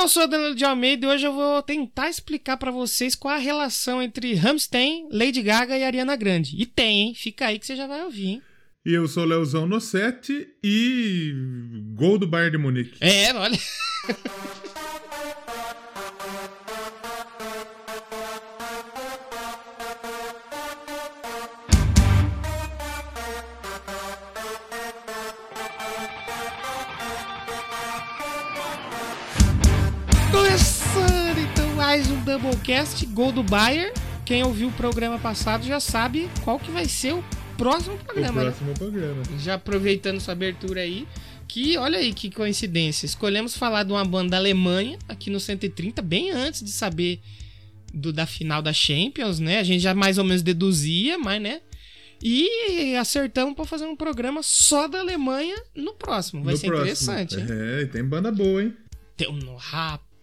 [0.00, 3.34] Eu sou o Danilo de Almeida e hoje eu vou tentar explicar pra vocês qual
[3.34, 6.56] a relação entre Rammstein, Lady Gaga e Ariana Grande.
[6.58, 7.14] E tem, hein?
[7.14, 8.42] Fica aí que você já vai ouvir, hein?
[8.82, 11.34] E eu sou o Leozão no 7 e
[11.94, 12.96] gol do Bayern de Munique.
[12.98, 13.58] É, olha.
[32.38, 33.92] Doublecast, gol do Bayern.
[34.24, 37.24] Quem ouviu o programa passado já sabe qual que vai ser o
[37.58, 38.50] próximo O programa, né?
[38.50, 39.22] próximo programa.
[39.38, 41.06] Já aproveitando sua abertura aí,
[41.48, 43.06] que olha aí que coincidência.
[43.06, 47.20] Escolhemos falar de uma banda da Alemanha aqui no 130, bem antes de saber
[47.92, 49.58] do, da final da Champions, né?
[49.58, 51.60] A gente já mais ou menos deduzia, mas né?
[52.22, 56.44] E acertamos pra fazer um programa só da Alemanha no próximo.
[56.44, 57.12] Vai No ser próximo.
[57.12, 57.46] interessante, hein?
[57.48, 58.74] É, tem banda boa, hein?
[59.16, 59.56] Tem um,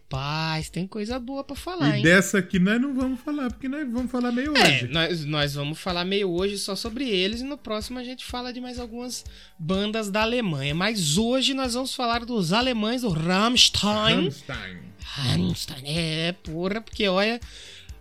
[0.09, 2.03] rapaz, tem coisa boa pra falar, e hein?
[2.03, 4.87] dessa aqui nós não vamos falar, porque nós vamos falar meio É, hoje.
[4.87, 8.53] nós, nós vamos falar meio hoje só sobre eles e no próximo a gente fala
[8.53, 9.25] de mais algumas
[9.59, 10.73] bandas da Alemanha.
[10.73, 14.21] Mas hoje nós vamos falar dos alemães do Rammstein.
[14.23, 14.77] Rammstein.
[15.03, 17.39] Rammstein, é, porra, porque olha,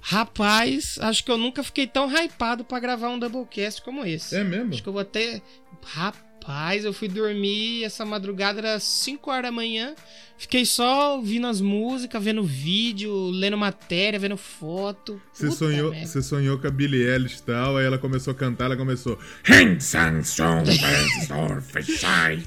[0.00, 4.36] rapaz, acho que eu nunca fiquei tão hypado pra gravar um Doublecast como esse.
[4.36, 4.72] É mesmo?
[4.72, 5.42] Acho que eu vou até.
[5.82, 9.94] Rapaz, eu fui dormir essa madrugada, era 5 horas da manhã.
[10.38, 15.20] Fiquei só ouvindo as músicas, vendo vídeo, lendo matéria, vendo foto.
[15.32, 18.66] Você sonhou, você sonhou com a Billie Eilish e tal, aí ela começou a cantar,
[18.66, 19.18] ela começou.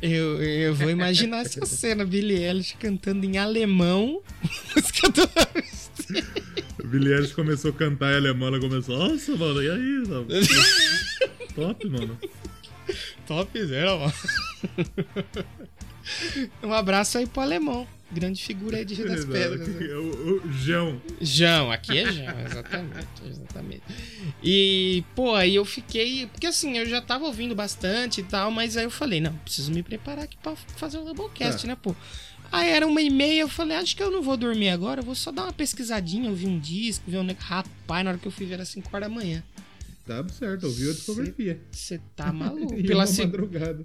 [0.02, 4.22] Eu, eu vou imaginar essa cena, Billie Eilish cantando em alemão.
[4.76, 8.98] música do Billie Eilish começou a cantar em alemão, ela começou.
[8.98, 10.08] Nossa, mano, e aí?
[10.08, 10.28] mano?"
[11.56, 12.17] Top, mano.
[13.28, 14.14] Top zero, mano.
[16.64, 17.88] Um abraço aí pro alemão.
[18.12, 19.68] Grande figura aí de Rio das Pedras.
[19.68, 19.88] né?
[19.96, 21.00] O, o João.
[21.22, 23.84] João, aqui é João, exatamente, exatamente.
[24.44, 26.26] E, pô, aí eu fiquei.
[26.28, 29.72] Porque assim, eu já tava ouvindo bastante e tal, mas aí eu falei, não, preciso
[29.72, 31.70] me preparar aqui pra fazer o Doublecast, É.
[31.70, 31.95] né, pô?
[32.52, 35.06] Aí era uma e meia, eu falei, acho que eu não vou dormir agora, eu
[35.06, 37.28] vou só dar uma pesquisadinha, ouvir um disco, ver um.
[37.38, 39.44] Rapaz, na hora que eu fui ver era 5 horas da manhã.
[40.09, 41.61] Tá certo, ouviu a discografia.
[41.71, 42.75] Você tá maluco.
[42.83, 43.27] Pela, se-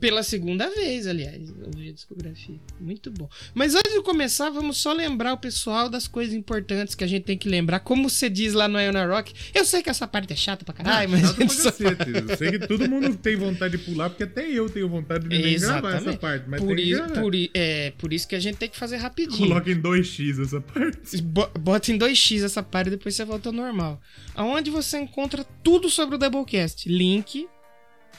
[0.00, 2.56] pela segunda vez, aliás, ouvi a discografia.
[2.80, 3.28] Muito bom.
[3.54, 7.24] Mas antes de começar, vamos só lembrar o pessoal das coisas importantes que a gente
[7.24, 7.80] tem que lembrar.
[7.80, 10.72] Como você diz lá no Iona Rock, eu sei que essa parte é chata pra
[10.74, 11.68] caralho, mas a Chato pra só...
[12.30, 15.36] Eu sei que todo mundo tem vontade de pular, porque até eu tenho vontade de
[15.38, 16.48] nem gravar essa parte.
[16.48, 19.48] Mas por, isso, por, é, por isso que a gente tem que fazer rapidinho.
[19.48, 21.20] Coloca em 2x essa parte.
[21.22, 24.00] Bo- Bota em 2x essa parte e depois você volta ao normal.
[24.34, 26.88] Aonde você encontra tudo sobre o Doublecast.
[26.88, 27.48] Link,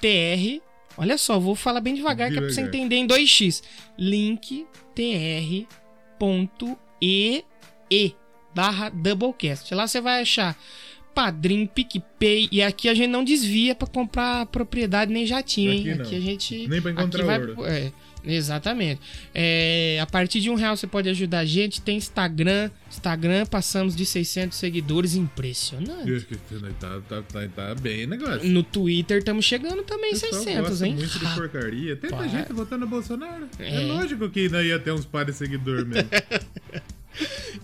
[0.01, 0.61] TR.
[0.97, 2.75] Olha só, vou falar bem devagar que é pra você Devagar.
[2.81, 3.61] entender em 2x.
[3.97, 4.65] Link,
[6.19, 7.43] tr.ee
[8.53, 9.73] barra Doublecast.
[9.73, 10.57] Lá você vai achar
[11.13, 12.47] Padrim, PicPay.
[12.51, 15.91] E aqui a gente não desvia pra comprar propriedade nem jatinho, hein?
[15.91, 16.01] Aqui.
[16.01, 16.67] Aqui a gente.
[16.67, 17.65] Nem pra encontrar aqui vai- ouro.
[17.65, 17.91] é,
[18.25, 19.01] exatamente.
[19.33, 21.81] É, a partir de um real você pode ajudar a gente.
[21.81, 22.69] Tem Instagram.
[22.89, 25.15] Instagram, passamos de 600 seguidores.
[25.15, 26.09] Impressionante.
[26.09, 26.35] Eu acho que
[26.79, 28.47] Tá, tá, tá, tá bem o negócio.
[28.49, 30.95] No Twitter estamos chegando também em O pessoal 600, gosta hein?
[30.95, 31.95] muito de porcaria.
[31.95, 32.31] Tem Rapaz.
[32.31, 33.47] gente votando no Bolsonaro.
[33.59, 33.75] É.
[33.75, 33.79] É.
[33.85, 36.09] lógico que ainda ia ter uns pares de seguidor mesmo.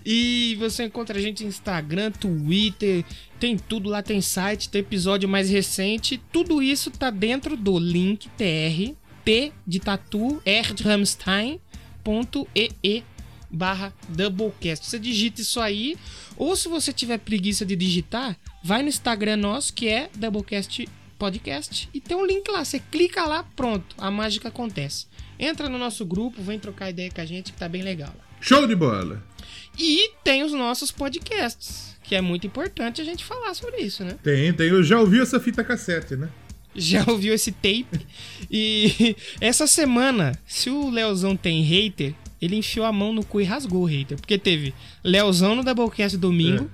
[0.04, 3.04] E você encontra a gente no Instagram, Twitter,
[3.38, 6.20] tem tudo lá, tem site, tem episódio mais recente.
[6.32, 11.60] Tudo isso tá dentro do link tr, t de tatu, r de Rammstein,
[12.02, 13.04] ponto ee
[13.50, 14.86] barra Doublecast.
[14.86, 15.96] Você digita isso aí,
[16.36, 20.88] ou se você tiver preguiça de digitar, vai no Instagram nosso, que é Doublecast
[21.18, 22.64] Podcast, e tem um link lá.
[22.64, 25.06] Você clica lá, pronto, a mágica acontece.
[25.38, 28.14] Entra no nosso grupo, vem trocar ideia com a gente, que tá bem legal.
[28.40, 29.22] Show de bola.
[29.78, 34.18] E tem os nossos podcasts, que é muito importante a gente falar sobre isso, né?
[34.22, 34.68] Tem, tem.
[34.68, 36.28] Eu já ouvi essa fita cassete, né?
[36.74, 37.86] Já ouviu esse tape?
[38.50, 43.44] E essa semana, se o Leozão tem hater, ele enfiou a mão no cu e
[43.44, 44.16] rasgou o hater.
[44.18, 44.74] Porque teve
[45.04, 46.70] Leozão no Doublecast domingo,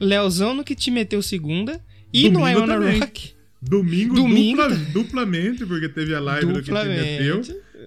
[0.00, 1.80] Leozão no que te meteu segunda,
[2.12, 2.98] e no Domingo Iona também.
[3.00, 3.32] Rock.
[3.60, 7.40] Domingo, Domingo dupla- duplamente, porque teve a live do que te meteu.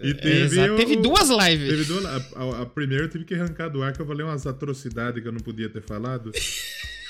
[0.04, 0.70] E É, teve.
[0.70, 1.70] o- Teve duas lives.
[1.70, 2.06] Teve duas.
[2.06, 5.22] A, a- a primeira eu tive que arrancar do ar, que eu falei umas atrocidades
[5.22, 6.32] que eu não podia ter falado.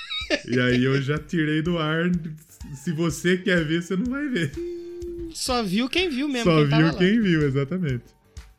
[0.48, 2.12] e aí eu já tirei do ar.
[2.76, 4.52] Se você quer ver, você não vai ver.
[5.34, 6.52] Só viu quem viu mesmo.
[6.52, 6.94] Só quem viu lá.
[6.94, 8.04] quem viu, exatamente.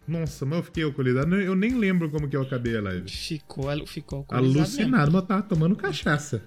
[0.06, 1.34] Nossa, mas eu fiquei alcoolizado.
[1.36, 3.08] Eu nem lembro como que eu acabei a live.
[3.10, 4.60] Ficou, ficou alcoolizado mesmo.
[4.60, 6.42] Alucinado, mas tava tomando cachaça.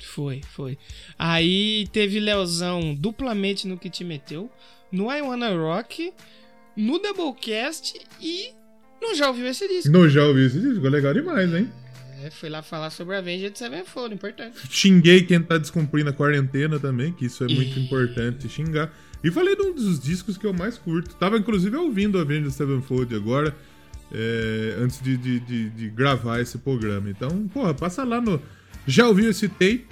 [0.00, 0.78] Foi, foi.
[1.18, 4.50] Aí teve Leozão duplamente no que te meteu,
[4.92, 6.12] no I Wanna Rock,
[6.76, 8.52] no Doublecast e
[9.00, 9.90] Não já ouviu esse disco?
[9.90, 11.70] Não já ouvi esse disco, ficou legal demais, hein?
[12.22, 14.56] É, foi lá falar sobre a Avenged Sevenfold, importante.
[14.70, 17.84] Xinguei quem tá descumprindo a quarentena também, que isso é muito Ih.
[17.84, 18.92] importante xingar.
[19.22, 21.14] E falei de um dos discos que eu mais curto.
[21.16, 23.54] Tava inclusive ouvindo a Avenged Sevenfold agora,
[24.12, 27.08] é, antes de, de, de- de gravar esse programa.
[27.10, 28.40] Então, porra, passa lá no.
[28.86, 29.86] Já ouviu esse tape?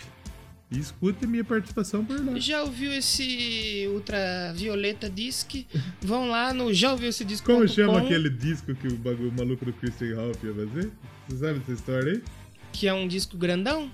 [0.71, 2.39] E escute a minha participação por lá.
[2.41, 5.65] Já ouviu esse Ultravioleta Disc?
[6.01, 7.47] Vão lá no já ouviu esse disco.
[7.47, 10.91] Como chama aquele disco que o, bagulho, maluco do Christian Ralph ia fazer?
[11.29, 12.23] Você sabe essa história aí?
[12.73, 13.91] Que é um disco grandão?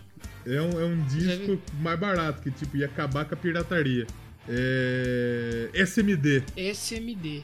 [0.47, 4.07] É um, é um disco mais barato, que tipo, ia acabar com a pirataria.
[4.49, 5.71] É.
[5.75, 6.43] SMD.
[6.57, 7.43] SMD.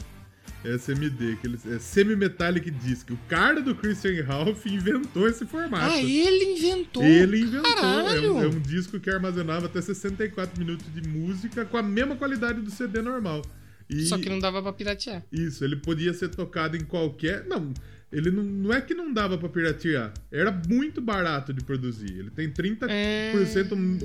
[0.64, 3.10] SMD, que eles, é Semi-Metallic Disc.
[3.10, 5.92] O cara do Christian Ralph inventou esse formato.
[5.92, 7.02] Ah, ele inventou.
[7.04, 7.70] Ele inventou.
[7.70, 12.16] É um, é um disco que armazenava até 64 minutos de música com a mesma
[12.16, 13.42] qualidade do CD normal.
[13.88, 15.24] E Só que não dava pra piratear.
[15.32, 17.44] Isso, ele podia ser tocado em qualquer.
[17.46, 17.72] Não,
[18.12, 20.12] ele não, não é que não dava pra piratear.
[20.30, 22.18] Era muito barato de produzir.
[22.18, 23.32] Ele tem 30%, É.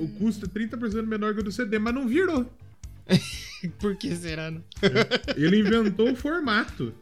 [0.00, 2.50] o custo é 30% menor que o do CD, mas não virou.
[3.78, 4.50] Por que será?
[4.50, 4.62] Não?
[5.36, 6.94] Ele inventou o formato.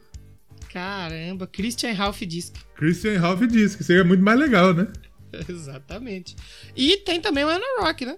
[0.72, 2.54] Caramba, Christian Ralph Disc.
[2.76, 4.88] Christian Ralph que seria muito mais legal, né?
[5.49, 6.37] Exatamente.
[6.76, 8.16] E tem também o Ana Rock, né?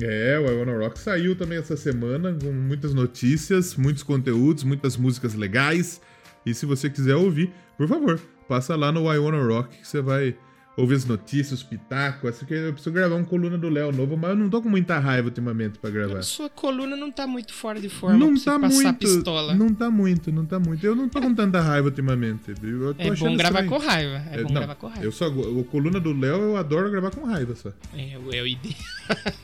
[0.00, 4.96] É, o I Wanna Rock saiu também essa semana com muitas notícias, muitos conteúdos, muitas
[4.96, 6.00] músicas legais.
[6.44, 10.00] E se você quiser ouvir, por favor, passa lá no I Wanna Rock que você
[10.00, 10.36] vai
[10.76, 12.28] ouvir as notícias, os pitacos.
[12.30, 14.68] Essa que eu preciso gravar uma coluna do Léo novo, mas eu não tô com
[14.68, 16.22] muita raiva ultimamente pra gravar.
[16.22, 18.98] Sua coluna não tá muito fora de forma Não pra tá passar muito.
[18.98, 19.54] pistola.
[19.54, 20.84] Não tá muito, não tá muito.
[20.84, 22.50] Eu não tô com tanta raiva ultimamente.
[22.98, 23.68] É bom gravar estranho.
[23.70, 24.16] com raiva.
[24.30, 25.04] É, bom não, gravar com raiva.
[25.04, 27.70] Eu só, a coluna do Léo eu adoro gravar com raiva só.
[27.96, 28.74] É, o- é o ideal.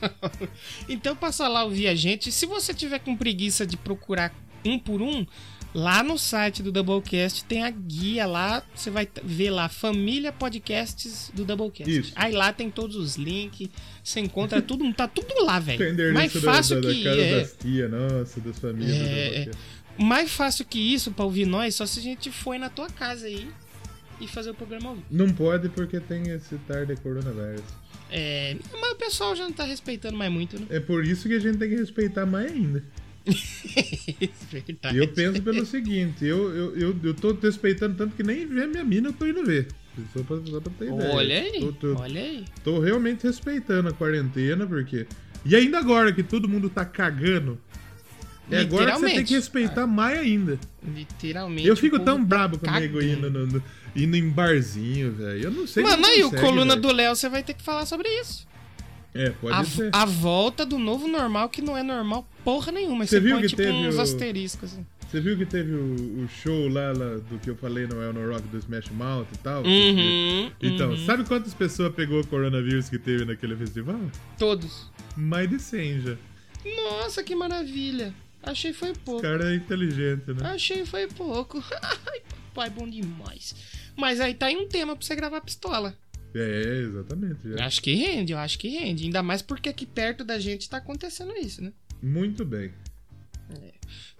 [0.89, 2.31] então passa lá ouvir a gente.
[2.31, 4.33] Se você tiver com preguiça de procurar
[4.65, 5.25] um por um,
[5.73, 8.63] lá no site do Doublecast tem a guia lá.
[8.75, 11.89] Você vai ver lá, Família Podcasts do Doublecast.
[11.99, 12.11] Isso.
[12.15, 13.69] Aí lá tem todos os links.
[14.03, 16.13] Você encontra tudo, tá tudo lá, velho.
[16.13, 17.39] Mais da- fácil da, da que casa é.
[17.39, 18.97] das tia, nossa, das famílias.
[18.97, 19.61] do É, Doublecast.
[19.97, 23.27] Mais fácil que isso pra ouvir nós, só se a gente for na tua casa
[23.27, 23.47] aí
[24.19, 25.07] e fazer o programa ao vivo.
[25.11, 27.61] Não pode porque tem esse tarde coronavírus.
[28.09, 30.65] É, mas o pessoal já não tá respeitando mais muito, né?
[30.69, 32.83] É por isso que a gente tem que respeitar mais ainda.
[34.51, 34.95] Verdade.
[34.95, 38.67] E eu penso pelo seguinte, eu, eu, eu, eu tô respeitando tanto que nem ver
[38.67, 39.67] minha mina eu tô indo ver.
[40.13, 41.13] Só pra, só pra ter ideia.
[41.13, 42.45] Olha aí, Tô, tô- olha aí.
[42.63, 45.05] tô realmente respeitando a quarentena, porque...
[45.43, 47.59] E ainda agora que todo mundo tá cagando,
[48.49, 50.59] é agora que você tem que respeitar mais ainda.
[50.85, 51.67] Literalmente.
[51.67, 53.63] Eu fico tão brabo tá comigo indo, no, no-
[53.95, 55.43] indo em barzinho, velho.
[55.45, 56.81] Eu não sei Mano, aí o coluna velho.
[56.81, 58.47] do Léo, você vai ter que falar sobre isso.
[59.13, 59.89] É, pode A, ser.
[59.93, 63.05] a volta do novo normal, que não é normal porra nenhuma.
[63.05, 64.85] Você Você, viu põe que tipo teve uns o- asteriscos assim.
[65.09, 68.13] Você viu que teve o, o show lá, lá do que eu falei no El
[68.31, 69.61] Rock do Smash Mouth e tal?
[69.63, 71.05] Uhum, Então, uhum.
[71.05, 73.99] sabe quantas pessoas pegou o coronavírus que teve naquele festival?
[74.39, 74.89] Todos.
[75.17, 76.15] Mais de 100 já.
[76.83, 78.13] Nossa, que maravilha.
[78.41, 79.21] Achei foi pouco.
[79.21, 80.49] cara é inteligente, né?
[80.49, 81.61] Achei foi pouco.
[81.83, 82.21] Ai,
[82.53, 83.53] papai, bom demais.
[83.97, 85.93] Mas aí tá aí um tema pra você gravar pistola.
[86.33, 87.39] É, exatamente.
[87.49, 87.65] já.
[87.65, 89.03] Acho que rende, eu acho que rende.
[89.05, 91.71] Ainda mais porque aqui perto da gente tá acontecendo isso, né?
[92.01, 92.71] Muito bem.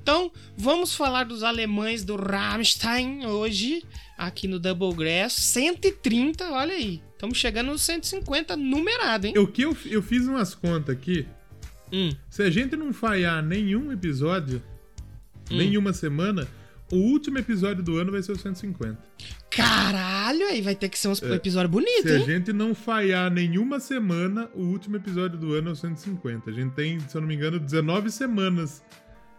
[0.02, 3.84] Então, vamos falar dos alemães do Rammstein hoje,
[4.18, 5.34] aqui no Double Grass.
[5.34, 7.02] 130, olha aí.
[7.14, 9.38] Estamos chegando nos 150 numerado, hein?
[9.38, 11.26] O que eu, eu fiz umas contas aqui.
[11.94, 12.10] Hum.
[12.30, 14.62] Se a gente não falhar nenhum episódio,
[15.52, 15.58] Hum.
[15.58, 16.48] nenhuma semana,
[16.92, 18.98] o último episódio do ano vai ser o 150.
[19.50, 22.26] Caralho, aí vai ter que ser um episódio bonito, Se a hein?
[22.26, 26.50] gente não falhar nenhuma semana, o último episódio do ano é o 150.
[26.50, 28.84] A gente tem, se eu não me engano, 19 semanas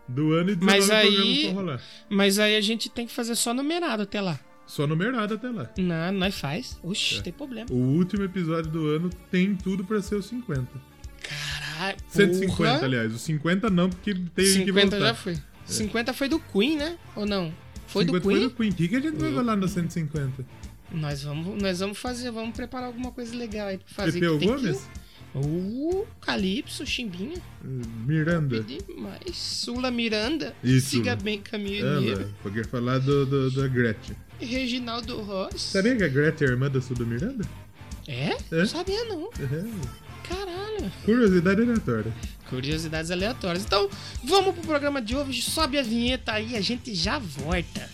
[0.08, 1.80] do ano e 19 Mas aí- pra rolar.
[2.10, 4.38] Mas aí a gente tem que fazer só numerado até lá.
[4.66, 5.68] Só numerado até lá.
[5.78, 6.78] Não, nós faz.
[6.82, 7.22] Oxi, É.
[7.22, 7.66] tem problema.
[7.70, 10.68] O último episódio do ano tem tudo pra ser o 50.
[11.22, 11.96] Caralho.
[12.08, 12.84] 150, porra.
[12.84, 13.12] aliás.
[13.14, 15.06] O 50 não, porque teve que 50 voltar.
[15.08, 15.36] já foi.
[15.72, 16.98] 50 foi do Queen, né?
[17.16, 17.52] Ou não?
[17.86, 18.40] Foi do 50 Queen?
[18.40, 18.70] Foi do Queen.
[18.70, 20.44] O que, que a gente vai falar no 150?
[20.92, 24.12] Nós vamos, nós vamos fazer, vamos preparar alguma coisa legal aí pra fazer.
[24.12, 24.78] Pepeu Gomes?
[24.78, 25.02] Que...
[25.34, 27.40] Uh, Calypso, Chimbinha.
[28.06, 28.62] Miranda.
[28.62, 29.34] Demais.
[29.34, 30.54] Sula Miranda.
[30.62, 30.90] Isso.
[30.90, 32.22] Siga bem caminhoneiro.
[32.22, 34.14] Ela, porque falar do, do, da Gretchen.
[34.38, 35.62] Reginaldo Ross.
[35.62, 37.48] Sabia que a Gretchen é irmã da Suda Miranda?
[38.06, 38.30] É?
[38.30, 38.36] É?
[38.50, 39.30] Não sabia não.
[39.40, 40.28] É.
[40.28, 40.92] Caralho.
[41.04, 42.12] Curiosidade aleatória.
[42.52, 43.64] Curiosidades aleatórias.
[43.64, 43.88] Então,
[44.22, 45.40] vamos pro programa de hoje.
[45.40, 47.88] Sobe a vinheta aí, a gente já volta.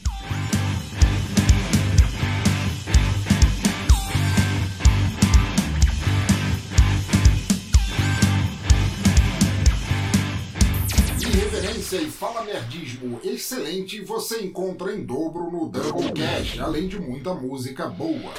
[11.97, 18.35] e fala merdismo excelente você encontra em dobro no Doublecast, além de muita música boa.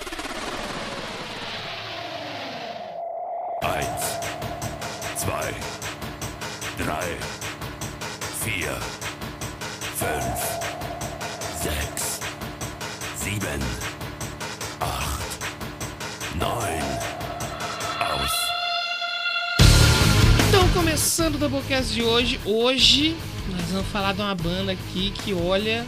[21.49, 23.15] Doublecast de hoje, hoje
[23.51, 25.83] nós vamos falar de uma banda aqui que, olha,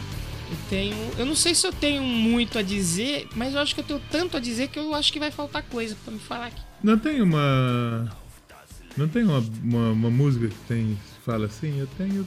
[0.50, 0.96] eu tenho.
[1.16, 4.02] Eu não sei se eu tenho muito a dizer, mas eu acho que eu tenho
[4.10, 6.60] tanto a dizer que eu acho que vai faltar coisa pra me falar aqui.
[6.82, 8.12] Não tem uma.
[8.96, 10.98] Não tem uma, uma, uma música que tem.
[11.24, 12.26] Fala assim, eu tenho.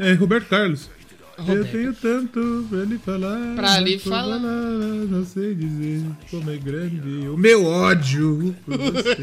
[0.00, 0.90] É Roberto Carlos.
[1.38, 1.70] Eu Roberto.
[1.70, 3.54] tenho tanto pra lhe falar.
[3.54, 4.40] Pra lhe falar.
[4.40, 9.16] Não sei dizer como é grande o meu ódio por você.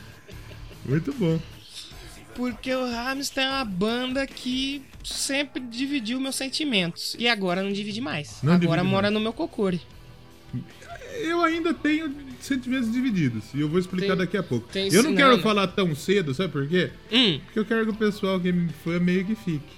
[0.88, 1.38] Muito bom.
[2.34, 7.14] Porque o Rammstein é uma banda que sempre dividiu meus sentimentos.
[7.18, 8.38] E agora não divide mais.
[8.42, 9.14] Não agora divide mora mais.
[9.14, 9.80] no meu cocore.
[11.20, 13.44] Eu ainda tenho sentimentos divididos.
[13.54, 14.68] E eu vou explicar Tem- daqui a pouco.
[14.76, 15.42] eu não quero não.
[15.42, 16.90] falar tão cedo, sabe por quê?
[17.12, 19.72] Hum, Porque eu quero que o pessoal que me foi meio que fique.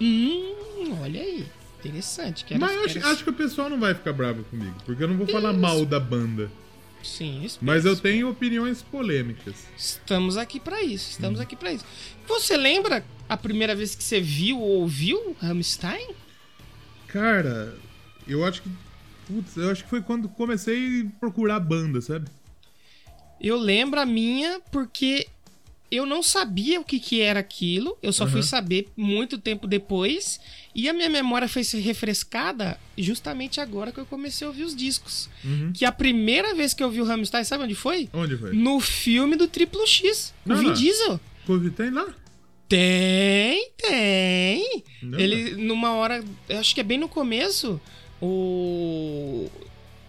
[0.00, 1.46] hum, olha aí.
[1.84, 2.44] Interessante.
[2.44, 4.74] Quero, Mas eu acho, quero- acho que o pessoal não vai ficar bravo comigo.
[4.84, 6.50] Porque eu não vou falar mal da banda.
[7.06, 9.66] Sim, Mas eu tenho opiniões polêmicas.
[9.76, 11.08] Estamos aqui pra isso.
[11.08, 11.12] Hum.
[11.12, 11.84] Estamos aqui pra isso.
[12.26, 16.14] Você lembra a primeira vez que você viu ou ouviu Rammstein?
[17.06, 17.76] Cara,
[18.26, 18.70] eu acho que.
[19.26, 22.28] Putz, eu acho que foi quando comecei a procurar banda, sabe?
[23.40, 25.26] Eu lembro a minha porque
[25.90, 27.96] eu não sabia o que, que era aquilo.
[28.02, 28.46] Eu só fui Aham.
[28.48, 30.40] saber muito tempo depois.
[30.74, 34.74] E a minha memória foi ser refrescada justamente agora que eu comecei a ouvir os
[34.76, 35.28] discos.
[35.44, 35.72] Uhum.
[35.72, 38.08] Que a primeira vez que eu vi o Rammstein, sabe onde foi?
[38.12, 38.52] Onde foi?
[38.52, 40.34] No filme do Triplo X.
[40.44, 40.74] O Não, Vin não.
[40.74, 41.20] Diesel.
[41.46, 42.06] Pô, tem lá?
[42.68, 44.82] Tem, tem.
[45.00, 47.80] Não, Ele, numa hora, eu acho que é bem no começo,
[48.20, 49.48] o.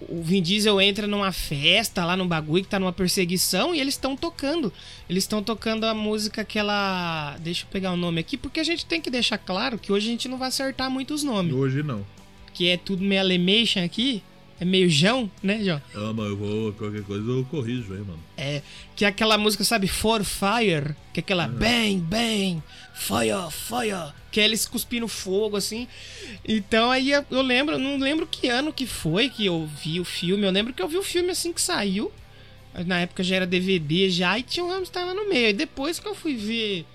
[0.02, 3.96] O Vin Diesel entra numa festa lá num bagulho que tá numa perseguição e eles
[3.96, 4.72] estão tocando.
[5.10, 7.36] Eles estão tocando a música aquela.
[7.40, 10.08] Deixa eu pegar o nome aqui, porque a gente tem que deixar claro que hoje
[10.08, 11.54] a gente não vai acertar muito os nomes.
[11.54, 12.06] Hoje não.
[12.54, 14.22] Que é tudo meio alemation aqui.
[14.60, 15.82] É meio João, né, João?
[15.94, 16.74] Ah, mas eu vou.
[16.74, 18.20] Qualquer coisa eu corrijo aí, mano.
[18.36, 18.64] É,
[18.96, 24.40] que é aquela música, sabe, For Fire, que é aquela bang, bang, fire, fire, que
[24.40, 25.88] é eles cuspindo fogo, assim.
[26.48, 30.44] Então aí eu lembro, não lembro que ano que foi que eu vi o filme,
[30.44, 32.12] eu lembro que eu vi o filme assim que saiu,
[32.86, 35.50] na época já era DVD já, e tinha um Rammstein lá no meio.
[35.50, 36.86] E depois que eu fui ver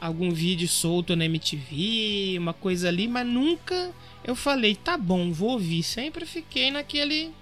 [0.00, 3.92] algum vídeo solto na MTV, uma coisa ali, mas nunca
[4.30, 5.82] eu falei, tá bom, vou ouvir.
[5.82, 7.32] Sempre fiquei naquele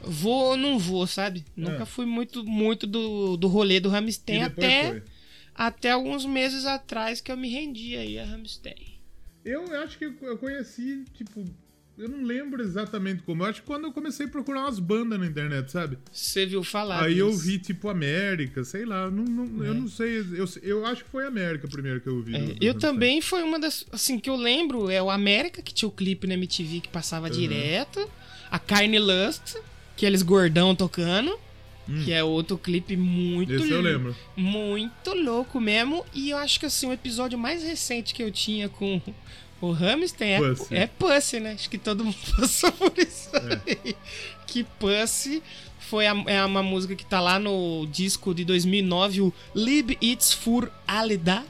[0.00, 1.44] vou ou não vou, sabe?
[1.56, 1.86] Nunca É.
[1.86, 5.02] fui muito muito do, do rolê do Rammstein depois até, foi.
[5.54, 8.96] até alguns meses atrás que eu me rendi aí a Rammstein.
[9.44, 11.44] Eu acho que eu conheci, tipo.
[11.98, 13.42] Eu não lembro exatamente como.
[13.42, 15.96] Eu acho que quando eu comecei a procurar umas bandas na internet, sabe?
[16.12, 17.42] Você viu falar Aí eu deles.
[17.44, 19.10] vi, tipo, América, sei lá.
[19.10, 19.74] Não, não- Eu É.
[19.74, 20.18] não sei.
[20.18, 22.36] Eu, eu acho que foi América primeiro que eu vi.
[22.36, 23.86] É, eu também foi uma das.
[23.90, 27.30] Assim, que eu lembro é o América, que tinha o clipe na MTV que passava
[27.30, 28.06] direto.
[28.50, 29.56] A Carne Lust,
[29.96, 31.36] que eles gordão tocando.
[32.04, 33.56] Que é outro clipe muito Hum.
[33.56, 34.16] Esse eu lembro.
[34.36, 36.04] Muito louco mesmo.
[36.12, 39.00] E eu acho que assim, o episódio mais recente que eu tinha com
[39.60, 40.74] o Hamilton é Pussy.
[40.74, 41.52] é Pussy, né?
[41.52, 43.96] Acho que todo mundo passou por isso aí.
[44.46, 45.42] Que Pussy
[45.80, 50.32] foi a, é uma música que tá lá no disco de 2009, o Lib It's
[50.32, 51.42] für alle da.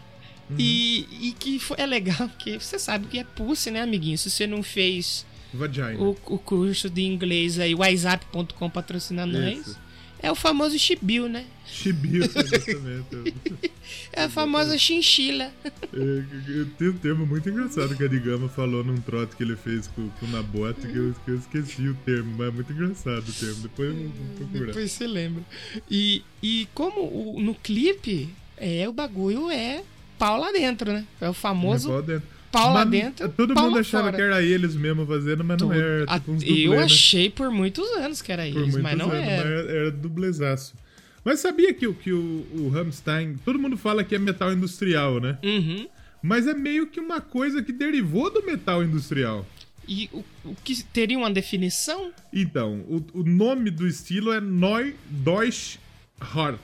[0.57, 4.17] E, e que foi- é legal, porque você sabe que é Pussy, né, amiguinho?
[4.17, 5.99] Se você não fez Vagina.
[5.99, 9.77] o, o curso de inglês aí, WhatsApp.com patrocina nós.
[10.23, 11.45] É o famoso chibiu, né?
[11.67, 13.35] Chibiu, exatamente.
[14.17, 15.51] É a famosa chinchila.
[15.65, 19.87] É, Tem um termo muito engraçado que a Digama falou num trote que ele fez
[19.89, 23.29] com, com o Nabote, que eu, que eu esqueci o termo, mas é muito engraçado
[23.29, 23.57] o termo.
[23.63, 24.67] Depois eu vou procurar.
[24.67, 25.43] Depois você lembra.
[25.91, 29.83] E, e como o- no clipe, é, o bagulho é
[30.19, 31.05] pau lá dentro, né?
[31.21, 32.29] É o famoso Pau dentro.
[32.51, 33.29] pau lá dentro.
[33.29, 34.17] Todo mundo achava fora.
[34.17, 35.79] que era eles mesmo fazendo, mas não Tudo.
[35.79, 36.05] era.
[36.09, 36.83] A- Tipo eu dublê, né?
[36.85, 39.37] achei por muitos anos que era eles, mas não anos, era.
[39.45, 40.75] mas era, era dublezaço.
[41.27, 45.19] Mas sabia que, o- que o, o Rammstein, todo mundo fala que é metal industrial,
[45.21, 45.37] né?
[45.43, 45.89] Uhum.
[46.23, 49.45] Mas é meio que uma coisa que derivou do metal industrial.
[49.89, 52.13] E o, o que teria uma definição?
[52.33, 55.79] Então, o, o nome do estilo é Neu Deutsch
[56.21, 56.61] Hart.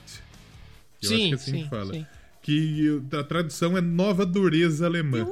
[1.03, 1.93] Eu acho sim, que é assim sim, que fala.
[1.95, 2.07] sim.
[2.41, 5.27] Que a tradução é Nova Dureza Alemã.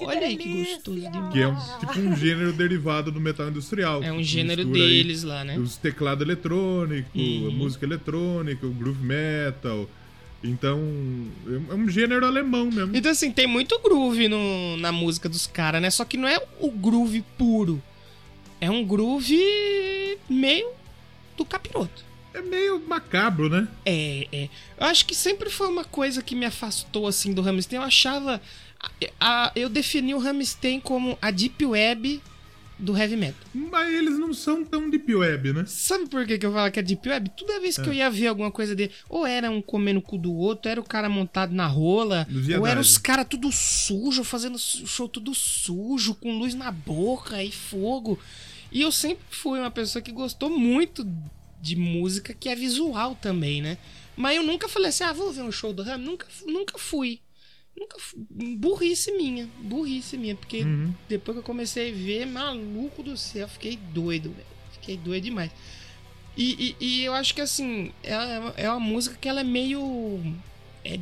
[0.00, 1.32] Olha aí que gostoso demais.
[1.32, 4.02] Que é um, tipo um gênero derivado do metal industrial.
[4.02, 5.58] É um que gênero mistura aí deles lá, né?
[5.58, 7.48] Os teclados eletrônicos, Uhum.
[7.48, 9.88] a música eletrônica, o groove metal.
[10.42, 10.78] Então,
[11.70, 12.94] é um gênero alemão mesmo.
[12.94, 15.88] Então, assim, tem muito groove no, na música dos caras, né?
[15.90, 17.82] Só que não é o groove puro.
[18.60, 19.38] É um groove
[20.28, 20.68] meio
[21.36, 22.04] do capiroto.
[22.34, 23.68] É meio macabro, né?
[23.86, 24.48] É, é.
[24.78, 27.78] Eu acho que sempre foi uma coisa que me afastou, assim, do Rammstein.
[27.78, 28.40] Eu achava...
[29.20, 32.20] a- eu defini o Rammstein como a deep web
[32.78, 33.40] do heavy metal.
[33.54, 35.64] Mas eles não são tão deep web, né?
[35.66, 37.30] Sabe por que, que eu falo que é Deep Web?
[37.36, 40.18] Toda vez que eu ia ver alguma coisa dele, ou era um comendo o cu
[40.18, 42.26] do outro, era o cara montado na rola,
[42.58, 47.52] ou era os caras tudo sujo, fazendo show tudo sujo, com luz na boca e
[47.52, 48.18] fogo.
[48.72, 51.06] E eu sempre fui uma pessoa que gostou muito
[51.62, 53.78] de música que é visual também, né?
[54.16, 55.98] Mas eu nunca falei assim, ah, vou ver um show do Ram.
[55.98, 57.20] Nunca, nunca fui.
[57.76, 57.96] Nunca.
[58.56, 59.48] Burrice minha.
[59.60, 60.34] Burrice minha.
[60.36, 60.92] Porque Uhum.
[61.08, 64.46] depois que eu comecei a ver, maluco do céu, fiquei doido, velho.
[64.72, 65.50] Fiquei doido demais.
[66.36, 70.20] E, e, e eu acho que assim, ela é uma música que ela é meio.
[70.84, 70.98] é-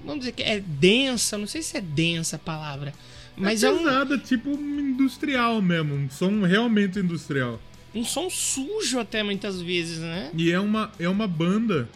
[0.00, 2.92] vamos dizer que é densa, não sei se é densa a palavra.
[3.36, 5.94] Mas é é, um, tipo industrial mesmo.
[5.94, 7.60] Um som realmente industrial.
[7.94, 10.30] um som sujo até muitas vezes, né?
[10.36, 11.88] E é uma, é uma banda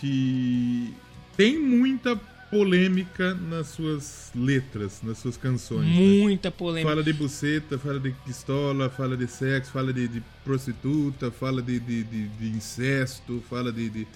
[0.00, 0.92] que
[1.36, 2.16] tem muita
[2.52, 5.86] polêmica nas suas letras, nas suas canções.
[5.88, 6.20] né?
[6.22, 6.86] Muita polêmica.
[6.90, 11.80] Fala de buceta, fala de pistola, fala de sexo, fala de, de prostituta, fala de,
[11.80, 14.06] de- de incesto, fala de,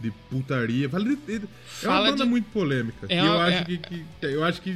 [0.00, 1.16] de, putaria, fala de.
[1.16, 1.46] de-
[1.82, 3.06] é uma banda de- muito polêmica.
[3.08, 4.70] É e eu acho é- que, que- eu acho que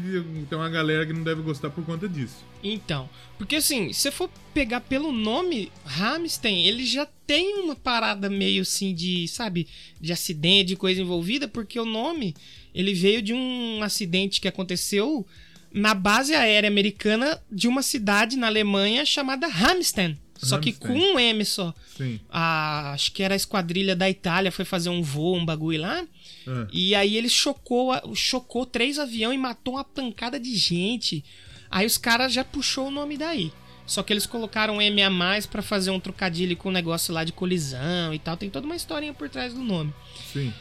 [0.49, 2.45] tem uma galera que não deve gostar por conta disso.
[2.63, 8.31] Então, porque assim, se você for pegar pelo nome Rammstein, ele já tem uma parada
[8.31, 9.67] meio assim de, sabe,
[10.01, 12.35] de acidente, de coisa envolvida, porque o nome,
[12.75, 15.27] ele veio de um acidente que aconteceu
[15.73, 20.17] na base aérea americana de uma cidade na Alemanha chamada Rammstein.
[20.37, 21.75] Só que com um M só.
[21.97, 22.21] Sim.
[22.29, 26.05] A, acho que era a esquadrilha da Itália, foi fazer um voo, um bagulho lá.
[26.47, 26.67] Ah.
[26.73, 31.25] E aí ele chocou, chocou três aviões e matou uma pancada de gente.
[31.71, 33.53] Aí os caras já puxou o nome daí.
[33.87, 37.13] Só que eles colocaram um M a mais pra fazer um trocadilho com o negócio
[37.13, 38.37] lá de colisão e tal.
[38.37, 39.93] Tem toda uma historinha por trás do nome.
[40.33, 40.53] Sim.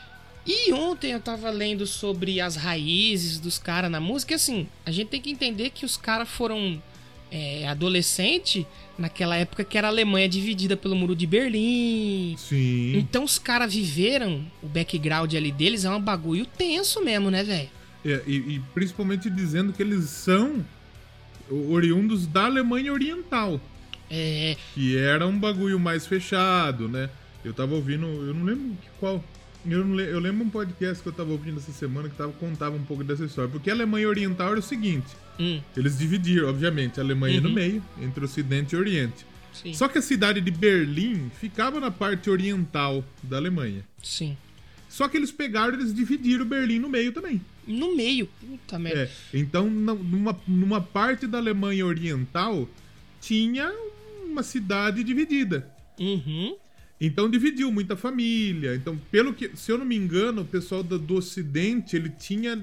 [0.46, 4.34] E ontem eu tava lendo sobre as raízes dos caras na música.
[4.34, 6.82] E assim, a gente tem que entender que os caras foram
[7.34, 12.36] é, adolescente naquela época que era a Alemanha dividida pelo Muro de Berlim.
[12.38, 12.96] Sim.
[12.96, 17.70] Então os caras viveram o background ali deles, é um bagulho tenso mesmo, né, velho?
[18.06, 20.64] É, e, e principalmente dizendo que eles são
[21.50, 23.60] oriundos da Alemanha Oriental.
[24.12, 24.56] É.
[24.76, 27.10] Que era um bagulho mais fechado, né?
[27.44, 29.24] Eu tava ouvindo, eu não lembro qual.
[29.66, 32.84] Eu, eu lembro um podcast que eu tava ouvindo essa semana que tava, contava um
[32.84, 33.50] pouco dessa história.
[33.50, 35.08] Porque a Alemanha Oriental era o seguinte:
[35.40, 37.56] Hum, eles dividiram, obviamente, a Alemanha no Uhum.
[37.56, 39.26] meio, entre Ocidente e Oriente.
[39.54, 39.74] sim.
[39.74, 43.86] Só que a cidade de Berlim ficava na parte oriental da Alemanha.
[44.02, 44.36] Sim.
[44.90, 47.42] Só que eles pegaram e eles dividiram Berlim no meio também.
[47.66, 48.28] No meio.
[48.42, 49.04] Puta merda.
[49.04, 52.68] É, então, numa, numa parte da Alemanha Oriental,
[53.22, 53.72] tinha
[54.26, 55.68] uma cidade dividida.
[56.00, 56.56] Uhum.
[57.06, 58.76] Então dividiu muita família.
[58.76, 62.60] Então, pelo que, se eu não me engano, o pessoal do, do Ocidente, ele tinha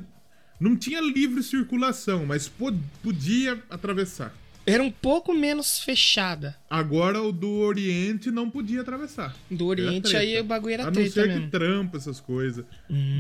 [0.59, 2.73] não tinha livre circulação, mas po-
[3.03, 4.35] podia atravessar.
[4.67, 6.55] Era um pouco menos fechada.
[6.69, 9.35] Agora o do Oriente não podia atravessar.
[9.51, 10.19] Do Oriente treta.
[10.19, 11.41] aí o bagulho era A não treta ser mesmo.
[11.41, 11.45] Hum.
[11.47, 12.65] que trampa essas coisas.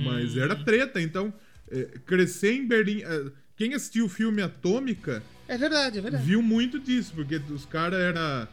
[0.04, 1.00] Mas era treta.
[1.00, 1.32] Então,
[1.70, 3.02] é, crescer em Berlim.
[3.02, 3.24] é,
[3.56, 6.24] quem assistiu o filme Atômica É verdade, é verdade.
[6.24, 8.46] viu muito disso, porque os caras era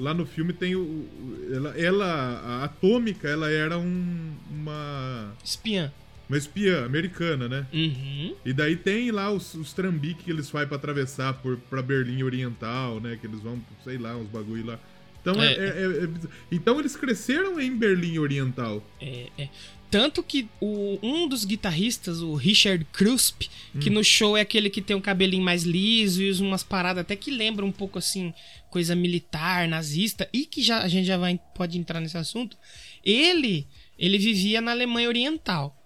[0.00, 1.06] lá no filme tem o,
[1.52, 2.06] ela, ela
[2.44, 5.92] a atômica, ela era um, uma Espiã.
[6.28, 7.66] uma espiã americana, né?
[7.72, 8.34] Uhum.
[8.44, 12.22] E daí tem lá os, os trambiques que eles fazem pra atravessar por, pra Berlim
[12.22, 13.18] Oriental, né?
[13.20, 14.78] Que eles vão, sei lá, uns bagulho lá.
[15.20, 15.56] Então, é- É.
[15.56, 16.08] é- é- é
[16.50, 18.82] então eles cresceram em Berlim Oriental.
[19.00, 19.48] É, é.
[19.90, 23.50] Tanto que o, um dos guitarristas, o Richard Krusp,
[23.80, 27.00] que no show é aquele que tem um cabelinho mais liso e usa umas paradas
[27.00, 28.32] até que lembra um pouco assim,
[28.70, 32.56] coisa militar, nazista, e que já, a gente já vai, pode entrar nesse assunto.
[33.04, 33.66] Ele,
[33.98, 35.76] ele vivia na Alemanha Oriental.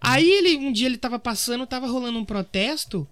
[0.00, 3.06] Aí ele, um dia ele tava passando, tava rolando um protesto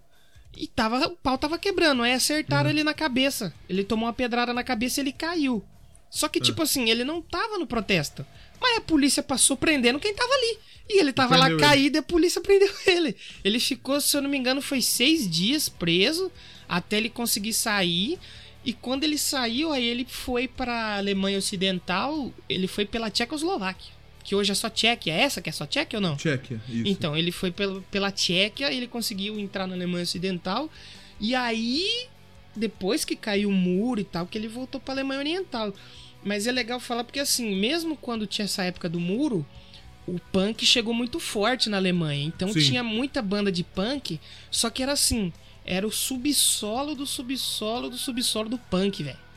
[0.57, 2.03] e tava, o pau tava quebrando.
[2.03, 3.55] Aí acertaram ele na cabeça.
[3.69, 5.65] Ele tomou uma pedrada na cabeça e ele caiu.
[6.11, 8.27] Só que, tipo assim, ele não tava no protesto.
[8.61, 10.59] Mas a polícia passou prendendo quem tava ali.
[10.89, 11.67] E ele tava lá prendeu ele.
[11.67, 13.17] caído e a polícia prendeu ele.
[13.45, 16.31] Ele ficou, se eu não me engano, foi seis dias preso
[16.69, 18.19] até ele conseguir sair.
[18.65, 23.93] E quando ele saiu, aí ele foi pra Alemanha Ocidental, ele foi pela Tchecoslováquia.
[24.23, 25.15] Que hoje é só Tchequia.
[25.15, 26.17] É essa que é só Tchequia ou não?
[26.17, 26.87] Tchequia, isso.
[26.87, 30.71] Então, ele foi pelo, pela Tchequia, ele conseguiu entrar na Alemanha Ocidental.
[31.19, 32.07] E aí,
[32.55, 35.73] depois que caiu o muro e tal, que ele voltou pra Alemanha Oriental.
[36.23, 39.47] Mas é legal falar porque, assim, mesmo quando tinha essa época do muro,
[40.07, 42.25] o punk chegou muito forte na Alemanha.
[42.25, 42.61] Então Sim.
[42.61, 45.33] tinha muita banda de punk, só que era assim,
[45.65, 49.30] era o subsolo do subsolo do subsolo do punk, velho.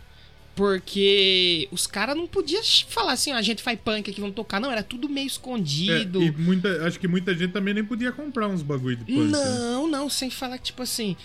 [0.55, 4.59] Porque os caras não podiam falar assim, ó, a gente faz punk aqui, vamos tocar.
[4.59, 6.21] Não, era tudo meio É, escondido.
[6.21, 9.17] e muita, acho que muita gente também nem podia comprar uns bagulho de punk.
[9.17, 9.29] né?
[9.31, 11.15] Não, não, sem falar que, tipo assim,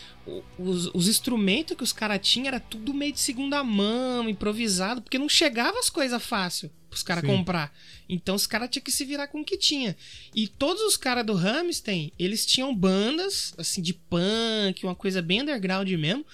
[0.58, 5.18] os, os instrumentos que os caras tinham era tudo meio de segunda mão, improvisado, porque
[5.18, 7.70] não chegava as coisas fácil pros caras comprar.
[8.08, 9.94] Então os caras tinham que se virar com o que tinha.
[10.34, 15.42] E todos os caras do Ramstein, eles tinham bandas, assim, de punk, uma coisa bem
[15.42, 16.24] underground mesmo,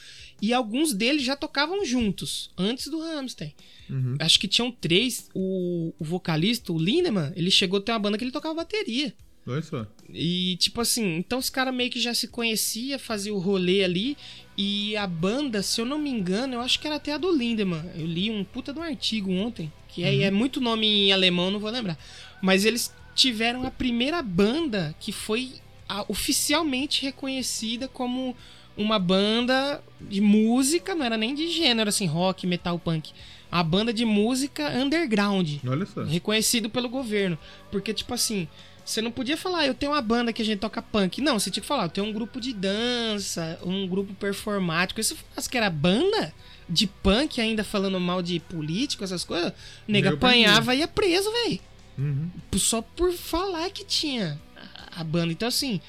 [0.48, 3.52] e alguns deles já tocavam juntos, antes do Ramstein.
[3.88, 4.16] Uhum.
[4.18, 8.16] Acho que tinham três, o, o vocalista, o Lindemann, ele chegou a ter uma banda
[8.18, 9.14] que ele tocava bateria.
[9.46, 9.86] Olha só.
[10.08, 14.16] E, tipo assim, então os caras meio que já se conhecia, fazia o rolê ali.
[14.56, 17.30] E a banda, se eu não me engano, eu acho que era até a do
[17.30, 17.84] Lindemann.
[17.94, 21.50] Eu li um puta de um artigo ontem, que é, é muito nome em alemão,
[21.50, 21.98] não vou lembrar.
[22.40, 25.52] Mas eles tiveram a primeira banda que foi
[25.86, 28.34] a- oficialmente reconhecida como
[28.76, 33.12] uma banda de música, não era nem de gênero, assim, rock, metal, punk.
[33.50, 36.02] A banda de música underground Olha só.
[36.02, 37.38] reconhecido pelo governo.
[37.70, 38.48] Porque, tipo assim,
[38.84, 41.20] você não podia falar, "Ah, eu tenho uma banda que a gente toca punk.
[41.20, 45.00] Não, você tinha que falar, eu tenho um grupo de dança, um grupo performático.
[45.02, 46.34] Você falasse que era banda
[46.68, 49.52] de punk, ainda falando mal de político, essas coisas, o
[49.92, 51.60] nego Nego apanhava e ia preso, velho.
[51.96, 52.30] Uhum.
[52.56, 54.40] Só por falar que tinha
[54.96, 55.32] a banda.
[55.32, 55.80] Então, assim,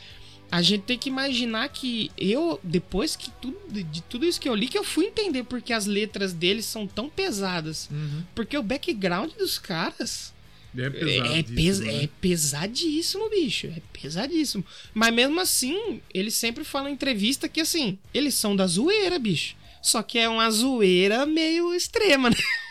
[0.56, 4.56] a gente tem que imaginar que eu, depois que tudo, de tudo isso que eu
[4.56, 7.90] li, que eu fui entender porque as letras deles são tão pesadas.
[7.92, 8.24] Uhum.
[8.34, 10.34] Porque o background dos caras
[10.78, 12.04] É é, isso, pes- né?
[12.04, 13.68] é pesadíssimo, bicho.
[13.68, 14.64] É pesadíssimo.
[14.94, 19.56] Mas mesmo assim, eles sempre falam em entrevista que, assim, eles são da zoeira, bicho.
[19.82, 22.36] Só que é uma zoeira meio extrema, né?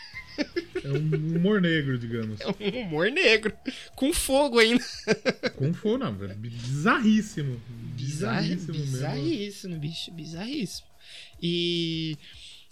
[0.82, 2.40] É um humor negro, digamos.
[2.40, 3.52] É um humor negro.
[3.96, 4.84] Com fogo ainda.
[5.56, 6.34] Com fogo, não, velho.
[6.34, 7.60] Bizarríssimo.
[7.96, 8.92] Bizarríssimo mesmo.
[8.92, 10.10] bizarríssimo, bicho.
[10.10, 10.86] Bizarríssimo.
[11.42, 12.18] E.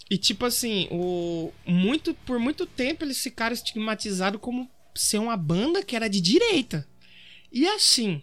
[0.09, 5.83] E tipo assim, o, muito, por muito tempo eles ficaram estigmatizados como ser uma banda
[5.83, 6.85] que era de direita.
[7.51, 8.21] E assim,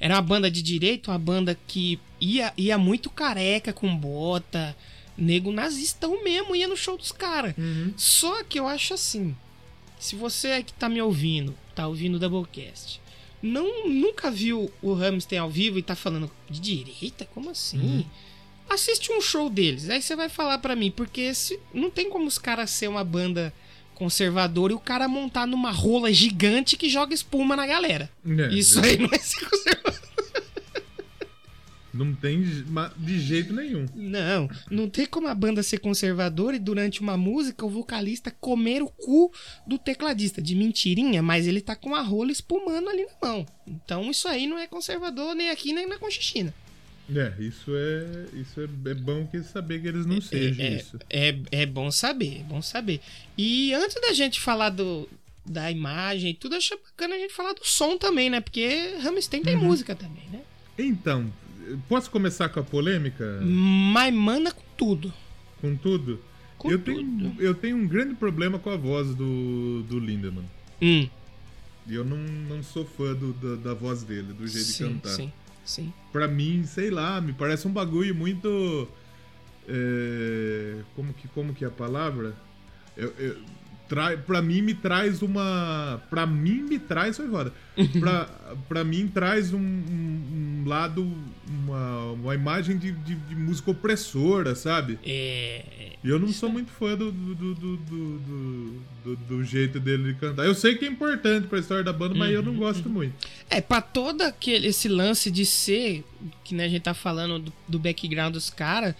[0.00, 4.74] era uma banda de direita, uma banda que ia, ia muito careca com bota,
[5.18, 7.54] nego nazistão mesmo, ia no show dos caras.
[7.58, 7.92] Uhum.
[7.96, 9.36] Só que eu acho assim,
[9.98, 13.00] se você é que tá me ouvindo, tá ouvindo o Doublecast,
[13.42, 17.26] não, nunca viu o Ramstein ao vivo e tá falando de direita?
[17.34, 18.06] Como assim?
[18.70, 22.26] Assiste um show deles, aí você vai falar pra mim, porque se, não tem como
[22.26, 23.52] os caras ser uma banda
[23.94, 28.10] conservadora e o cara montar numa rola gigante que joga espuma na galera.
[28.24, 29.97] É, Isso aí não é ser conservador.
[31.92, 33.86] Não tem de jeito nenhum.
[33.94, 38.82] Não, não tem como a banda ser conservadora e durante uma música o vocalista comer
[38.82, 39.32] o cu
[39.66, 40.42] do tecladista.
[40.42, 43.46] De mentirinha, mas ele tá com a rola espumando ali na mão.
[43.66, 46.52] Então isso aí não é conservador nem aqui nem na Conchichina.
[47.14, 48.26] É, isso é.
[48.38, 50.98] Isso é, é bom que saber que eles não sejam é, isso.
[51.08, 53.00] É, é bom saber, é bom saber.
[53.36, 55.08] E antes da gente falar do,
[55.46, 58.42] da imagem e tudo, acho bacana a gente falar do som também, né?
[58.42, 59.44] Porque Rammstein Uhum.
[59.46, 60.42] tem música também, né?
[60.78, 61.32] Então,
[61.88, 63.40] posso começar com a polêmica?
[63.42, 65.12] Mas manda com tudo.
[65.60, 66.20] Com tudo?
[66.56, 66.94] Com eu, tudo.
[66.96, 70.44] Tenho, eu tenho um grande problema com a voz do, do Lindemann.
[70.82, 71.08] Hum,
[71.88, 75.10] eu não, não sou fã do- da, da voz dele, do jeito sim, de cantar.
[75.10, 75.32] sim,
[75.64, 75.92] sim.
[76.12, 78.88] Pra mim, sei lá, me parece um bagulho muito.
[79.68, 82.34] é, como, que, como que é a palavra?
[82.96, 83.36] Eu, eu,
[83.88, 86.00] trai, pra mim me traz uma.
[86.10, 87.16] Pra mim me traz.
[87.16, 87.52] Foi foda.
[88.00, 88.24] Pra,
[88.68, 91.10] pra mim traz um, um- um lado.
[91.48, 94.98] Uma, uma imagem de, de, de música opressora, sabe?
[95.04, 95.62] É.
[96.02, 98.18] E eu não sou muito fã do, do, do, do, do,
[99.04, 100.44] do- do jeito dele de cantar.
[100.44, 103.14] Eu sei que é importante pra história da banda, mas eu não gosto muito.
[103.48, 106.04] É, pra todo aquele, esse lance de ser,
[106.44, 108.94] que né, a gente tá falando do, do background dos caras,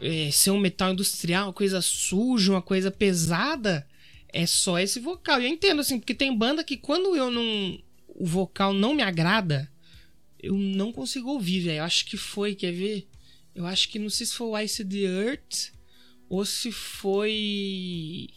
[0.00, 3.86] é, ser um metal industrial, uma coisa suja, uma coisa pesada,
[4.34, 5.40] é só esse vocal.
[5.40, 7.78] E eu entendo, assim, porque tem banda que quando eu não.
[8.08, 9.70] O vocal não me agrada,
[10.40, 11.78] eu não consigo ouvir, velho.
[11.78, 13.08] Eu acho que foi, quer ver?
[13.54, 15.72] Eu acho que não sei se foi o Ice the Earth
[16.28, 18.28] ou se foi.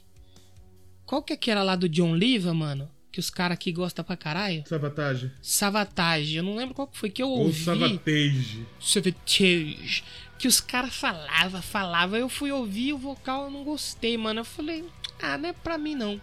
[1.06, 2.90] Qual que é aquela lá do John Liva, mano?
[3.12, 4.64] Que os caras aqui gostam pra caralho?
[4.68, 5.32] Sabotage.
[5.42, 6.36] Savatage.
[6.36, 7.64] Eu não lembro qual que foi que eu Ou ouvi.
[7.64, 8.68] Savatage.
[8.80, 10.04] Savatage.
[10.38, 12.20] Que os caras falavam, falavam.
[12.20, 14.42] Eu fui ouvir o vocal, eu não gostei, mano.
[14.42, 14.86] Eu falei,
[15.22, 16.20] ah, não é pra mim não.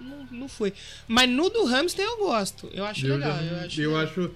[0.00, 0.72] Não, não foi.
[1.08, 2.68] Mas no do Hamster eu gosto.
[2.72, 3.32] Eu acho Eu, legal.
[3.36, 4.04] já eu acho eu legal.
[4.04, 4.30] acho.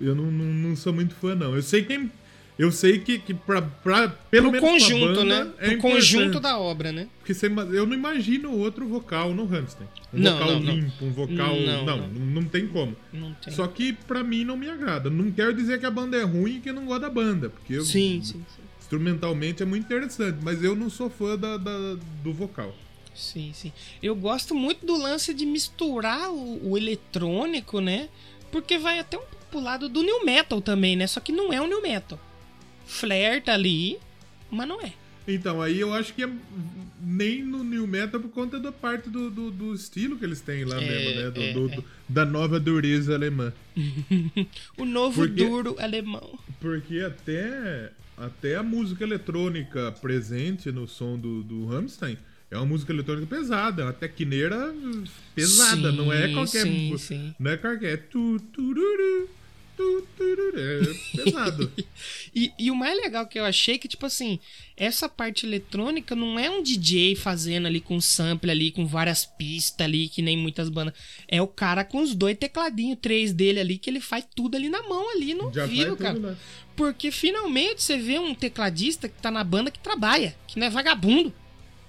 [0.00, 1.54] Eu não, não, não sou muito fã, não.
[1.54, 2.10] Eu sei quem.
[2.58, 5.52] Eu sei que, que pra, pra, pelo Pro menos conjunto, banda, né?
[5.58, 7.08] é Pro conjunto da obra, né?
[7.18, 9.86] Porque você eu não imagino outro vocal no Hamster.
[10.12, 11.56] Um Não, vocal não, limpo, um vocal.
[11.60, 12.44] Não, Não, não.
[12.44, 12.94] tem como.
[13.12, 13.52] Não tem.
[13.54, 15.08] Só que pra mim não me agrada.
[15.10, 17.48] Não quero dizer que a banda é ruim e que eu não gosto da banda.
[17.48, 18.62] Porque eu- Sim, sim, sim.
[18.80, 22.74] instrumentalmente é muito interessante, mas eu não sou fã da, da- do vocal.
[23.14, 23.72] Sim, sim.
[24.02, 28.08] Eu gosto muito do lance de misturar o, o eletrônico, né?
[28.50, 31.06] Porque vai até um pro lado do new metal também, né?
[31.06, 32.18] Só que não é o new metal.
[32.86, 33.98] Flerta ali,
[34.50, 34.92] mas não é.
[35.28, 36.28] Então, aí eu acho que é
[37.00, 40.64] nem no New Metal por conta da parte do, do, do estilo que eles têm
[40.64, 41.30] lá É, mesmo, né?
[41.30, 41.84] Do, é, do- é.
[42.08, 43.52] da nova dureza alemã.
[44.76, 46.36] O novo Porque- duro alemão.
[46.60, 52.18] Porque até, até a música eletrônica presente no som do, do Rammstein
[52.52, 54.74] é uma música eletrônica pesada, é uma tecneira
[55.34, 56.62] pesada, Sim, não é qualquer.
[56.64, 57.34] sim, sim.
[57.38, 57.96] Não é qualquer.
[58.10, 59.30] Tu, tururu,
[59.74, 61.72] tu, tururu, é pesado.
[62.34, 64.38] E, e o mais legal que eu achei que, tipo assim,
[64.74, 69.84] essa parte eletrônica não é um DJ fazendo ali com sample ali, com várias pistas
[69.84, 70.94] ali, que nem muitas bandas.
[71.28, 74.70] É o cara com os dois tecladinhos, três dele ali, que ele faz tudo ali
[74.70, 76.14] na mão, ali no Já vivo, cara.
[76.14, 76.36] tudo lá.
[76.74, 80.70] Porque finalmente você vê um tecladista que tá na banda que trabalha, que não é
[80.70, 81.34] vagabundo.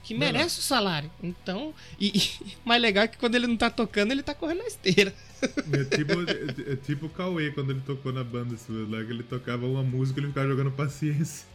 [0.04, 1.10] Que merece o salário.
[1.22, 4.60] Então, e, e mais legal é que quando ele não tá tocando, ele tá correndo
[4.60, 5.14] na esteira.
[5.42, 9.12] É tipo, é, é tipo o Cauê quando ele tocou na banda sua, lá que
[9.12, 11.48] ele tocava uma música e ele ficava jogando paciência.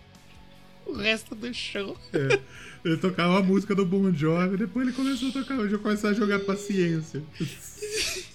[0.86, 1.96] O resto do show.
[2.14, 2.40] É,
[2.82, 6.14] ele tocava a música do Bon Jovi, depois ele começou a tocar, eu começou a
[6.14, 7.22] jogar paciência.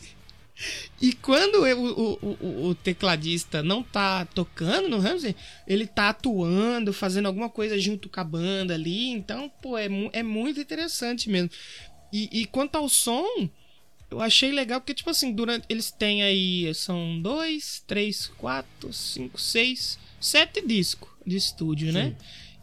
[1.01, 5.35] E quando eu- o, o, o, tecladista não tá tocando no Ramsey,
[5.67, 9.09] ele tá atuando, fazendo alguma coisa junto com a banda ali.
[9.09, 11.49] Então, pô, é, é muito interessante mesmo.
[12.11, 13.49] E, e quanto ao som,
[14.09, 15.65] eu achei legal porque, tipo assim, durante.
[15.67, 16.73] Eles têm aí.
[16.75, 22.15] São dois, três, quatro, cinco, seis, sete discos de estúdio, né?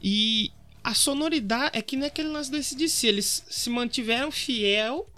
[0.02, 3.06] E a sonoridade é que nem aquele lance desse DC.
[3.08, 5.09] Eles se mantiveram fiel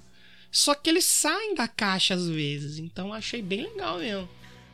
[0.53, 4.29] só que eles saem da caixa às vezes, então achei bem legal mesmo.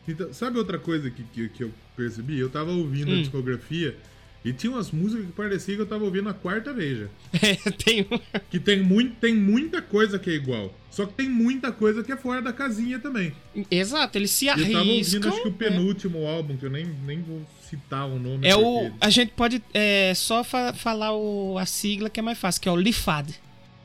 [0.06, 2.38] Então, sabe outra coisa que, que, que eu percebi?
[2.38, 3.20] Eu tava ouvindo a Hum.
[3.20, 3.96] discografia
[4.44, 7.06] e tinha umas músicas que parecia que eu tava ouvindo a quarta vez já.
[7.42, 8.06] É, tem.
[8.50, 10.74] Que tem, muito, tem muita coisa que é igual.
[10.90, 13.32] Só que tem muita coisa que é fora da casinha também.
[13.70, 15.28] Exato, eles se Eu tava ouvindo, arriscam.
[15.30, 15.56] acho que o né?
[15.58, 18.46] penúltimo álbum, que eu nem, nem vou citar o nome.
[18.48, 18.90] É o.
[19.00, 22.68] A gente pode é, só fa- falar o, a sigla que é mais fácil, que
[22.68, 23.28] é o Lifad.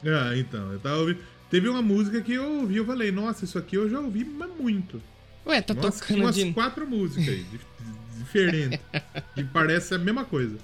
[0.06, 1.20] Ah, então, eu tava ouvindo.
[1.54, 4.50] Teve uma música que eu ouvi, eu falei, nossa, isso aqui eu já ouvi, mas
[4.60, 5.00] muito.
[5.46, 6.52] Ué, tá Nossa, tocando umas de.
[6.52, 7.66] quatro músicas aí, dif-
[8.18, 8.80] diferentes.
[9.36, 10.58] que parece a mesma coisa.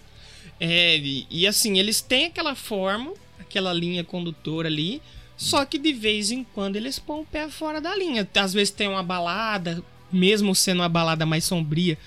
[0.59, 4.99] É, e, e assim, eles têm aquela forma, aquela linha condutora ali,
[5.37, 8.27] só que de vez em quando eles põem o pé fora da linha.
[8.33, 11.99] Às vezes tem uma balada, mesmo sendo uma balada mais sombria,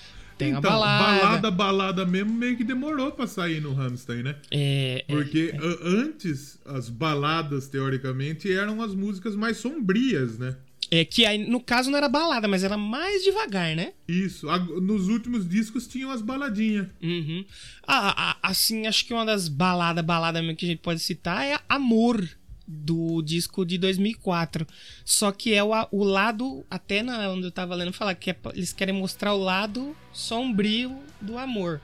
[0.42, 1.12] tem então, uma balada.
[1.20, 4.36] balada, balada mesmo, meio que demorou pra sair no Hamstein, né?
[4.50, 10.56] É, é, Porque a- antes, as baladas, teoricamente, eram as músicas mais sombrias, né?
[10.94, 13.94] é que aí, no caso não era balada, mas era mais devagar, né?
[14.06, 14.46] Isso.
[14.82, 16.86] Nos últimos discos tinham as baladinhas.
[17.02, 17.46] Uhum.
[17.86, 21.46] Ah, ah, assim, acho que uma das baladas, balada mesmo que a gente pode citar
[21.46, 22.22] é Amor,
[22.66, 24.66] do disco de 2004.
[25.04, 28.36] Só que é o, o lado, até na, onde eu tava lendo falar, que é
[28.54, 31.80] eles querem mostrar o lado sombrio do amor.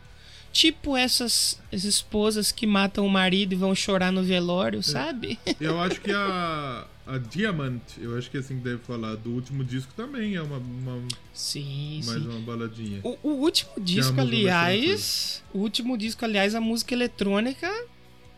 [0.51, 5.39] Tipo essas, essas esposas que matam o marido e vão chorar no velório, sabe?
[5.61, 9.31] Eu acho que a, a Diamant, eu acho que é assim que deve falar, do
[9.31, 12.29] último disco também é uma, uma- Sim, mais sim.
[12.29, 13.01] uma baladinha.
[13.05, 15.45] O, o último disco, aliás.
[15.53, 17.71] O último disco, aliás, a música eletrônica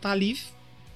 [0.00, 0.36] tá ali.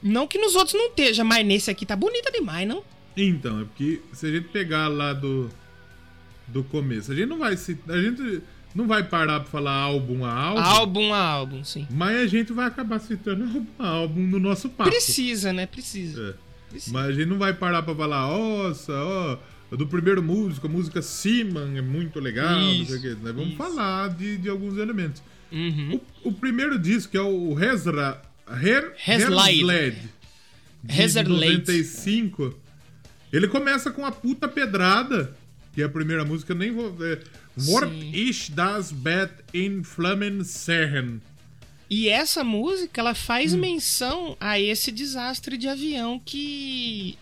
[0.04, 2.84] Não que nos outros não esteja, mas nesse aqui tá bonita demais, não?
[3.16, 5.50] Então, é porque se a gente pegar lá do,
[6.46, 8.42] do começo, a gente não vai se, a gente
[8.74, 11.86] não vai parar pra falar álbum a álbum, Álbum a álbum, sim.
[11.90, 14.90] mas a gente vai acabar citando álbum a álbum no nosso papo.
[14.90, 15.64] Precisa, né?
[15.64, 16.36] Precisa.
[16.40, 16.44] É.
[16.68, 16.92] Precisa.
[16.92, 19.38] Mas a gente não vai parar pra falar, nossa, ó,
[19.74, 23.18] do primeiro músico, a música Seaman é muito legal, não sei o Isso.
[23.22, 23.56] Nós vamos isso.
[23.56, 25.22] falar de, de alguns elementos.
[25.50, 26.00] Uhum.
[26.24, 29.64] O, o primeiro disco, que é o Hezra, Her, Herzlide.
[29.64, 29.96] Herzlide,
[30.82, 31.28] de Herzlide.
[31.30, 32.54] 95,
[33.32, 35.34] ele começa com a puta pedrada,
[35.72, 36.94] que é a primeira música, eu nem vou...
[37.56, 38.10] Wort Sim.
[38.12, 41.20] ich das Bett in Flammen sehen.
[41.88, 43.58] E essa música, ela faz Hum.
[43.58, 47.16] menção a esse desastre de avião que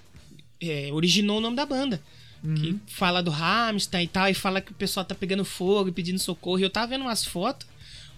[0.60, 2.00] é, originou o nome da banda.
[2.42, 2.54] Uhum.
[2.54, 5.92] Que fala do Hamstein e tal, e fala que o pessoal tá pegando fogo e
[5.92, 6.58] pedindo socorro.
[6.58, 7.66] E eu tava vendo umas fotos,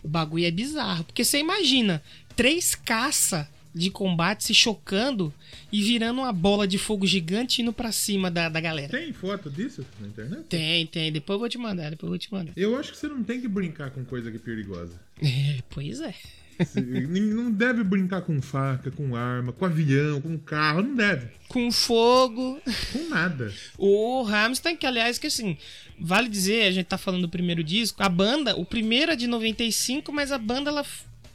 [0.03, 1.05] o bagulho é bizarro.
[1.05, 2.01] Porque você imagina,
[2.37, 5.35] três caça de combate se chocando
[5.73, 8.89] e virando uma bola de fogo gigante indo pra cima da, da galera.
[8.89, 10.45] Tem foto disso na internet?
[10.45, 11.11] Tem, tem.
[11.11, 12.53] Depois eu vou te mandar, depois eu vou te mandar.
[12.57, 15.01] Eu acho que você não tem que brincar com coisa que é perigosa.
[15.21, 16.15] É, pois é.
[16.57, 21.27] Você não deve brincar com faca, com arma, com avião, com carro, não deve.
[21.49, 22.61] Com fogo.
[22.93, 23.53] Com nada.
[23.77, 25.57] O Rammstein, que aliás, que assim,
[25.99, 29.27] vale dizer, a gente tá falando do primeiro disco, a banda, o primeiro é de
[29.27, 30.87] 95, mas a banda ela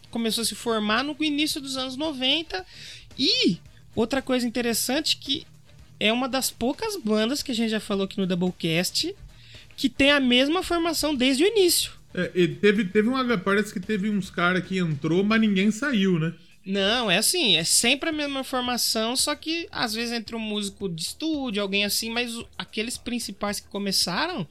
[0.10, 2.66] começou a se formar no início dos anos 90.
[3.18, 3.58] E
[3.96, 5.46] outra coisa interessante que
[6.00, 9.16] é uma das poucas bandas que a gente já falou aqui no Doublecast
[9.80, 11.94] que tem a mesma formação desde o início.
[12.14, 13.38] É, e teve, teve uma.
[13.38, 16.34] Parece que teve uns caras que entrou, mas ninguém saiu, né?
[16.66, 20.90] Não, é assim, é sempre a mesma formação, só que às vezes entra um músico
[20.90, 24.46] de estúdio, alguém assim, mas aqueles principais que começaram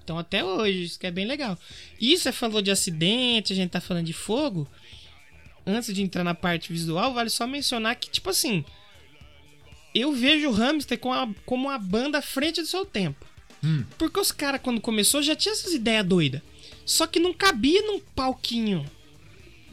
[0.00, 1.58] estão até hoje, isso que é bem legal.
[2.00, 4.66] E você falou de acidente, a gente tá falando de fogo.
[5.70, 8.64] Antes de entrar na parte visual, vale só mencionar que, tipo assim,
[9.94, 13.26] eu vejo o Hamster como, a- como uma banda à frente do seu tempo.
[13.98, 16.40] Porque os caras, quando começou, já tinham essas ideias doidas.
[16.86, 18.84] Só que não cabia num palquinho.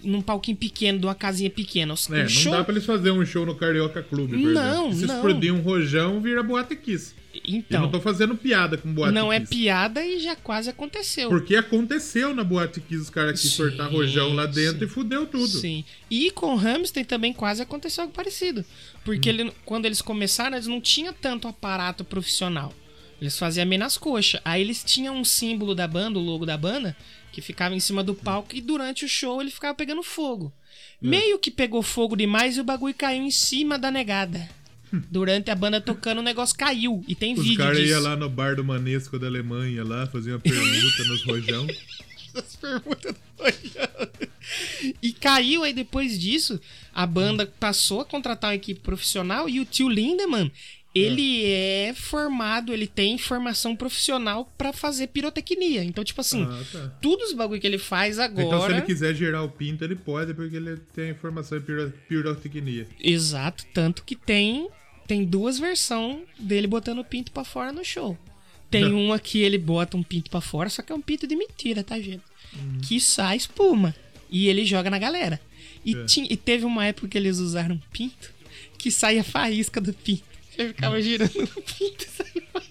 [0.04, 1.94] Num palquinho pequeno, de uma casinha pequena.
[1.94, 4.52] Os- É, um não show- dá pra eles fazerem um show no Carioca Clube, por
[4.52, 4.94] Não, exemplo.
[5.00, 5.16] Se não.
[5.16, 7.16] explodir um rojão, vira Boate Kiss.
[7.46, 9.50] Eu Então, não tô fazendo piada com Boate não é Kiss.
[9.52, 11.30] piada e já quase aconteceu.
[11.30, 14.86] Porque aconteceu na Boate Kiss os caras que sortar rojão lá dentro sim.
[14.86, 15.48] e fudeu tudo.
[15.48, 15.84] Sim.
[16.10, 18.64] E com o Hamster também quase aconteceu algo parecido.
[19.04, 22.74] Porque ele- quando eles começaram, eles não tinham tanto aparato profissional.
[23.22, 24.40] Eles faziam meio nas coxas.
[24.46, 26.96] Aí eles tinham um símbolo da banda, o logo da banda,
[27.32, 30.54] que ficava em cima do palco e durante o show ele ficava pegando fogo.
[31.02, 34.48] Meio que pegou fogo demais e o bagulho caiu em cima da negada.
[35.12, 37.04] Durante a banda tocando, o negócio caiu.
[37.08, 37.90] E tem Os vídeo caras disso.
[37.92, 41.68] iam lá no bar do Manesco da Alemanha lá, faziam uma permuta nos rojão.
[42.36, 44.10] as perguntas do Rojão.
[45.02, 46.60] E caiu aí depois disso,
[46.94, 50.52] a banda passou a contratar uma equipe profissional e o tio Lindemann,
[50.96, 55.84] ele é formado, ele tem formação profissional pra fazer pirotecnia.
[55.84, 56.88] Então, tipo assim, Ah, tá.
[57.02, 58.46] todos os bagulho que ele faz agora.
[58.48, 61.94] Então se ele quiser gerar o pinto, ele pode, porque ele tem formação em piro-
[62.08, 62.88] pirotecnia.
[63.00, 64.70] Exato, tanto que tem
[65.08, 68.18] tem duas versões dele botando o pinto pra fora no show.
[68.70, 69.00] Tem Não.
[69.06, 71.84] uma que ele bota um pinto pra fora, só que é um pinto de mentira,
[71.84, 72.22] tá, gente?
[72.54, 72.80] Uhum.
[72.82, 73.96] Que sai espuma.
[74.30, 75.40] E ele joga na galera.
[75.86, 76.04] E, É.
[76.06, 78.34] tinha- e teve uma época que eles usaram um pinto
[78.78, 80.24] que saía faísca do pinto.
[80.60, 80.68] Hum.
[80.70, 82.44] ficava girando o pinto e saía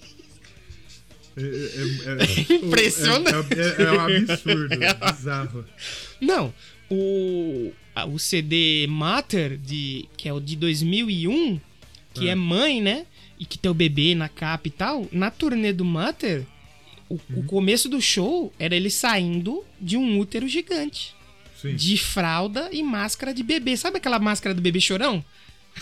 [1.36, 3.54] É, é- é- Impressionante.
[3.58, 5.64] É, é- é um absurdo, bizarro.
[6.20, 6.54] Não,
[6.90, 7.72] o,
[8.08, 11.60] o CD Matter, de, que é o de 2001,
[12.20, 12.34] que é.
[12.34, 13.06] mãe, né?
[13.38, 16.46] E que tem o bebê na capa e tal, na turnê do Matter,
[17.08, 21.14] o, o começo do show era ele saindo de um útero gigante.
[21.60, 23.76] Sim, De fralda e máscara de bebê.
[23.76, 25.24] Sabe aquela máscara do bebê chorão?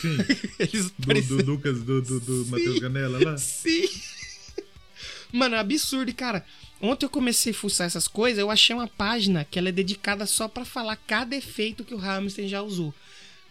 [0.00, 0.16] sim.
[0.58, 3.36] Eles Do, pareciam- do Lucas, do, do, do Matheus Ganella lá.
[3.36, 3.88] Sim.
[5.32, 6.44] Mano, é absurdo, cara.
[6.80, 10.26] Ontem eu comecei a fuçar essas coisas, eu achei uma página que ela é dedicada
[10.26, 12.94] só pra falar cada efeito que o Hamilton já usou.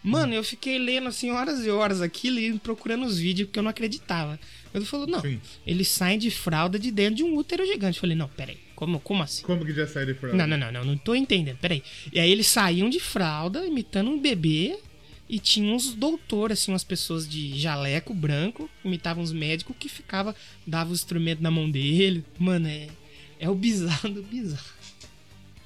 [0.04, 3.62] Mano, eu fiquei lendo assim horas e horas aquilo e procurando os vídeos porque eu
[3.62, 4.38] não acreditava.
[4.74, 5.40] Eu falou, não, Sim.
[5.66, 7.96] eles saem de fralda de dentro de um útero gigante.
[7.96, 9.42] Eu falei, não, peraí, como, como assim?
[9.42, 10.36] Como que já sai de fralda?
[10.36, 11.82] Não, não, não, não, não tô entendendo, peraí.
[12.12, 14.76] E aí eles saíam de fralda, imitando um bebê,
[15.26, 20.36] e tinha uns doutores, assim, umas pessoas de jaleco branco, imitavam uns médicos que ficava,
[20.66, 22.22] dava os instrumentos na mão dele.
[22.38, 22.88] Mano, é,
[23.38, 24.74] é o bizarro do bizarro.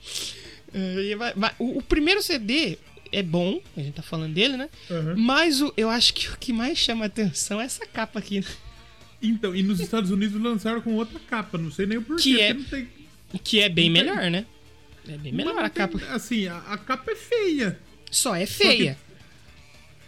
[0.70, 1.16] É,
[1.58, 2.76] o, o primeiro CD
[3.12, 4.68] é bom, a gente tá falando dele, né?
[4.90, 5.14] Aham.
[5.16, 8.46] Mas o, eu acho que o que mais chama atenção é essa capa aqui, né?
[9.20, 12.22] Então, e nos Estados Unidos lançaram com outra capa, não sei nem o porquê.
[12.22, 12.88] Que é- tem-
[13.42, 14.46] Que é bem Não tem- melhor, né?
[15.08, 15.98] É bem melhor Mas a tem- capa.
[16.14, 17.78] Assim, a, a capa é feia.
[18.10, 18.96] Só é feia.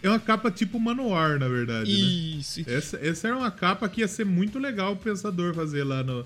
[0.03, 1.97] É uma capa tipo Manowar, na verdade, né?
[2.39, 2.63] Isso.
[2.67, 6.25] Essa, essa era uma capa que ia ser muito legal o pensador fazer lá no,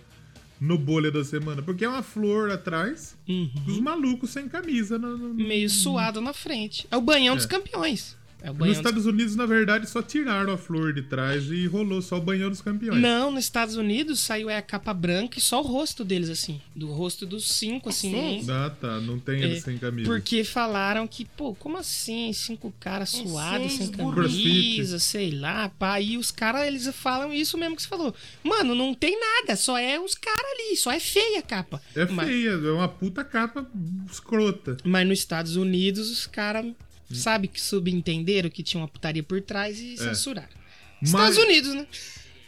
[0.60, 1.62] no bolha da semana.
[1.62, 3.50] Porque é uma flor atrás, Uhum.
[3.68, 4.98] os malucos sem camisa.
[4.98, 6.88] No, no- meio suado na frente.
[6.90, 7.48] É o banhão dos É.
[7.48, 8.16] campeões.
[8.46, 8.78] É Nos.
[8.78, 12.50] Estados Unidos, na verdade, só tiraram a flor de trás e rolou só o banhão
[12.50, 13.02] dos campeões.
[13.02, 16.62] Não, nos Estados Unidos saiu é a capa branca e só o rosto deles, assim.
[16.76, 18.46] Do rosto dos cinco, assim.
[18.50, 19.00] Ah, tá.
[19.00, 20.08] Não tem eles É, sem camisa.
[20.10, 22.32] Porque falaram que, pô, como assim?
[22.34, 24.44] Cinco caras suados, sem Crossfit.
[24.44, 26.00] camisa, sei lá, pá.
[26.00, 28.14] E os caras, eles falam isso mesmo que você falou.
[28.44, 31.82] Mano, não tem nada, só é os caras ali, só é feia a capa.
[31.96, 33.66] É Mas- feia, é uma puta capa
[34.12, 34.78] escrota.
[34.84, 36.66] Mas nos Estados Unidos, os caras.
[37.14, 40.50] Sabe que subentenderam que tinha uma putaria por trás e censuraram.
[40.50, 40.66] É.
[41.02, 41.88] Mas- Estados Unidos, né?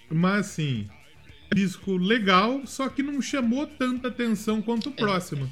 [0.09, 0.87] Mas assim,
[1.53, 5.49] disco legal, só que não chamou tanta atenção quanto o próximo.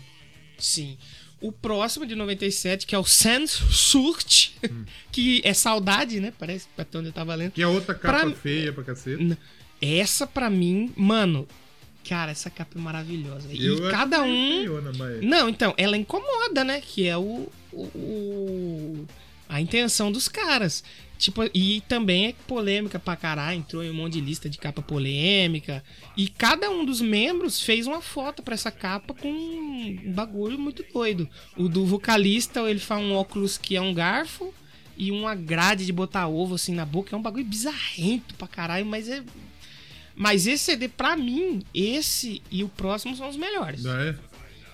[0.58, 0.98] Sim.
[1.42, 4.52] o próximo de 97, que é o Sans Surt,
[5.12, 6.34] que é saudade, né?
[6.40, 7.52] Parece, até onde eu tava lendo.
[7.52, 9.38] Que é outra capa Pra- feia pra cacete.
[9.82, 11.46] Essa, pra mim, mano,
[12.08, 13.48] cara, essa capa é maravilhosa.
[13.52, 14.58] E Eu acho cada um.
[14.60, 16.82] feiona, mas- Não, então, ela incomoda, né?
[16.82, 17.52] Que é o.
[17.76, 19.06] o-
[19.48, 20.84] a intenção dos caras.
[21.18, 24.82] Tipo, e também é polêmica pra caralho, entrou em um monte de lista de capa
[24.82, 25.82] polêmica.
[26.18, 30.84] E cada um dos membros fez uma foto pra essa capa com um bagulho muito
[30.94, 31.30] doido.
[31.56, 34.54] O do vocalista, ele faz um óculos que é um garfo
[34.98, 37.16] e uma grade de botar ovo assim na boca.
[37.16, 39.24] É um bagulho bizarrento pra caralho, mas é.
[40.18, 43.86] Mas esse CD, pra mim, esse e o próximo são os melhores.
[43.86, 44.16] É?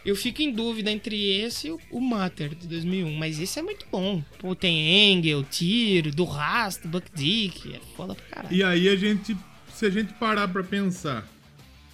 [0.06, 3.62] Eu fico em dúvida entre esse e o- o Matter de 2001, mas esse é
[3.62, 4.24] muito bom.
[4.40, 8.56] Pô, tem Engel, Tiro, do Rastro, Buck Dick, é foda pra caralho.
[8.56, 9.38] E aí a gente,
[9.74, 11.28] se a gente parar pra pensar,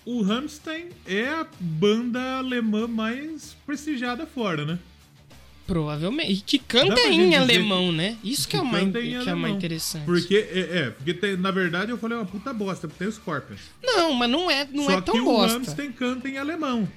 [0.05, 4.79] o Rammstein é a banda alemã mais prestigiada fora, né?
[5.65, 6.31] Provavelmente.
[6.31, 8.15] E que canta em alemão, né?
[8.23, 10.05] Isso que, é o mais, que é o mais interessante.
[10.05, 13.15] Porque, é, é, porque tem- na verdade eu falei uma puta bosta, porque tem os
[13.15, 13.59] Scorpions.
[13.83, 15.53] Não, mas não é, não Só é tão que o bosta.
[15.57, 16.87] Rammstein canta em alemão.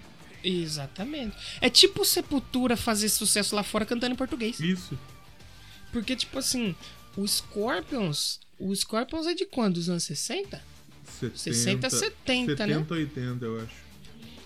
[0.43, 1.37] Exatamente.
[1.61, 4.59] É tipo Sepultura fazer sucesso lá fora cantando em português.
[4.61, 4.99] Isso.
[5.93, 6.75] Porque, tipo assim,
[7.17, 8.41] o Scorpions.
[8.59, 9.75] O Scorpions é de quando?
[9.75, 10.63] Dos anos 60?
[11.35, 12.75] 60, 70, né?
[12.75, 13.75] 70, 80, eu acho.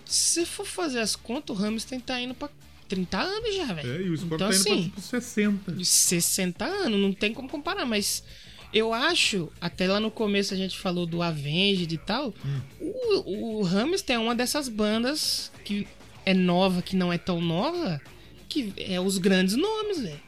[0.05, 2.49] Se você for fazer as contas, o Hamilton tá indo pra
[2.89, 3.93] 30 anos já, velho.
[3.93, 5.73] É, e o Scorpion Então, tá indo assim, pra tipo 60.
[5.73, 8.23] de 60 anos, não tem como comparar, mas
[8.75, 12.61] eu acho, até lá no começo a gente falou do Avenged e tal, Hum.
[12.81, 15.87] o, o Hamilton é uma dessas bandas que
[16.27, 18.01] é nova, que não é tão nova,
[18.49, 20.21] que é os grandes nomes, velho.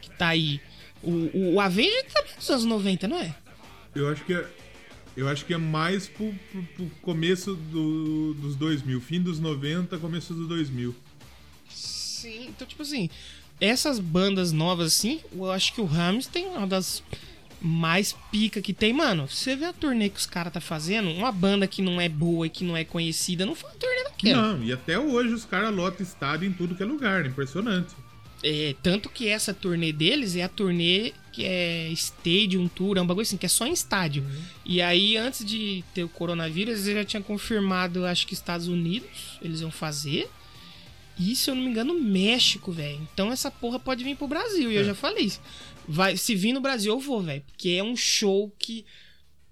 [0.00, 0.60] Que tá aí.
[1.02, 3.34] O, o, Avenged também é dos anos 90, não é?
[3.94, 4.46] Eu acho que é,
[5.16, 9.98] eu acho que é mais pro, pro- pro começo do- dos 2000, fim dos 90,
[9.98, 10.94] começo dos 2000.
[11.68, 13.08] Sim, então, tipo assim,
[13.60, 17.02] essas bandas novas, assim, eu acho que o Hamilton é uma das
[17.60, 18.92] mais pica que tem.
[18.92, 22.08] Mano, você vê a turnê que os caras tá fazendo, uma banda que não é
[22.08, 24.52] boa e que não é conhecida, não foi uma turnê daquela.
[24.54, 27.94] Não, e até hoje os caras lotam estádio em tudo que é lugar, impressionante.
[28.42, 33.06] É, tanto que essa turnê deles é a turnê que é Stadium Tour, é um
[33.06, 34.24] bagulho assim, que é só em estádio.
[34.64, 39.38] E aí, antes de ter o coronavírus, eles já tinham confirmado, acho que Estados Unidos,
[39.42, 40.28] eles iam fazer.
[41.18, 42.98] E, se eu não me engano, México, velho.
[43.12, 44.72] Então essa porra pode vir pro Brasil.
[44.72, 44.84] E eu É.
[44.84, 45.40] já falei isso.
[45.92, 47.42] Vai, se vir no Brasil, eu vou, velho.
[47.48, 48.86] Porque é um show que,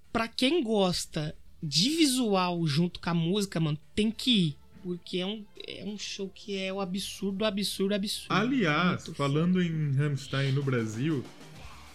[0.09, 4.57] pra quem gosta de visual junto com a música, mano, tem que ir.
[4.81, 8.33] Porque é um, é um show que é o absurdo, absurdo, absurdo.
[8.33, 11.25] Aliás, Muito falando em Rammstein no Brasil,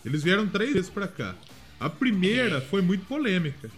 [0.04, 1.34] eles vieram três vezes pra cá.
[1.80, 3.70] A primeira foi muito polêmica.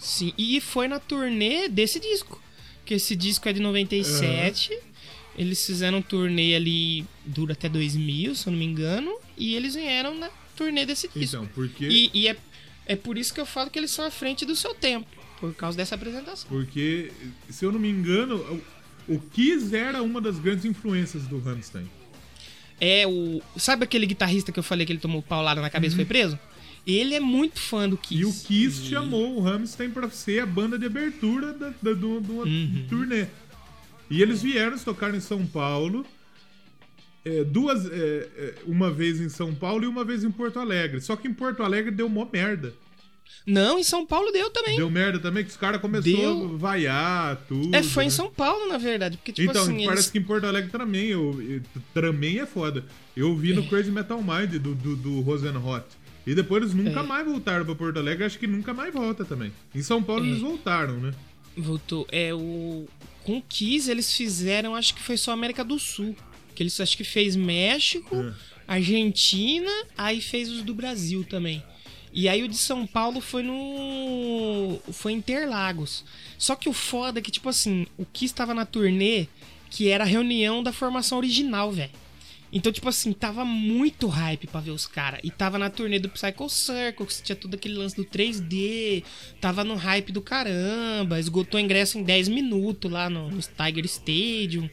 [0.00, 2.42] Sim, e foi na turnê desse disco.
[2.84, 4.76] Que esse disco é de 97.
[5.38, 9.16] Eles fizeram um turnê ali, dura até 2000, se eu não me engano.
[9.36, 11.36] E eles vieram na turnê desse disco.
[11.36, 12.36] Então, porque, E, e é,
[12.86, 15.06] é por isso que eu falo que eles são à frente do seu tempo.
[15.40, 16.48] Por causa dessa apresentação.
[16.48, 17.12] porque
[17.50, 18.36] se eu não me engano,
[19.06, 21.86] o, Kiss era uma das grandes influências do Rammstein.
[22.80, 23.42] É o.
[23.56, 26.38] Sabe aquele guitarrista que eu falei que ele tomou paulada na cabeça e foi preso?
[26.86, 28.22] Ele é muito fã do Kiss.
[28.24, 28.30] Uhum.
[28.30, 32.20] E o Kiss chamou o Rammstein pra ser a banda de abertura da, da, do,
[32.20, 32.86] do Uhum.
[32.88, 33.26] turnê.
[34.08, 36.06] E eles vieram, eles tocaram em São Paulo.
[37.28, 41.00] É, duas, é, é, uma vez em São Paulo e uma vez em Porto Alegre.
[41.00, 42.72] Só que em Porto Alegre deu mó merda.
[43.44, 44.76] Não, em São Paulo deu também.
[44.76, 47.74] Deu merda também, que os caras começaram a vaiar tudo.
[47.74, 48.10] É, foi em né?
[48.10, 49.16] São Paulo, na verdade.
[49.16, 50.10] Porque, tipo Então, assim, parece eles...
[50.10, 51.60] que em Porto Alegre também, eu, eu-
[51.92, 52.84] também é foda.
[53.16, 53.66] Eu vi no É.
[53.66, 55.84] Crazy Metal Mind do, do, do Rosenhot.
[56.26, 57.02] E depois eles nunca É.
[57.04, 59.52] mais voltaram pra Porto Alegre, acho que nunca mais volta também.
[59.74, 60.28] Em São Paulo É.
[60.28, 61.12] eles voltaram, né?
[61.56, 62.06] Voltou.
[62.10, 62.86] É o.
[63.24, 66.14] Com o Kiss eles fizeram, acho que foi só América do Sul.
[66.56, 68.32] Que eles acho que fez México, É.
[68.66, 71.62] Argentina, aí fez os do Brasil também.
[72.12, 74.80] E aí o de São Paulo foi no.
[74.90, 76.02] Foi em Interlagos.
[76.38, 79.28] Só que o foda é que, tipo assim, o Kiss tava na turnê
[79.70, 81.90] que era a reunião da formação original, velho.
[82.52, 85.20] Então, tipo assim, tava muito hype pra ver os caras.
[85.22, 89.04] E tava na turnê do Psycho Circle, que tinha todo aquele lance do 3D.
[89.40, 91.18] Tava no hype do caramba.
[91.20, 94.70] Esgotou ingresso em 10 minutos lá no, no Tiger Stadium.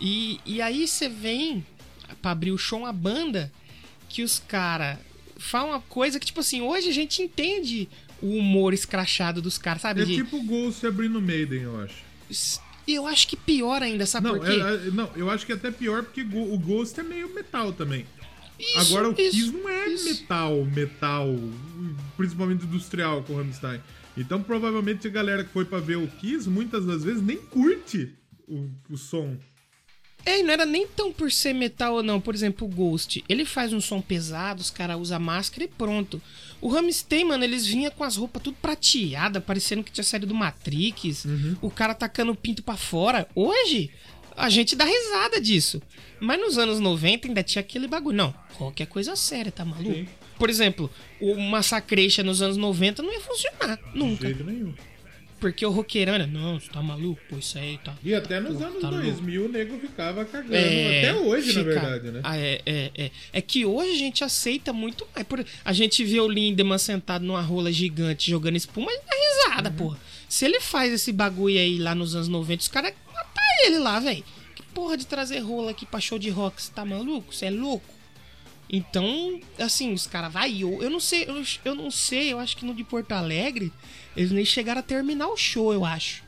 [0.00, 1.64] E, e aí você vem
[2.20, 3.52] pra abrir o show uma banda
[4.08, 4.98] que os caras
[5.38, 7.88] falam uma coisa que, tipo assim, hoje a gente entende
[8.22, 10.02] o humor escrachado dos caras, sabe?
[10.02, 12.60] É De- tipo o Ghost abrindo Maiden, eu acho.
[12.88, 14.52] Eu acho que pior ainda, sabe Não, por quê?
[14.54, 17.72] é- é- não, eu acho que é até pior porque o Ghost é meio metal
[17.72, 18.06] também.
[18.58, 20.04] Isso, Agora o isso, Kiss não é isso.
[20.22, 21.26] metal, metal,
[22.16, 23.80] principalmente industrial com o Rammstein.
[24.16, 28.14] Então provavelmente a galera que foi pra ver o Kiss muitas das vezes nem curte
[28.48, 29.36] o, o som.
[30.26, 32.20] É, e não era nem tão por ser metal ou não.
[32.20, 33.24] Por exemplo, o Ghost.
[33.28, 36.20] Ele faz um som pesado, os caras usam máscara e pronto.
[36.60, 40.34] O Rammstein, mano, eles vinham com as roupas tudo prateada, parecendo que tinha saído do
[40.34, 41.24] Matrix.
[41.62, 43.28] O cara tacando o pinto pra fora.
[43.36, 43.88] Hoje,
[44.36, 45.80] a gente dá risada disso.
[46.18, 48.16] Mas nos anos 90 ainda tinha aquele bagulho.
[48.16, 49.94] Não, qualquer coisa séria, tá maluco?
[49.94, 50.08] Sim.
[50.38, 53.76] Por exemplo, o Massacration nos anos 90 não ia funcionar.
[53.76, 54.26] De Nunca.
[54.26, 54.74] jeito nenhum.
[55.38, 57.20] Porque o roqueirão era, não, você tá maluco?
[57.28, 57.94] Pô, isso aí tá.
[58.02, 60.54] E até nos Pô, anos tá 2000 o nego ficava cagando.
[60.54, 62.20] É, até hoje, na fica- verdade, né?
[62.24, 63.10] Ah, é, é, é.
[63.34, 65.26] É que hoje a gente aceita muito mais.
[65.26, 69.68] Por- A gente vê o Lindemann sentado numa rola gigante jogando espuma e dá risada,
[69.70, 69.76] Uhum.
[69.76, 69.98] porra.
[70.26, 74.00] Se ele faz esse bagulho aí lá nos anos 90, os caras matam ele lá,
[74.00, 74.24] velho.
[74.54, 76.62] Que porra de trazer rola aqui pra show de rock?
[76.62, 77.34] Você tá maluco?
[77.34, 77.94] Você é louco?
[78.68, 80.62] Então, assim, os caras vai.
[80.62, 83.72] Eu, eu não sei, eu, eu não sei, eu acho que no de Porto Alegre,
[84.16, 86.24] eles nem chegaram a terminar o show, eu acho.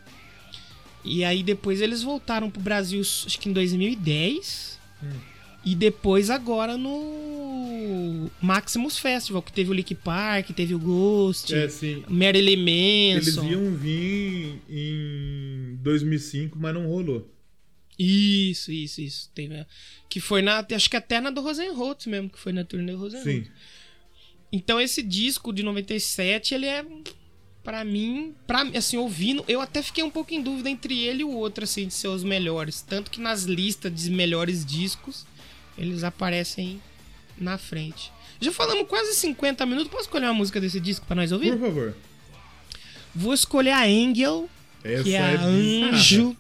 [1.05, 4.79] E aí depois eles voltaram pro Brasil, acho que em 2010.
[5.65, 11.69] E depois agora no Maximus Festival, que teve o Lick Park, teve o Ghost, É,
[11.69, 12.05] sim.
[12.09, 12.69] Marilyn
[13.13, 13.49] Eles Manson.
[13.51, 17.29] iam vir em 2005, mas não rolou.
[17.99, 19.31] Isso, isso, isso.
[19.35, 19.67] Teve,
[20.09, 20.65] que foi na.
[20.73, 23.25] Acho que até na do Rosenholtz mesmo, que foi na turnê do Rosenholtz.
[23.47, 23.51] Sim.
[24.53, 26.85] Então esse disco de 97, ele é
[27.63, 31.25] Pra mim, pra, assim, ouvindo, eu até fiquei um pouco em dúvida entre ele e
[31.25, 32.81] o outro, assim, de ser os melhores.
[32.81, 35.27] Tanto que nas listas de melhores discos,
[35.77, 36.81] eles aparecem
[37.37, 38.11] na frente.
[38.41, 41.59] Já falamos quase 50 minutos, posso escolher uma música desse disco pra nós ouvir?
[41.59, 41.97] Por favor.
[43.15, 44.49] Vou escolher a Angel,
[44.83, 45.47] Essa que é, a bizarra.
[45.47, 46.37] Anjo.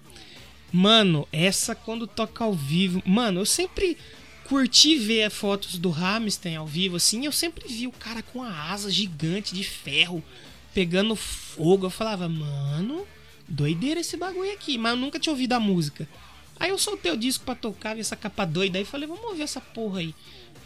[0.72, 3.02] Mano, essa quando toca ao vivo.
[3.04, 3.96] Mano, eu sempre
[4.44, 7.24] curti ver fotos do Rammstein ao vivo, assim.
[7.24, 10.22] Eu sempre vi o cara com a asa gigante de ferro
[10.74, 11.86] pegando fogo.
[11.86, 13.06] Eu falava, mano,
[13.48, 14.76] doideira esse bagulho aqui.
[14.78, 16.08] Mas eu nunca tinha ouvido a música.
[16.60, 18.84] Aí eu soltei o disco pra tocar, vi essa capa doida aí.
[18.84, 20.14] Falei, vamos ouvir essa porra aí.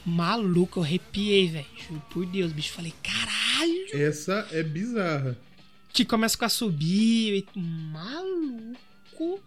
[0.04, 1.66] Maluco, eu arrepiei, velho.
[2.10, 2.72] Por Deus, bicho.
[2.72, 5.38] Falei, caralho Essa é bizarra.
[5.92, 9.40] que começa com a subir, e- maluco.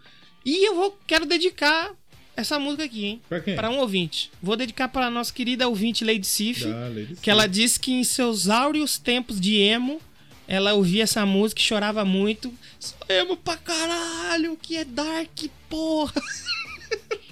[0.44, 1.92] E eu vou quero dedicar
[2.36, 3.22] essa música aqui, hein?
[3.28, 3.56] Pra quem?
[3.56, 4.30] Para um ouvinte.
[4.42, 6.64] Vou dedicar para a nossa querida ouvinte Lady Sif,
[7.20, 10.00] que ela disse que em seus áureos tempos de emo,
[10.48, 12.52] ela ouvia essa música e chorava muito.
[12.78, 16.20] Sou emo pra caralho, que é dark, porra.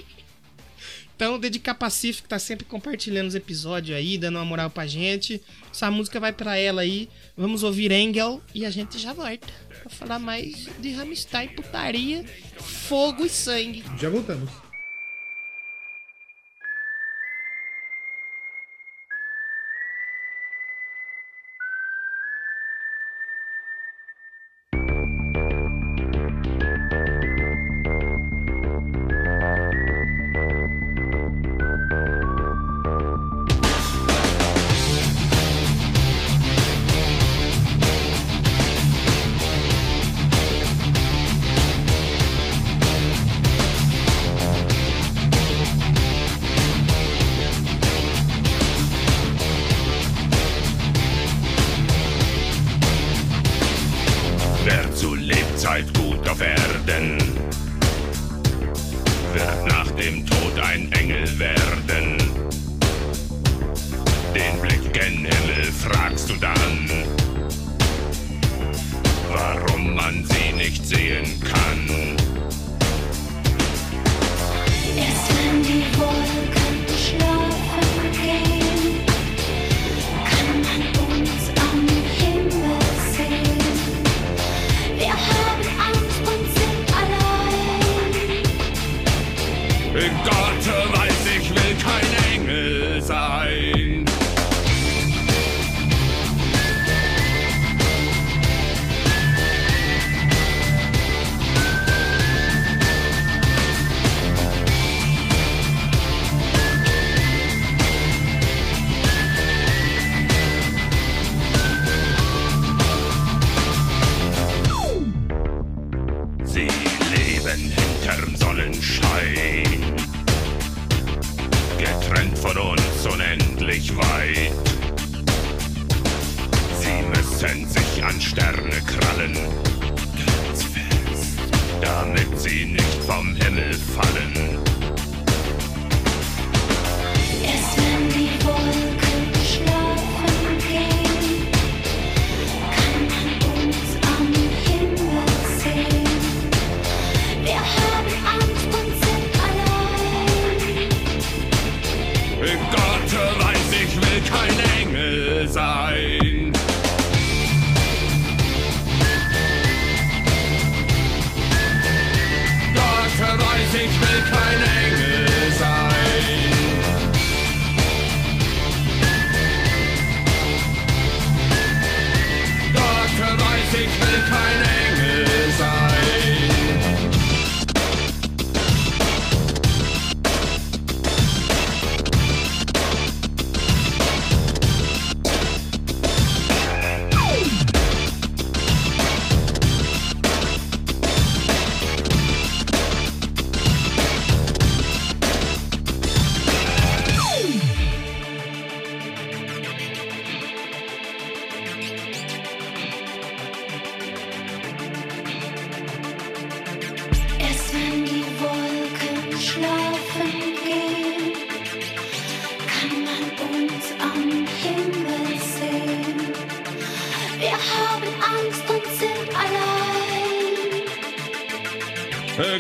[1.17, 5.41] Então, dedicar que tá sempre compartilhando os episódios aí, dando uma moral pra gente.
[5.71, 7.09] Essa música vai pra ela aí.
[7.37, 9.47] Vamos ouvir Engel e a gente já volta.
[9.81, 12.25] Pra falar mais de Rammstein, putaria,
[12.59, 13.85] fogo e sangue.
[13.97, 14.64] Já voltamos.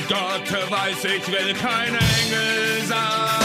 [0.08, 3.43] Gott weiß, ich will kein Engel sein.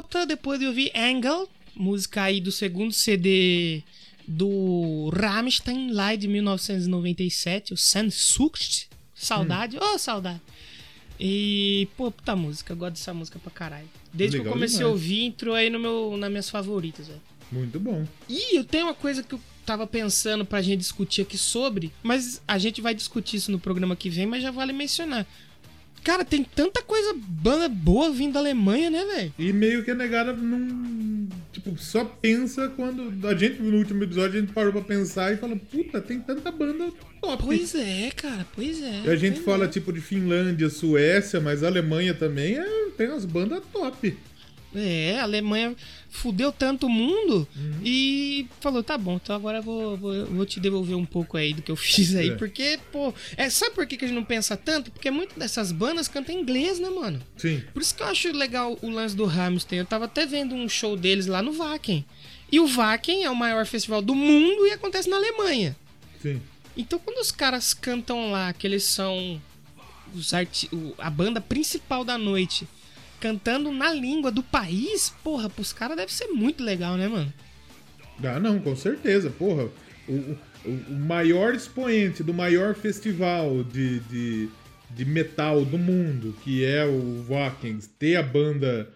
[0.00, 3.82] Volta depois de ouvir Angle, música aí do segundo CD
[4.26, 8.88] do Rammstein, lá de 1997, o Sansucht.
[9.14, 10.40] Saudade, ô saudade.
[11.18, 13.88] E, pô, puta música, eu gosto dessa música pra caralho.
[14.10, 14.90] Desde que Legal eu comecei demais.
[14.90, 17.20] a ouvir, entrou aí no meu, nas minhas favoritas, velho.
[17.52, 18.06] Muito bom.
[18.26, 22.40] E eu tenho uma coisa que eu tava pensando pra gente discutir aqui sobre, mas
[22.48, 25.26] a gente vai discutir isso no programa que vem, mas já vale mencionar.
[26.02, 29.34] Cara, tem tanta coisa banda boa vindo da Alemanha, né, velho?
[29.38, 31.28] E meio que a negada não.
[31.52, 33.26] Tipo, só pensa quando.
[33.26, 36.50] A gente, no último episódio, a gente parou pra pensar e fala: puta, tem tanta
[36.50, 36.90] banda
[37.20, 37.42] top.
[37.44, 39.02] Pois é, cara, pois é.
[39.04, 39.68] E a gente fala é.
[39.68, 44.16] tipo de Finlândia, Suécia, mas a Alemanha também é, tem umas bandas top.
[44.74, 45.74] É, a Alemanha
[46.10, 47.80] fudeu tanto o mundo Uhum.
[47.84, 51.52] e falou: tá bom, então agora eu vou, vou, vou te devolver um pouco aí
[51.52, 52.30] do que eu fiz aí.
[52.30, 52.34] É.
[52.36, 54.90] Porque, pô, é, sabe por que, que a gente não pensa tanto?
[54.92, 57.20] Porque muitas dessas bandas cantam em inglês, né, mano?
[57.36, 57.62] Sim.
[57.72, 59.78] Por isso que eu acho legal o lance do Rammstein.
[59.80, 62.04] Eu tava até vendo um show deles lá no Wacken.
[62.52, 65.76] E o Wacken é o maior festival do mundo e acontece na Alemanha.
[66.22, 66.40] Sim.
[66.76, 69.40] Então quando os caras cantam lá, que eles são
[70.14, 70.68] os arti
[70.98, 72.66] a banda principal da noite,
[73.20, 77.32] cantando na língua do país, porra, pros caras deve ser muito legal, né, mano?
[78.24, 79.30] Ah, não, com certeza.
[79.30, 79.68] Porra,
[80.08, 84.48] o, o- o maior expoente do maior festival de, de,
[84.90, 88.88] de metal do mundo, que é o Wacken, ter a banda.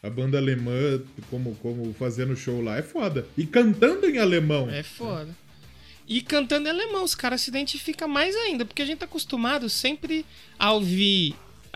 [0.00, 3.26] A banda alemã como, como fazendo show lá é foda.
[3.36, 4.70] E cantando em alemão.
[4.70, 5.34] É foda.
[6.06, 9.68] E cantando em alemão, os caras se identificam mais ainda, porque a gente tá acostumado
[9.68, 10.24] sempre
[10.56, 11.34] a ouvir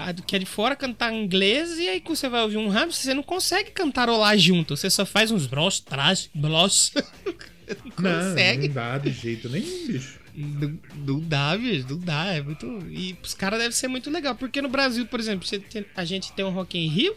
[0.08, 2.56] a do que é de fora cantar em inglês, e aí que você vai ouvir
[2.56, 6.92] um rap, você não consegue cantarolar junto, você só faz uns bros, trás, blos.
[7.84, 8.68] não consegue.
[8.68, 10.20] não dá de jeito nenhum, bicho.
[10.34, 12.26] Não, não dá, bicho, não dá.
[12.26, 12.66] É muito.
[12.90, 14.34] E os caras deve ser muito legal.
[14.34, 17.14] Porque no Brasil, por exemplo, tem- a gente tem um Rock em Rio,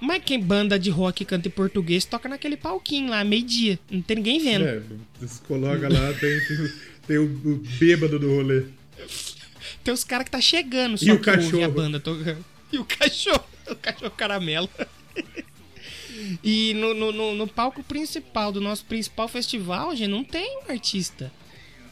[0.00, 3.78] mas quem banda de rock canta em português toca naquele palquinho lá, meio-dia.
[3.90, 4.64] Não tem ninguém vendo.
[4.64, 4.80] É,
[5.20, 6.72] você coloca lá, tem, tem,
[7.06, 8.64] tem o, o bêbado do rolê.
[9.86, 11.72] Tem os caras que tá chegando, só E o ouve a cachorro?
[11.72, 12.44] banda tocando.
[12.72, 14.68] E o cachorro, o cachorro caramelo.
[16.42, 20.72] E no, no, no- no palco principal do nosso principal festival, gente não tem um
[20.72, 21.30] artista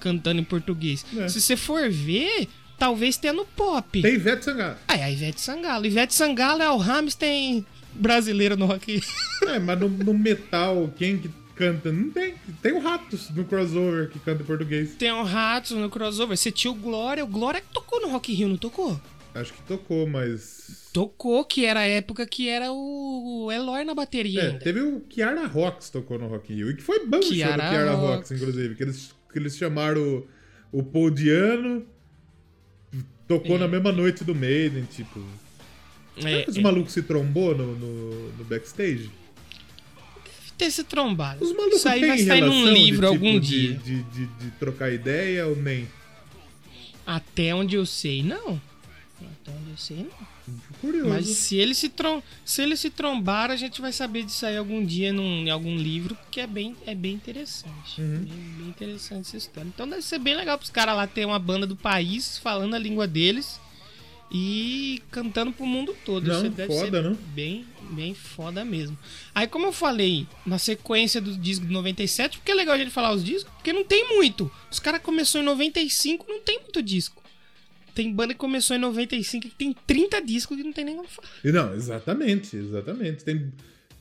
[0.00, 1.04] cantando em português.
[1.16, 1.28] É.
[1.28, 4.00] Se você for ver, talvez tenha no pop.
[4.02, 4.76] Tem Ivete Sangalo.
[4.88, 5.86] Ah, é a Ivete Sangalo.
[5.86, 9.00] Ivete Sangalo é o Hamstein brasileiro no rock.
[9.42, 11.90] É, mas no, no metal, quem que canta?
[11.92, 12.34] Não tem.
[12.62, 14.94] Tem o Ratos no crossover que canta em português.
[14.96, 16.36] Tem o Ratos no crossover.
[16.36, 17.24] Você tinha o Glória.
[17.24, 19.00] O Glória que tocou no Rock Rio, não tocou?
[19.34, 20.88] Acho que tocou, mas.
[20.92, 24.58] Tocou, que era a época que era o Eloy na bateria É, ainda.
[24.60, 26.70] teve o Kiara Rocks tocou no Rock in Rio.
[26.70, 28.16] E que foi bom o show do Kiara Rocks.
[28.16, 28.74] Rocks, inclusive.
[28.76, 30.00] Que eles, que eles chamaram
[30.72, 31.84] o, o Paul Diano.
[33.26, 35.20] Tocou na mesma noite do Maiden, tipo.
[36.16, 39.10] Será É, que os é, malucos se trombou no, no, no backstage?
[40.56, 41.44] Ter se trombado.
[41.44, 43.76] Os malucos Isso aí vai sair num de, livro tipo, algum de, dia.
[43.76, 45.88] De, de, de trocar ideia ou nem?
[47.06, 48.60] Até onde eu sei, não.
[49.20, 50.34] Até onde eu sei, não.
[50.80, 51.08] Curioso.
[51.08, 52.22] Mas se ele se, trom...
[52.44, 55.74] se ele se trombar, a gente vai saber disso aí algum dia num, em algum
[55.76, 58.00] livro, porque é bem, é bem interessante.
[58.00, 58.18] Uhum.
[58.18, 59.68] Bem, bem interessante essa história.
[59.68, 62.78] Então deve ser bem legal pros caras lá ter uma banda do país falando a
[62.78, 63.58] língua deles
[64.36, 66.26] e cantando pro mundo todo.
[66.26, 67.14] Não, Isso deve foda, ser não?
[67.14, 68.98] bem, bem foda mesmo.
[69.32, 72.90] Aí, como eu falei, na sequência do disco de 97, porque é legal a gente
[72.90, 74.50] falar os discos, porque não tem muito.
[74.68, 77.22] Os caras começou em 95, não tem muito disco.
[77.94, 81.06] Tem banda que começou em 95 que tem 30 discos que não tem nem como
[81.06, 81.28] falar.
[81.44, 83.22] Não, exatamente, exatamente.
[83.22, 83.52] Tem,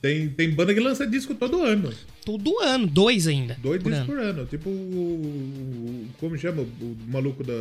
[0.04, 1.93] tem, tem banda que lança disco todo ano.
[2.26, 3.58] Todo ano, dois ainda.
[3.64, 4.20] Dois por discos ano.
[4.20, 4.45] por ano.
[4.45, 4.74] Tipo o.
[4.74, 6.62] o- Como chama?
[6.62, 7.54] O, maluco da,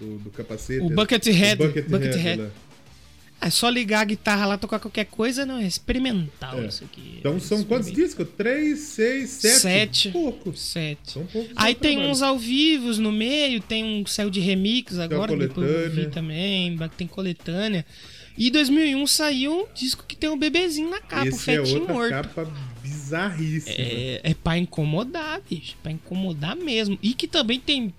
[0.00, 0.80] do, do capacete.
[0.80, 1.60] O Buckethead.
[1.60, 1.90] O Buckethead.
[1.90, 2.40] Buckethead.
[2.42, 2.50] lá.
[3.40, 6.66] É só ligar a guitarra lá, tocar qualquer coisa, não, é experimental É.
[6.66, 7.16] isso aqui.
[7.20, 8.26] Então são quantos discos?
[8.36, 9.58] Três, seis, sete?
[9.60, 10.08] Sete.
[10.10, 10.60] Poucos.
[10.60, 11.12] Sete.
[11.12, 11.52] São poucos.
[11.56, 12.12] Aí tem trabalho.
[12.12, 16.06] uns ao vivo no meio, tem um saiu de remix agora, uma depois eu vi
[16.08, 17.84] também, tem coletânea.
[18.38, 21.56] E em 2001 saiu um disco que tem um bebezinho na capa, o Esse é
[21.56, 22.10] fetinho outra morto.
[22.10, 23.74] capa bizarríssima.
[23.76, 25.76] É, é pra incomodar, bicho.
[25.82, 26.98] Pra incomodar mesmo.
[27.02, 27.92] E que também tem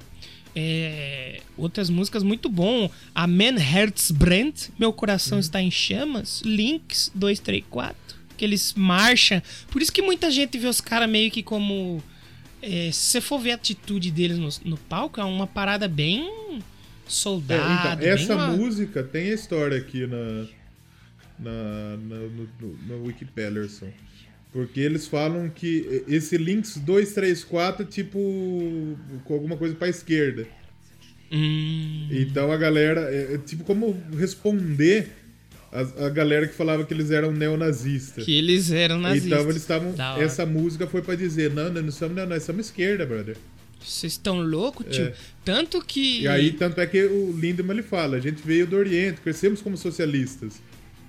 [0.56, 2.90] é, outras músicas muito bom.
[3.14, 5.42] A Man Herz brennt, Meu Coração Uhum.
[5.42, 6.42] Está em Chamas.
[6.46, 8.18] Links 234.
[8.38, 9.42] Que eles marcham.
[9.70, 12.02] Por isso que muita gente vê os caras meio que como.
[12.62, 16.62] é, se você for ver a atitude deles no, no palco, é uma parada bem
[17.10, 17.80] É, soldado.
[17.80, 20.45] então, bem essa uma- música tem a história aqui na,
[21.39, 23.68] na, na, no, no, no Wikipedia.
[24.51, 30.47] Porque eles falam que esse Links 234 é tipo com alguma coisa pra esquerda.
[31.32, 33.01] Hum, Então a galera.
[33.14, 35.10] É, é tipo como responder
[35.72, 38.26] a, a galera que falava que eles eram neonazistas.
[38.26, 39.32] que eles eram nazistas.
[39.32, 39.93] Então eles estavam.
[40.20, 43.38] Essa música foi pra dizer: não, não, não somos, não, nós somos esquerda, brother.
[43.84, 45.05] Vocês estão loucos, tio?
[45.05, 45.13] É.
[45.45, 46.21] Tanto que.
[46.21, 49.61] E aí, tanto é que o Lindemann ele fala: a gente veio do Oriente, crescemos
[49.61, 50.61] como socialistas.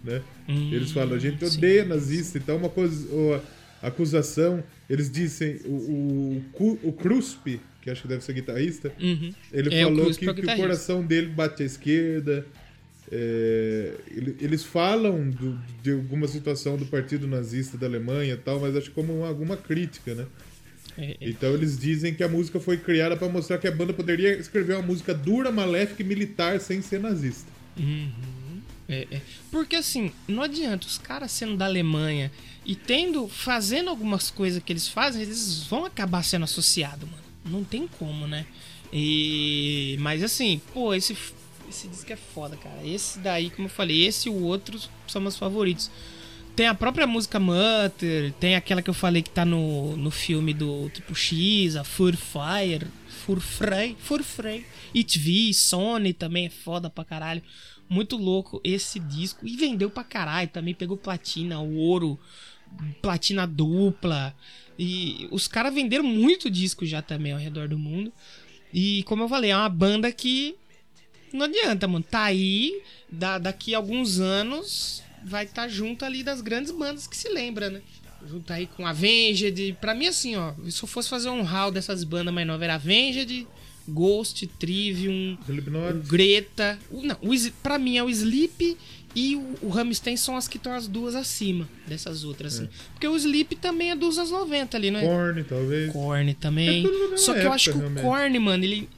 [0.05, 0.23] Né?
[0.49, 1.59] Hum, Eles falam: a gente sim.
[1.59, 2.39] odeia nazista.
[2.39, 3.43] Então, uma coisa,
[3.83, 9.33] acusação, eles dizem: o, o, o Kruspe, que acho que deve ser guitarrista, Uhum.
[9.53, 10.57] ele É, o falou que, é o que o guitarrista.
[10.67, 12.47] coração dele bate à esquerda.
[13.13, 18.61] É, ele- eles falam do- de alguma situação do partido nazista da Alemanha e tal,
[18.61, 20.27] mas acho que como uma- alguma crítica, né?
[21.21, 24.75] Então eles dizem que a música foi criada para mostrar que a banda poderia escrever
[24.75, 27.51] uma música dura, maléfica e militar sem ser nazista.
[28.89, 29.21] É, é.
[29.51, 32.31] Porque assim, não adianta, os caras sendo da Alemanha
[32.67, 37.23] e tendo, fazendo algumas coisas que eles fazem, eles vão acabar sendo associados, mano.
[37.45, 38.45] Não tem como, né?
[38.93, 39.97] E.
[40.01, 41.17] Mas assim, pô, esse,
[41.69, 42.85] esse disco é foda, cara.
[42.85, 45.91] Esse daí, como eu falei, esse e o outro são meus favoritos.
[46.61, 50.53] Tem a própria música Mutter, tem aquela que eu falei que tá no, no filme
[50.53, 57.43] do Tipo X, a Furfire, Furfrey, Furfrey, It V, Sony também é foda pra caralho.
[57.89, 59.47] Muito louco esse disco.
[59.47, 62.21] E vendeu pra caralho, também pegou platina, ouro,
[63.01, 64.37] platina dupla.
[64.79, 68.13] E os caras venderam muito disco já também ao redor do mundo.
[68.71, 70.55] E como eu falei, é uma banda que
[71.33, 72.05] não adianta, mano.
[72.05, 77.17] Tá aí, da, daqui a alguns anos vai estar junto ali das grandes bandas que
[77.17, 77.81] se lembra, né?
[78.29, 79.77] Junto aí com Avenged.
[79.81, 82.75] Pra mim, assim, ó, se eu fosse fazer um hall dessas bandas mais novas, era
[82.75, 83.47] Avenged,
[83.89, 86.79] Ghost, Trivium, o Greta.
[86.91, 88.77] O, não, o, pra mim é o Sleep
[89.15, 92.69] e o, o Rammstein são as que estão as duas acima dessas outras, assim.
[92.93, 95.01] Porque o Sleep também é dos anos 90 ali, né?
[95.01, 95.93] Korn, talvez.
[95.93, 96.87] Korn também.
[97.13, 98.05] É Só que eu época, acho que realmente.
[98.05, 98.89] o Korn, mano, ele.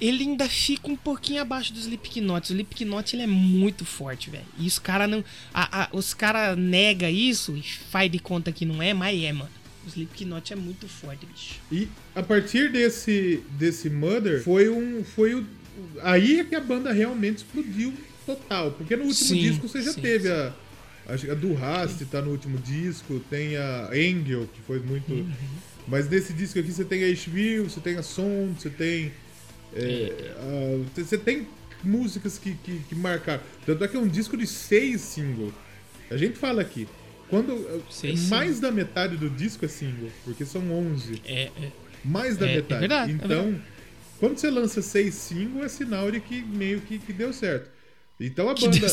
[0.00, 2.50] Ele ainda fica um pouquinho abaixo do Slipknot.
[2.50, 4.44] O Slipknot ele é muito forte, velho.
[4.58, 5.24] E os caras não.
[5.54, 9.32] a- a- os caras nega isso e faz de conta que não é, mas é,
[9.32, 9.50] mano.
[9.86, 11.54] O Slipknot é muito forte, bicho.
[11.72, 15.02] E a partir desse, desse Mother, foi um.
[15.04, 15.46] Foi o.
[16.02, 17.94] Aí é que a banda realmente explodiu
[18.26, 18.72] total.
[18.72, 20.34] Porque no último Sim, disco você já sim, teve sim.
[20.34, 20.52] a.
[21.08, 25.12] Acho que a do Rast tá no último disco, tem a Angel, que foi muito.
[25.12, 25.32] Uhum.
[25.86, 29.12] Mas nesse disco aqui você tem a Asheville, você tem a Sound, você tem.
[29.76, 31.48] É, a- você tem
[31.82, 33.42] músicas que, que, que marcaram.
[33.64, 35.54] Tanto é que é um disco de seis singles.
[36.10, 36.88] A gente fala aqui.
[37.28, 41.20] Quando Seis mais da metade do disco é single, porque são 11.
[41.24, 41.72] É, é.
[42.04, 42.80] Mais da É, é metade.
[42.80, 43.60] verdade, é então,
[44.18, 47.70] quando você lança seis singles, é sinal de que meio que, que deu certo.
[48.20, 48.86] Então a banda,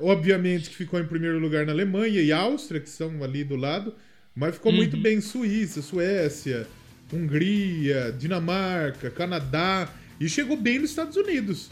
[0.00, 3.94] obviamente, que ficou em primeiro lugar na Alemanha e Áustria, que são ali do lado,
[4.34, 4.78] mas ficou Uhum.
[4.78, 6.66] muito bem em Suíça, Suécia,
[7.12, 9.88] Hungria, Dinamarca, Canadá
[10.20, 11.68] e chegou bem nos Estados Unidos.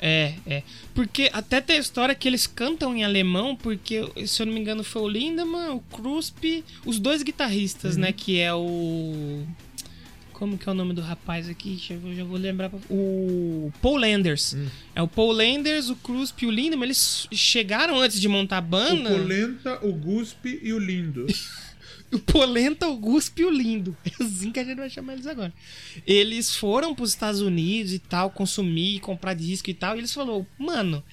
[0.00, 0.62] É, é.
[0.94, 4.60] Porque até tem a história que eles cantam em alemão, porque, se eu não me
[4.60, 8.02] engano, foi o Lindemann, o Kruspe, os dois guitarristas, Uhum.
[8.02, 8.12] né?
[8.12, 9.44] Que é o.
[10.32, 11.70] Como que é o nome do rapaz aqui?
[11.70, 12.70] Deixa eu, já vou lembrar.
[12.70, 14.54] pra- O Paul Landers.
[14.54, 14.68] Hum.
[14.94, 16.84] É o Paul Landers, o Kruspe e o Lindemann.
[16.86, 19.10] Eles chegaram antes de montar a banda.
[19.12, 21.26] O Polenta, o Guspe e o Lindo.
[22.10, 23.96] O Polenta, o Guspe e o Lindo.
[24.04, 25.52] É assim que a gente vai chamar eles agora.
[26.06, 29.94] Eles foram pros Estados Unidos e tal, consumir, comprar disco e tal.
[29.94, 31.04] E eles falaram, mano,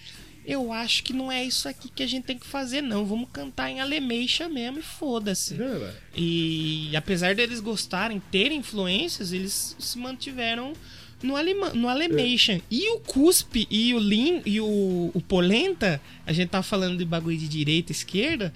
[0.46, 3.06] eu acho que não é isso aqui que a gente tem que fazer, não.
[3.06, 5.56] Vamos cantar em alemeixa mesmo e foda-se.
[5.56, 10.74] Cara, E apesar deles gostarem, terem influências, eles se mantiveram
[11.22, 12.60] no, alema, no Alemation.
[12.70, 17.06] E o Cuspe e o Lin e o, o Polenta, a gente tá falando de
[17.06, 18.54] bagulho de direita e esquerda,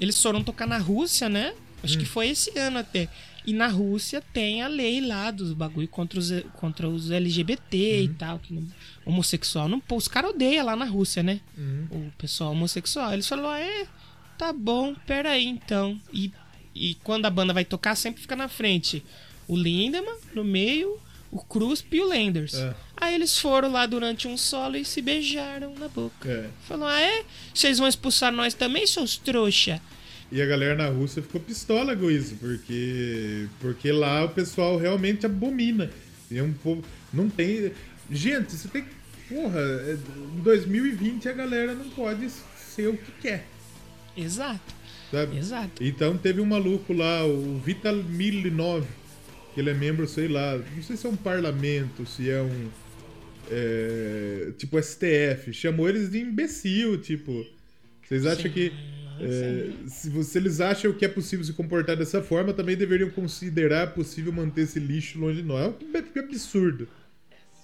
[0.00, 1.52] eles foram tocar na Rússia, né?
[1.84, 1.98] Acho Hum.
[2.00, 3.08] que foi esse ano até.
[3.46, 8.08] E na Rússia tem a lei lá dos bagulho contra os, contra os LGBT e
[8.08, 8.14] Uhum.
[8.14, 8.38] tal.
[8.38, 8.66] Que não-
[9.04, 9.78] homossexual não.
[9.80, 11.40] Pô, os caras odeiam lá na Rússia, né?
[11.56, 11.86] Uhum.
[11.90, 13.12] O pessoal homossexual.
[13.12, 13.86] Eles falaram, é,
[14.38, 16.00] tá bom, pera aí então.
[16.12, 16.32] E,
[16.74, 19.04] e quando a banda vai tocar, sempre fica na frente.
[19.46, 20.98] O Lindemann, no meio,
[21.30, 22.54] o Krusp e o Lenders.
[22.54, 22.74] É.
[22.96, 26.30] Aí eles foram lá durante um solo e se beijaram na boca.
[26.30, 26.48] É.
[26.66, 27.24] Falou, ah é?
[27.52, 29.82] Vocês vão expulsar nós também, seus trouxa?
[30.32, 35.24] E a galera na Rússia ficou pistola com isso, porque porque lá o pessoal realmente
[35.26, 35.90] abomina.
[36.32, 36.82] É um povo.
[37.12, 37.70] Não tem.
[38.10, 38.84] Gente, você tem.
[39.28, 39.96] Porra, é-
[40.36, 43.46] em 2020 a galera não pode ser o que quer,
[44.16, 44.74] Exato,
[45.10, 45.38] sabe?
[45.38, 45.82] exato.
[45.82, 48.84] Então teve um maluco lá, o Vital Milinov,
[49.54, 52.68] que ele é membro, sei lá, não sei se é um parlamento, se é um.
[53.50, 57.46] é, tipo STF, chamou eles de imbecil, tipo.
[58.06, 58.72] Vocês acham que.
[59.20, 63.94] É, se, você, eles acham que é possível se comportar dessa forma, também deveriam considerar
[63.94, 65.74] possível manter esse lixo longe de nós.
[65.94, 66.88] É um absurdo.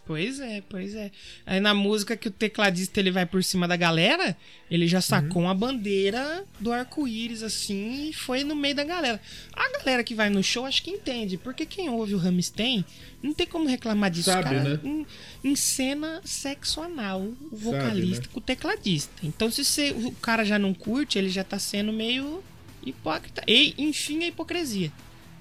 [0.06, 1.12] Pois é, pois é.
[1.46, 4.36] Aí na música que o tecladista ele vai por cima da galera,
[4.68, 9.20] ele já sacou uma bandeira do arco-íris assim e foi no meio da galera.
[9.52, 12.84] A galera que vai no show acho que entende, porque quem ouve o Rammstein
[13.22, 14.64] não tem como reclamar disso, Sabe, cara.
[14.64, 14.80] né?
[14.82, 15.06] Em,
[15.44, 18.28] em cena sexo anal, o vocalista né?
[18.32, 19.12] com o tecladista.
[19.22, 22.42] Então se você- o cara já não curte, ele já tá sendo meio
[22.84, 23.44] hipócrita.
[23.46, 24.90] E enfim, a hipocrisia.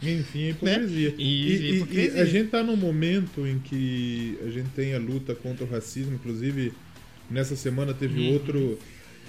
[0.02, 1.10] Enfim, é hipocrisia.
[1.10, 1.16] Né?
[1.18, 2.18] E- E, hipocrisia.
[2.18, 5.70] e a gente tá num momento em que a gente tem a luta contra o
[5.70, 6.72] racismo, inclusive
[7.30, 8.80] nessa semana teve outro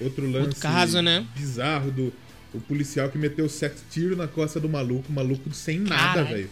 [0.00, 1.26] outro lance caso, né?
[1.36, 2.12] bizarro do
[2.54, 6.48] o policial que meteu sete tiros na costa do maluco, maluco sem nada, velho.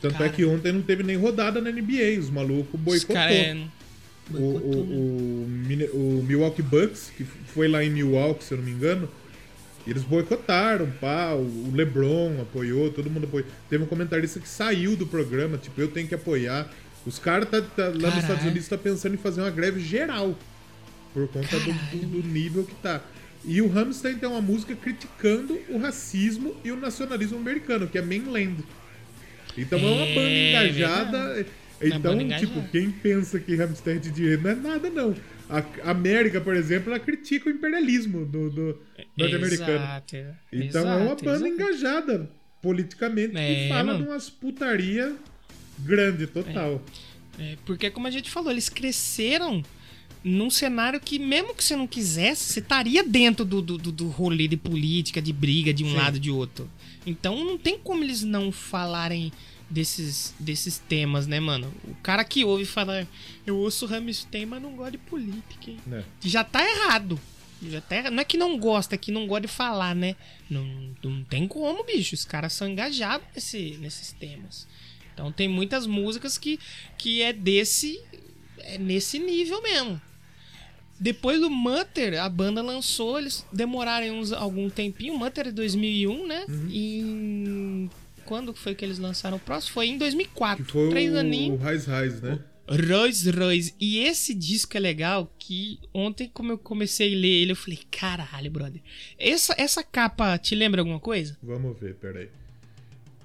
[0.00, 3.16] Tanto é que ontem não teve nem rodada na NBA, os malucos Os boicotou.
[3.16, 3.54] cara é...
[4.30, 4.92] O, boicotou, né?
[4.94, 4.98] o,
[5.44, 9.08] o, Mine- o Milwaukee Bucks, que foi lá em Milwaukee, se eu não me engano,
[9.86, 13.46] eles boicotaram, pá, o LeBron apoiou, todo mundo apoiou.
[13.70, 16.68] Teve um comentarista que saiu do programa, tipo, eu tenho que apoiar.
[17.06, 18.18] Os caras tá, tá- lá nos.
[18.18, 20.36] Estados Unidos tá pensando em fazer uma greve geral,
[21.14, 23.00] por conta do, do- do nível que tá.
[23.44, 28.02] E o Rammstein tem uma música criticando o racismo e o nacionalismo americano, que é
[28.02, 28.56] Mainland.
[29.56, 30.30] Então é uma É, banda
[30.68, 31.46] engajada.
[31.80, 32.46] Então, banda engajada.
[32.46, 35.14] tipo, quem pensa que Rammstein é de direita não é nada, não.
[35.48, 38.82] A América, por exemplo, ela critica o imperialismo do, do
[39.16, 39.74] norte-americano.
[39.84, 40.16] Exato,
[40.52, 41.52] Então é uma exato, banda exato.
[41.62, 42.30] engajada
[42.60, 44.04] politicamente É, que fala mano.
[44.04, 45.14] de umas putaria
[45.78, 46.82] grande, total.
[47.38, 49.62] É, porque, como a gente falou, eles cresceram
[50.24, 54.48] num cenário que, mesmo que você não quisesse, você estaria dentro do, do, do- rolê
[54.48, 55.96] de política, de briga de um Sim.
[55.96, 56.68] lado e de outro.
[57.06, 59.30] Então não tem como eles não falarem
[59.68, 61.72] desses, desses temas, né, mano?
[61.84, 63.06] O cara que ouve fala,
[63.46, 65.78] eu ouço Rammstein, mas não gosto de política, hein?
[65.86, 66.04] Né?
[66.22, 67.18] Já tá errado.
[67.62, 68.12] Já tá errado.
[68.12, 70.14] Não é que não gosta, é que não gosta de falar, né?
[70.48, 70.64] Não,
[71.02, 72.14] não tem como, bicho.
[72.14, 74.66] Os caras são engajados nesse, nesses temas.
[75.14, 76.60] Então tem muitas músicas que,
[76.98, 78.00] que é desse.
[78.58, 80.00] É nesse nível mesmo.
[80.98, 85.18] Depois do Mutter, a banda lançou, eles demoraram uns, algum tempinho.
[85.18, 86.44] Mutter é 2001, né?
[86.48, 86.68] Uhum.
[86.70, 87.35] E em-
[88.26, 89.72] quando foi que eles lançaram o próximo?
[89.72, 90.64] Foi em 2004.
[90.64, 91.60] Que foi três o, aninhos.
[91.60, 92.38] o Rise Rise, né?
[92.68, 93.74] Rolls Royce.
[93.80, 97.78] E esse disco é legal que ontem, como eu comecei a ler ele, eu falei,
[97.90, 98.82] caralho, brother.
[99.18, 101.38] Essa, essa capa te lembra alguma coisa?
[101.42, 102.28] Vamos ver, peraí.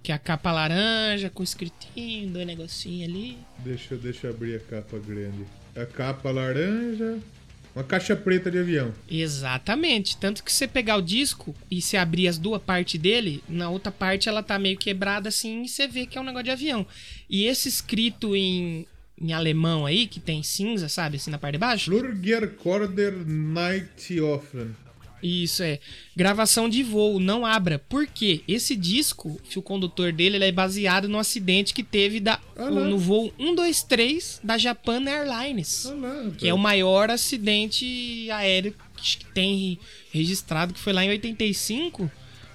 [0.03, 3.37] Que é a capa laranja, com escritinho, dois negocinhos ali.
[3.59, 5.45] Deixa, deixa eu abrir a capa grande.
[5.75, 7.19] A capa laranja.
[7.73, 8.93] Uma caixa preta de avião.
[9.09, 10.17] Exatamente.
[10.17, 13.91] Tanto que você pegar o disco e se abrir as duas partes dele, na outra
[13.91, 16.85] parte ela tá meio quebrada assim e você vê que é um negócio de avião.
[17.29, 18.85] E esse escrito em,
[19.19, 21.91] em alemão aí, que tem cinza, sabe, assim na parte de baixo?
[21.91, 24.75] Flurgerkorder Nightoffen.
[25.21, 25.79] Isso é.
[26.15, 27.79] Gravação de voo, não abra.
[27.79, 28.41] Por quê?
[28.47, 32.97] Esse disco, o condutor dele, ele é baseado no acidente que teve da, Ah no
[32.97, 35.85] voo 123 da Japan Airlines.
[35.85, 36.35] Rapaz.
[36.37, 39.79] Que é o maior acidente aéreo que tem
[40.11, 42.09] registrado, que foi lá em 85.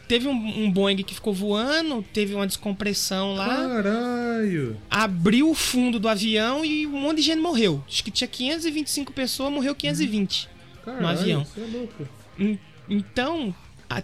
[0.08, 4.76] Teve um, um Boeing que ficou voando, teve uma descompressão lá, Caralho.
[4.88, 7.82] abriu o fundo do avião e um monte de gente morreu.
[7.88, 10.48] Acho que tinha 525 pessoas, morreu 520.
[10.84, 11.44] Caralho, avião.
[11.44, 12.08] Você é louco.
[12.38, 12.58] En-
[12.88, 13.54] Então,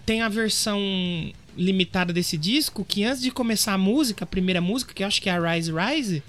[0.04, 0.80] tem a versão
[1.56, 5.20] limitada desse disco que antes de começar a música, a primeira música, que eu acho
[5.20, 6.22] que é a Rise Rise,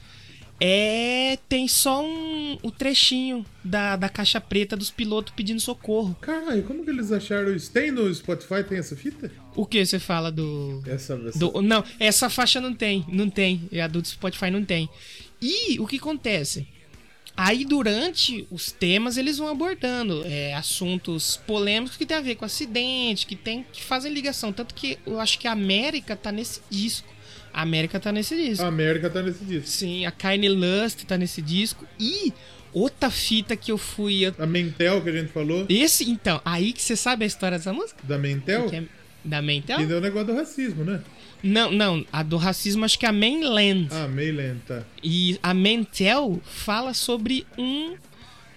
[0.60, 6.16] é tem só um, o trechinho da, da caixa preta dos pilotos pedindo socorro.
[6.22, 7.72] Caralho, como que eles acharam isso?
[7.72, 9.32] Tem no Spotify, tem essa fita?
[9.56, 11.40] O que você fala do, Essa, essa...
[11.40, 13.68] do- Não, essa faixa não tem, não tem.
[13.72, 14.88] E a do Spotify não tem.
[15.42, 16.68] E o que acontece?
[17.36, 22.46] Aí, durante os temas, eles vão abordando é, assuntos polêmicos que tem a ver com
[22.46, 24.54] acidente, que tem que fazem ligação.
[24.54, 27.08] Tanto que eu acho que a América tá nesse disco.
[27.52, 28.64] A América tá nesse disco.
[28.64, 29.68] A América tá nesse disco.
[29.68, 31.88] Sim, a Kanye Lust tá nesse disco.
[32.00, 32.32] E
[32.72, 34.32] outra fita que eu fui.
[34.38, 37.74] A Mentel que a gente falou, Esse, então, aí que você sabe a história dessa
[37.74, 38.00] música?
[38.04, 38.84] da Mentel, é
[39.24, 39.78] da Mental?
[39.78, 41.02] que deu o negócio do racismo, né?
[41.44, 43.90] Não, não, a do racismo acho que é a Mainland.
[43.92, 44.88] Ah, meio lenta.
[45.04, 47.98] E a Mentel fala sobre um,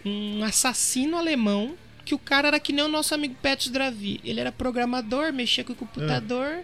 [0.05, 1.75] um assassino alemão
[2.05, 4.21] que o cara era que nem o nosso amigo Petros Dravi.
[4.25, 6.61] Ele era programador, mexia com o computador,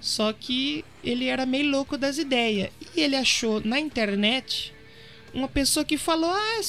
[0.00, 2.70] só que ele era meio louco das ideias.
[2.96, 4.74] E ele achou na internet
[5.32, 6.60] uma pessoa que falou: Ah,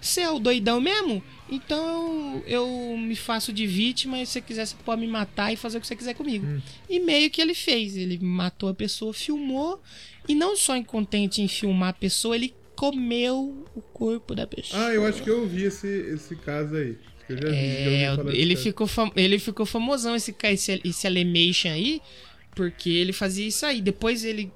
[0.00, 1.22] você é o doidão mesmo?
[1.50, 5.52] Então eu, eu me faço de vítima e se você quiser você pode me matar
[5.52, 6.46] e fazer o que você quiser comigo.
[6.88, 7.96] E meio que ele fez.
[7.96, 9.80] Ele matou a pessoa, filmou.
[10.28, 14.86] E não só incontente em filmar a pessoa, ele comeu o corpo da pessoa.
[14.86, 16.96] Ah, eu acho que eu ouvi esse, esse caso aí.
[17.16, 20.34] Acho que Eu já vi, já É, desse ele ficou, fam- ele ficou famosão esse,
[20.44, 22.00] esse, esse Alemation aí,
[22.54, 23.80] porque ele fazia isso aí.
[23.80, 24.52] Depois ele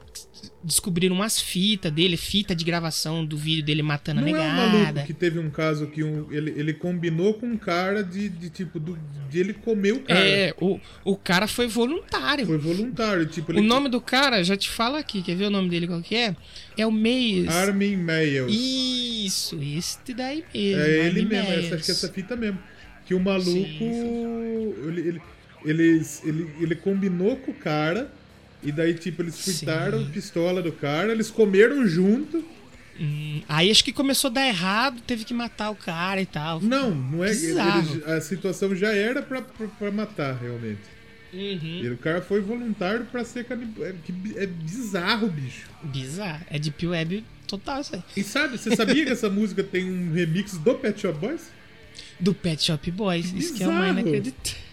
[0.62, 4.36] descobriram umas fitas dele, fita de gravação do vídeo dele matando Não a é um
[4.36, 4.78] negada.
[4.82, 8.51] maluco que teve um caso que um- ele, ele combinou com um cara de, de
[8.51, 10.20] tipo, do- de ele comer o cara.
[10.20, 12.46] É, o, o cara foi voluntário.
[12.46, 15.68] Foi voluntário, tipo, O nome do cara, já te falo aqui, quer ver o nome
[15.70, 16.36] dele qual que é?
[16.76, 17.49] É o Meias.
[17.55, 18.53] Armin Meiels.
[18.55, 20.80] Isso, este daí mesmo.
[20.82, 22.59] É ele Armin mesmo, essa, acho que é essa fita mesmo.
[23.07, 23.51] Que o maluco.
[23.51, 25.22] Sim, Ele, ele,
[25.64, 28.11] eles- ele, ele combinou com o cara.
[28.62, 29.52] E daí, tipo, eles Sim.
[29.52, 32.44] fritaram a pistola do cara, eles comeram junto.
[33.00, 36.61] Hum, aí acho que começou a dar errado, teve que matar o cara e tal.
[36.61, 37.28] Não, não é.
[37.30, 37.92] Bizarro.
[37.94, 40.80] eles- a situação já era pra, pra, pra matar, realmente.
[41.32, 41.80] Uhum.
[41.84, 43.84] E o cara foi voluntário pra ser canibal.
[43.86, 43.94] É,
[44.42, 45.68] é bizarro, bicho.
[45.84, 46.44] Bizarro.
[46.50, 48.02] É Deep Web total isso aí.
[48.16, 51.42] E sabe, você sabia que essa música tem um remix do Pet Shop Boys?
[52.18, 53.26] Do Pet Shop Boys.
[53.32, 53.74] Isso que é o Bizarro.
[53.94, 54.67] mais inacreditável.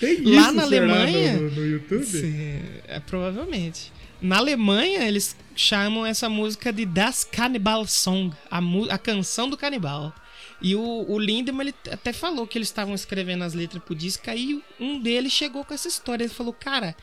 [0.00, 1.32] Tem Lá isso, na Alemanha?
[1.34, 2.04] No, no YouTube?
[2.04, 3.92] Sim, é, provavelmente.
[4.20, 10.12] Na Alemanha, eles chamam essa música de Das Cannibal Song, a, a canção do canibal.
[10.60, 14.28] E o, o Lindemann ele até falou que eles estavam escrevendo as letras pro disco,
[14.28, 16.24] aí um deles chegou com essa história.
[16.24, 16.96] Ele falou, cara,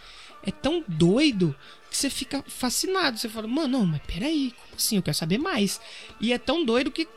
[0.43, 1.55] é tão doido
[1.89, 3.17] que você fica fascinado.
[3.17, 4.97] Você fala, mano, não, mas peraí, como assim?
[4.97, 5.79] Eu quero saber mais.
[6.19, 7.07] E é tão doido que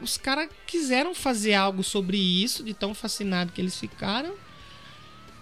[0.00, 4.34] os caras quiseram fazer algo sobre isso, de tão fascinado que eles ficaram.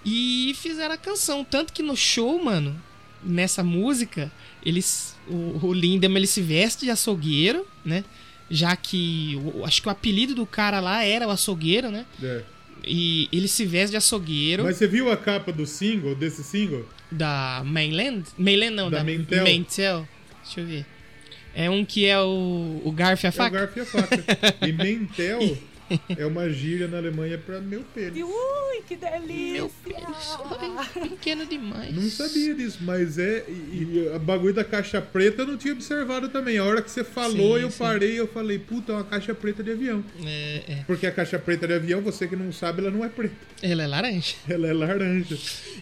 [0.05, 1.45] E fizeram a canção.
[1.45, 2.81] Tanto que no show, mano,
[3.23, 4.31] nessa música,
[4.65, 5.17] eles.
[5.29, 8.05] O, o Lindemann ele se veste de açougueiro, né?
[8.51, 9.39] Já que.
[9.55, 12.07] o- acho que o apelido do cara lá era o açougueiro, né?
[12.23, 12.43] É.
[12.83, 16.87] E ele se veste de açougueiro Mas você viu a capa do single, desse single?
[17.13, 18.25] da Mainland?
[18.39, 19.45] Mainland não, Da da, Mentel.
[19.45, 20.09] Mentel.
[20.43, 20.87] Deixa eu ver.
[21.55, 23.51] É um que é o, o garfo e a É o faca?
[23.67, 24.67] garfo e a faca.
[24.67, 25.59] e mentel
[26.17, 28.23] é uma gíria na Alemanha pra meu pênis.
[28.23, 29.53] Ui, que delícia!
[29.53, 31.09] Meu pênis.
[31.11, 31.95] Pequeno demais.
[31.95, 33.45] Não sabia disso, mas é.
[33.49, 36.59] E, e a bagulho da caixa preta eu não tinha observado também.
[36.59, 37.79] A hora que você falou, Sim, eu sim.
[37.79, 40.05] parei e eu falei, puta, é uma caixa preta de avião.
[40.25, 40.75] É, é.
[40.87, 43.35] Porque a caixa preta de avião, você que não sabe, ela não é preta.
[43.63, 44.35] Ela é laranja.
[44.49, 45.37] Ela é laranja.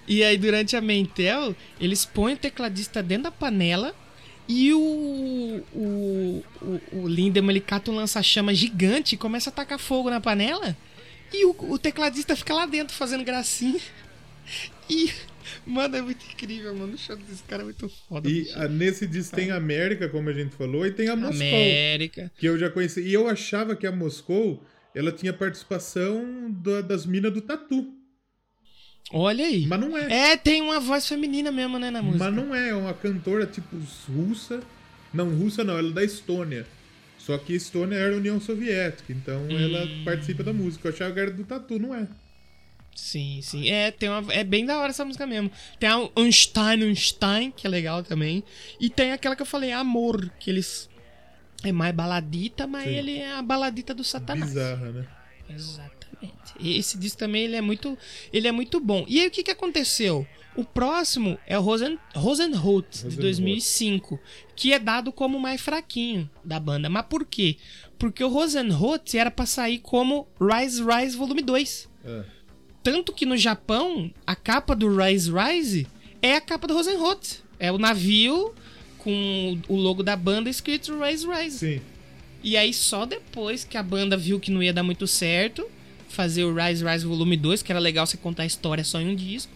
[0.06, 3.94] E aí, durante a Mentel, eles põem o tecladista dentro da panela
[4.48, 9.78] e o, o, o, o Lindemann ele cata um lança-chama gigante e começa a tacar
[9.78, 10.76] fogo na panela.
[11.32, 13.80] E o, o tecladista fica lá dentro fazendo gracinha.
[14.90, 15.12] E,
[15.66, 16.94] mano, é muito incrível, mano.
[16.94, 18.26] O show desse cara é muito foda.
[18.26, 21.36] E a- nesse disco tem a América, como a gente falou, e tem a Moscou.
[21.46, 22.32] América.
[22.38, 23.02] Que eu já conheci.
[23.02, 27.92] E eu achava que a Moscou ela tinha participação da- das minas do Tatu.
[29.12, 29.66] Olha aí.
[29.66, 30.32] Mas não é.
[30.32, 32.24] É, tem uma voz feminina mesmo, né, na música.
[32.30, 33.76] Mas não é, é uma cantora tipo
[34.08, 34.60] russa.
[35.12, 36.66] Não, russa não, ela é da Estônia.
[37.18, 40.02] Só que Estônia era a União Soviética, então ela Hum.
[40.04, 40.88] participa da música.
[40.88, 42.06] Eu achava que era do Tatu, não é?
[42.94, 43.68] Sim, sim.
[43.68, 45.50] É, tem uma, é bem da hora essa música mesmo.
[45.78, 48.42] Tem a Einstein, Einstein, que é legal também.
[48.80, 50.88] E tem aquela que eu falei, Amor, que eles.
[51.64, 52.94] É mais baladita, mas Sim.
[52.94, 54.50] ele é a baladita do Satanás.
[54.52, 55.06] Bizarra, né?
[56.22, 56.78] Exatamente.
[56.78, 57.96] Esse disco também ele é muito,
[58.32, 59.04] ele é muito bom.
[59.08, 60.26] E aí o que, que aconteceu?
[60.56, 63.20] O próximo é o Rosen, Rosenholt, de Rosenholt.
[63.20, 64.20] 2005,
[64.56, 66.88] que é dado como o mais fraquinho da banda.
[66.88, 67.56] Mas por quê?
[67.98, 71.88] Porque o Rosenholt era pra sair como Rise Rise Volume 2.
[72.04, 72.24] É.
[72.82, 75.86] Tanto que no Japão, a capa do Rise Rise
[76.20, 77.40] é a capa do Rosenholt.
[77.58, 78.52] É o navio
[78.98, 81.58] com o logo da banda escrito Rise Rise.
[81.58, 81.80] Sim.
[82.42, 85.66] E aí só depois que a banda viu que não ia dar muito certo,
[86.08, 89.08] fazer o Rise Rise Volume 2, que era legal você contar a história só em
[89.08, 89.52] um disco,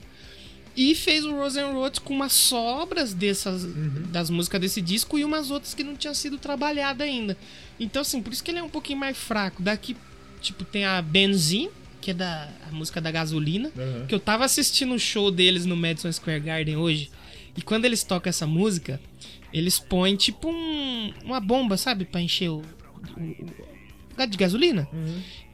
[0.74, 3.62] E fez o Rosenrod com umas sobras dessas
[4.10, 7.36] das músicas desse disco e umas outras que não tinham sido trabalhadas ainda.
[7.78, 9.62] Então, assim, por isso que ele é um pouquinho mais fraco.
[9.62, 9.94] Daqui,
[10.40, 11.68] tipo, tem a Benzine,
[12.00, 13.70] que é da a música da gasolina.
[13.76, 14.06] Aham.
[14.06, 17.10] Que eu tava assistindo o show deles no Madison Square Garden hoje.
[17.54, 18.98] E quando eles tocam essa música,
[19.52, 22.06] eles põem tipo um, uma bomba, sabe?
[22.06, 22.62] Pra encher o-
[23.18, 23.71] o
[24.28, 24.88] de gasolina.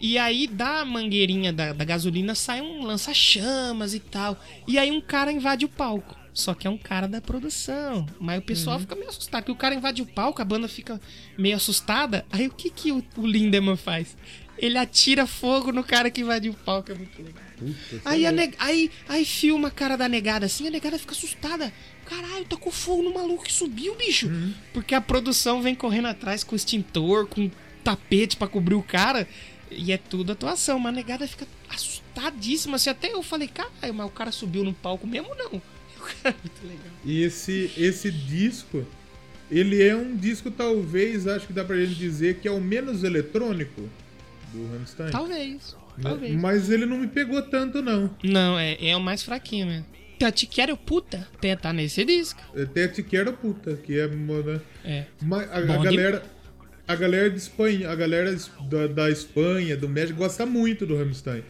[0.00, 4.38] E aí da mangueirinha da, da gasolina sai um lança-chamas e tal.
[4.66, 6.16] E aí um cara invade o palco.
[6.32, 8.06] Só que é um cara da produção.
[8.20, 9.42] Mas o pessoal fica meio assustado.
[9.42, 11.00] Porque o cara invade o palco, a banda fica
[11.36, 12.24] meio assustada.
[12.30, 14.16] Aí o que, que o, o Lindemann faz?
[14.56, 16.92] Ele atira fogo no cara que invadiu o palco.
[16.92, 17.42] É muito legal.
[17.58, 20.96] Puta, Aí, a só- neg- aí, aí filma a cara da negada assim, a negada
[20.98, 21.72] fica assustada.
[22.06, 24.30] Caralho, tacou fogo no maluco que subiu, bicho.
[24.72, 27.50] Porque a produção vem correndo atrás com extintor, com
[27.88, 29.26] tapete pra cobrir o cara.
[29.70, 32.76] E é tudo atuação, mas a negada fica assustadíssima.
[32.76, 35.60] Assim, até eu falei, caralho, mas o cara subiu no palco mesmo não.
[35.98, 36.92] O cara é muito legal.
[37.04, 38.86] E esse, esse disco,
[39.50, 43.04] ele é um disco, talvez, acho que dá pra gente dizer que é o menos
[43.04, 43.88] eletrônico
[44.52, 45.10] do Rammstein.
[45.10, 46.02] Talvez, Né?
[46.04, 46.34] talvez.
[46.40, 48.14] Mas ele não me pegou tanto, não.
[48.22, 49.86] Não, é, é o mais fraquinho mesmo.
[50.20, 52.40] Eu te quero puta, tem tá nesse disco.
[52.60, 54.08] Até te quero puta, que é.
[54.08, 54.60] né?
[54.84, 55.04] É.
[55.22, 56.37] Mas a, a galera.
[56.88, 61.44] A galera de Espanha, a galera da, da Espanha, do México, gosta muito do Rammstein.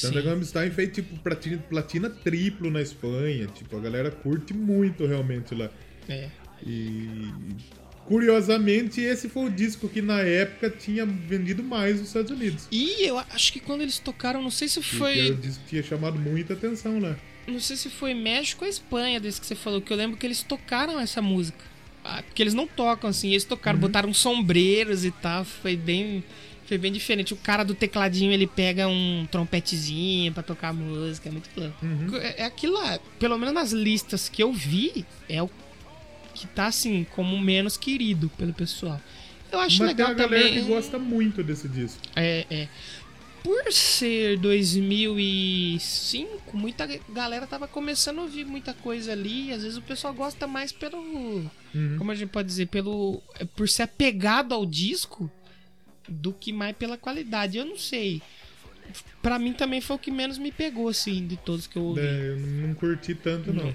[0.00, 3.46] Tanto que o Rammstein fez tipo platina, platina triplo na Espanha.
[3.46, 5.70] Tipo, a galera curte muito realmente lá.
[6.08, 6.28] É.
[6.66, 7.30] E
[8.06, 12.66] curiosamente, esse foi o disco que na época tinha vendido mais nos Estados Unidos.
[12.70, 15.18] E eu acho que quando eles tocaram, não sei se foi.
[15.18, 17.16] era o disco que tinha chamado muita atenção lá.
[17.46, 20.26] Não sei se foi México ou Espanha, desse que você falou, que eu lembro que
[20.26, 21.71] eles tocaram essa música.
[22.04, 26.22] Ah, porque eles não tocam assim, eles tocaram, botaram sombreiros e tal, foi bem.
[26.64, 27.34] Foi bem diferente.
[27.34, 32.16] O cara do tecladinho ele pega um trompetezinho pra tocar música, é muito louco.
[32.16, 35.50] É, é aquilo lá, pelo menos nas listas que eu vi, é o
[36.34, 38.98] que tá assim, como menos querido pelo pessoal.
[39.50, 40.62] Eu acho Mas legal tem a galera também.
[40.62, 42.00] que gosta muito desse disco.
[42.16, 42.68] É, é.
[43.42, 49.52] Por ser 2005, muita galera tava começando a ouvir muita coisa ali.
[49.52, 50.98] Às vezes o pessoal gosta mais pelo.
[51.74, 51.96] Uhum.
[51.98, 52.66] Como a gente pode dizer?
[52.66, 53.20] Pelo.
[53.38, 55.30] é, Por ser apegado ao disco
[56.08, 57.58] do que mais pela qualidade.
[57.58, 58.22] Eu não sei.
[59.20, 62.00] Pra mim também foi o que menos me pegou, assim, de todos que eu ouvi.
[62.00, 63.72] É, eu não curti tanto, não.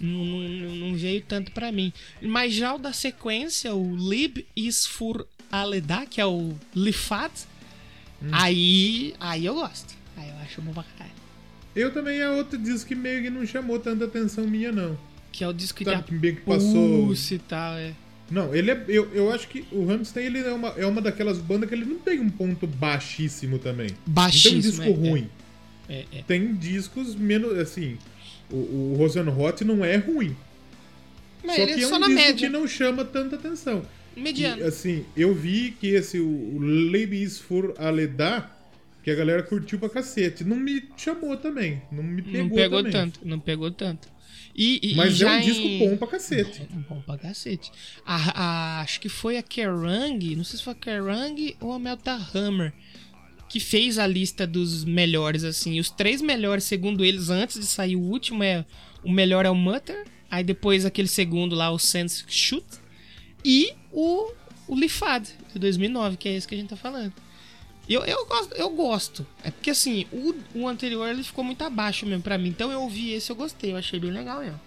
[0.00, 1.92] Não, não, não- não veio tanto pra mim.
[2.20, 7.32] Mas já o da sequência, o Lib is for Aleda, que é o Lifat,
[8.24, 8.28] Hum.
[8.32, 9.94] aí, aí eu gosto.
[10.16, 11.14] Aí eu acho bom pra caralho.
[11.74, 14.96] Eu também é outro disco que meio que não chamou tanta atenção minha, não.
[15.32, 17.12] Que é o disco que tem que meio que passou.
[17.12, 17.92] E tal, é.
[18.30, 18.84] Não, ele é.
[18.88, 21.84] Eu, eu acho que o Rammstein ele é, uma, é uma daquelas bandas que ele
[21.84, 23.90] não tem um ponto baixíssimo também.
[24.06, 24.54] Baixíssimo.
[24.54, 25.30] Não tem um disco é, ruim.
[25.88, 26.22] É, é.
[26.22, 27.58] Tem discos menos.
[27.58, 27.98] Assim.
[28.50, 30.36] O, o Rosenrot não é ruim.
[31.44, 32.48] Mas só ele que é é só um disco média.
[32.48, 33.84] que não chama tanta atenção.
[34.16, 34.62] Mediano.
[34.62, 38.50] E, assim, eu vi que esse, o Ladies for Aleda,
[39.02, 40.44] que a galera curtiu pra cacete.
[40.44, 41.82] Não me chamou também.
[41.92, 42.92] Não me pegou não pegou também.
[42.92, 44.08] tanto, não pegou tanto.
[44.56, 46.62] E, e- Mas é um disco em- bom pra cacete.
[46.88, 47.72] Bom pra cacete.
[48.06, 48.32] A-
[48.78, 52.12] a- acho que foi a Kerrang, não sei se foi a Kerrang ou a Melta
[52.32, 52.72] Hammer,
[53.48, 55.80] que fez a lista dos melhores, assim.
[55.80, 58.64] Os três melhores, segundo eles, antes de sair o último, é
[59.02, 62.64] o melhor é o Mutter, aí depois aquele segundo lá, o Sense Shoot,
[63.44, 64.30] e o,
[64.68, 67.12] o Lifad, de 2009, que é esse que a gente tá falando.
[67.88, 69.26] Eu, eu, gosto, eu gosto.
[69.42, 72.48] É porque assim, o, o anterior ele ficou muito abaixo mesmo pra mim.
[72.48, 73.72] Então eu ouvi esse, eu gostei.
[73.72, 74.60] Eu achei bem legal mesmo.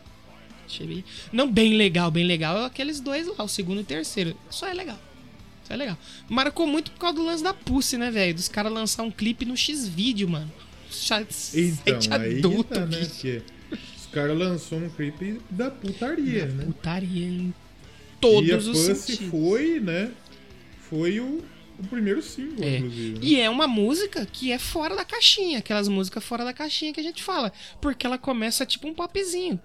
[0.67, 1.03] Achei bem.
[1.31, 2.57] Não bem legal, bem legal.
[2.57, 4.37] É aqueles dois lá, o segundo e o terceiro.
[4.51, 4.99] Só é legal.
[5.63, 5.97] Só é legal.
[6.29, 8.35] Marcou muito por causa do lance da Pussy, né, velho?
[8.35, 10.51] Dos caras lançar um clipe no X-Vídeo, mano.
[10.91, 12.97] Chat, Então, site aí adulto, tá, né?
[12.99, 13.41] bicho.
[13.97, 16.65] Os caras lançou um clipe da putaria, né?
[16.65, 17.53] Putaria
[18.21, 19.29] todos os sentidos.
[19.29, 20.11] foi, né?
[20.89, 21.43] Foi o,
[21.79, 22.77] o primeiro single, É.
[22.77, 23.13] inclusive.
[23.13, 23.19] né?
[23.21, 26.99] E é uma música que é fora da caixinha, aquelas músicas fora da caixinha que
[26.99, 27.51] a gente fala.
[27.81, 29.59] Porque ela começa tipo um popzinho.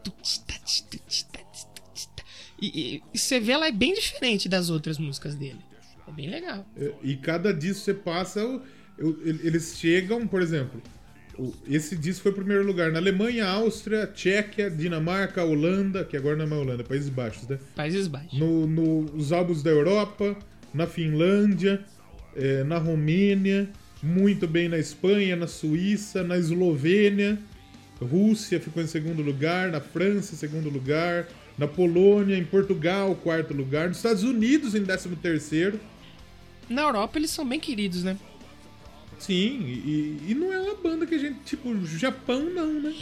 [2.61, 5.59] E, e- e você vê ela é bem diferente das outras músicas dele.
[6.07, 6.65] É bem legal.
[6.77, 8.62] É, E cada disco você passa, o-
[9.01, 10.81] o- eles chegam, por exemplo,
[11.69, 16.45] esse disco foi o primeiro lugar na Alemanha, Áustria, Tchequia, Dinamarca, Holanda, que agora não
[16.45, 17.59] é mais Holanda, Países Baixos, né?
[17.75, 18.39] Países Baixos.
[18.39, 20.37] No, nos álbuns da Europa,
[20.75, 21.81] na Finlândia,
[22.37, 23.69] eh, na Romênia,
[24.03, 27.39] muito bem na Espanha, na Suíça, na Eslovênia,
[28.03, 33.89] Rússia ficou em segundo lugar, na França, segundo lugar, na Polônia, em Portugal, quarto lugar,
[33.89, 35.79] nos Estados Unidos, em décimo terceiro.
[36.69, 38.17] Na Europa eles são bem queridos, né?
[39.19, 42.95] Sim, e, e não é uma banda que a gente, tipo, Japão não, né?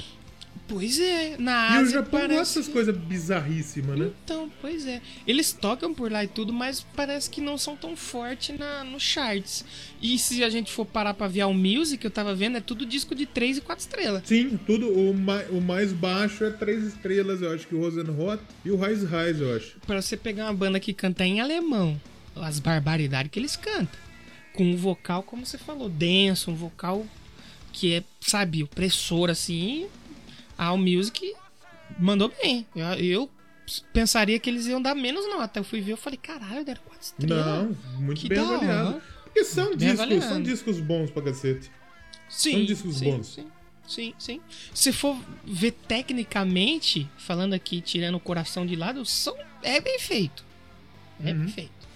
[0.68, 2.38] Pois é, na E o Ásia Japão parece...
[2.38, 4.10] gosta dessas coisas bizarríssimas, né?
[4.22, 5.00] Então, pois é.
[5.26, 9.00] Eles tocam por lá e tudo, mas parece que não são tão fortes na, no
[9.00, 9.64] charts.
[10.00, 12.86] E se a gente for parar pra ver o music, eu tava vendo, é tudo
[12.86, 14.22] disco de 3 e 4 estrelas.
[14.24, 14.88] Sim, tudo.
[14.96, 18.76] O, mai- o mais baixo é três estrelas, eu acho que o Rosenrot e o
[18.76, 19.76] Rise Rise, eu acho.
[19.84, 22.00] Pra você pegar uma banda que canta em alemão,
[22.36, 23.98] as barbaridades que eles cantam.
[24.54, 27.06] Com um vocal, como você falou, denso, um vocal
[27.72, 29.88] que é, sabe, opressor, assim.
[30.58, 31.34] A All Music
[31.98, 32.66] mandou bem.
[32.74, 33.30] Eu, eu
[33.92, 35.60] pensaria que eles iam dar menos nota.
[35.60, 37.46] Eu fui ver, eu falei, caralho, deram 4 estrelas.
[37.46, 38.88] Não, muito Que bem avaliado.
[38.94, 39.02] hora.
[39.24, 41.70] Porque são Bem discos, são discos bons pra cacete.
[42.28, 43.26] Sim, São discos sim, bons.
[43.34, 43.46] Sim,
[43.86, 44.40] sim, sim.
[44.74, 50.44] Se for ver tecnicamente, falando aqui, tirando o coração de lado, são, é bem feito.
[51.24, 51.38] É Uhum.
[51.40, 51.88] bem feito.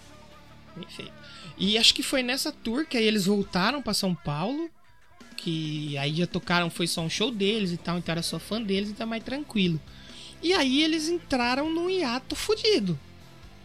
[0.76, 1.12] Bem feito.
[1.56, 4.68] E acho que foi nessa tour que aí eles voltaram pra São Paulo.
[5.36, 8.60] Que aí já tocaram, foi só um show deles e tal, então era só fã
[8.62, 9.80] deles e tá mais tranquilo.
[10.42, 12.98] E aí eles entraram num hiato fudido.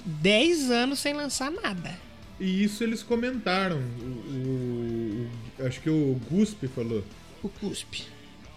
[0.05, 1.97] 10 anos sem lançar nada.
[2.39, 3.77] E isso eles comentaram.
[3.77, 5.29] O, o-
[5.59, 7.03] o- acho que o Guspe falou.
[7.43, 8.03] O cuspe.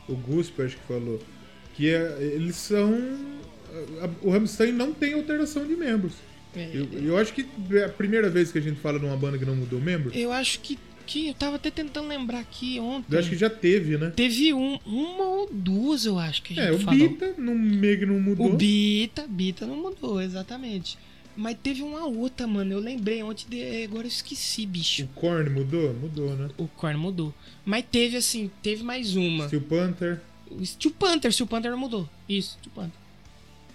[0.09, 1.20] O Guspe acho que falou.
[1.74, 2.92] Que é- eles são.
[4.00, 6.12] a- a- o Rammstein não tem alteração de membros.
[6.54, 9.16] É, Eu, eu acho que é a primeira vez que a gente fala de uma
[9.16, 10.10] banda que não mudou membro.
[10.14, 13.14] Eu acho que, que eu tava até tentando lembrar aqui ontem.
[13.14, 14.12] Eu acho que já teve, né?
[14.14, 17.08] Teve um, uma ou duas, eu acho que a gente É, o falou.
[17.08, 18.46] Bita no meio que não mudou.
[18.52, 20.98] O Bita, Bita não mudou, exatamente.
[21.34, 22.72] Mas teve uma outra, mano.
[22.72, 25.04] Eu lembrei ontem, de, agora eu esqueci, bicho.
[25.04, 25.94] O Korn mudou?
[25.94, 26.50] Mudou, né?
[26.58, 27.32] O Korn mudou.
[27.64, 29.46] Mas teve assim, teve mais uma.
[29.46, 30.20] Steel Panther.
[30.50, 32.06] O Steel Panther, Steel Panther não mudou.
[32.28, 33.00] Isso, Steel Panther.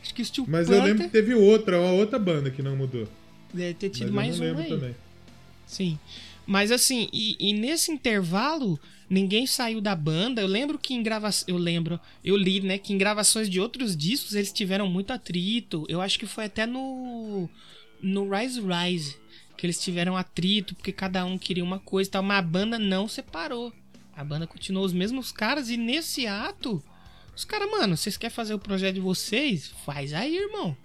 [0.08, 2.78] Acho que Steel Mas eu Panther lembro que teve outra, uma outra banda que não
[2.78, 3.08] mudou.
[3.54, 4.70] deve ter Mas tido eu mais não uma lembro aí.
[4.70, 4.96] também.
[5.66, 6.00] Sim.
[6.46, 8.80] Mas assim, e, e nesse intervalo,
[9.10, 10.42] ninguém saiu da banda.
[10.42, 11.46] Eu lembro que em gravações.
[11.46, 15.86] Eu lembro, eu li, né, que em gravações de outros discos eles tiveram muito atrito.
[15.90, 17.50] Eu acho que foi até no.
[18.02, 19.18] No Rise Rise.
[19.58, 22.24] Que eles tiveram atrito, porque cada um queria uma coisa e tal.
[22.24, 23.74] Mas a banda não separou.
[24.16, 26.82] A banda continuou os mesmos caras, e nesse ato,
[27.38, 29.72] os caras, mano, vocês querem fazer o projeto de vocês?
[29.86, 30.76] Faz aí, irmão.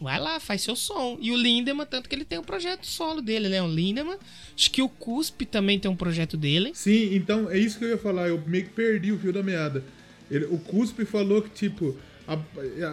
[0.00, 1.18] Vai lá, faz seu som.
[1.20, 3.60] E o Lindemann, tanto que ele tem um projeto solo dele, né?
[3.60, 4.16] O Lindemann.
[4.56, 6.70] Acho que o Cuspe também tem um projeto dele.
[6.72, 8.28] Sim, então é isso que eu ia falar.
[8.28, 9.84] Eu meio que perdi o fio da meada.
[10.30, 11.94] Ele- o Cuspe falou que, tipo,
[12.26, 12.38] a,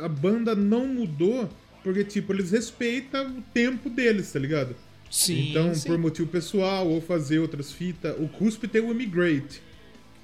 [0.04, 1.50] a banda não mudou
[1.84, 4.76] porque, tipo, eles respeitam o tempo deles, tá ligado?
[5.10, 5.52] Sim.
[5.52, 5.88] então, sim.
[5.88, 8.16] por motivo pessoal ou fazer outras fitas.
[8.20, 9.62] O Cuspe tem o Emigrate,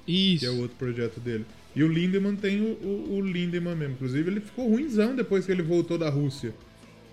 [0.06, 0.40] Isso.
[0.40, 1.46] que é o outro projeto dele.
[1.74, 3.94] E o Lindemann tem o, o, o Lindemann mesmo.
[3.94, 6.52] Inclusive, ele ficou ruimzão depois que ele voltou da Rússia.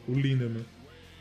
[0.08, 0.66] O Lindemann.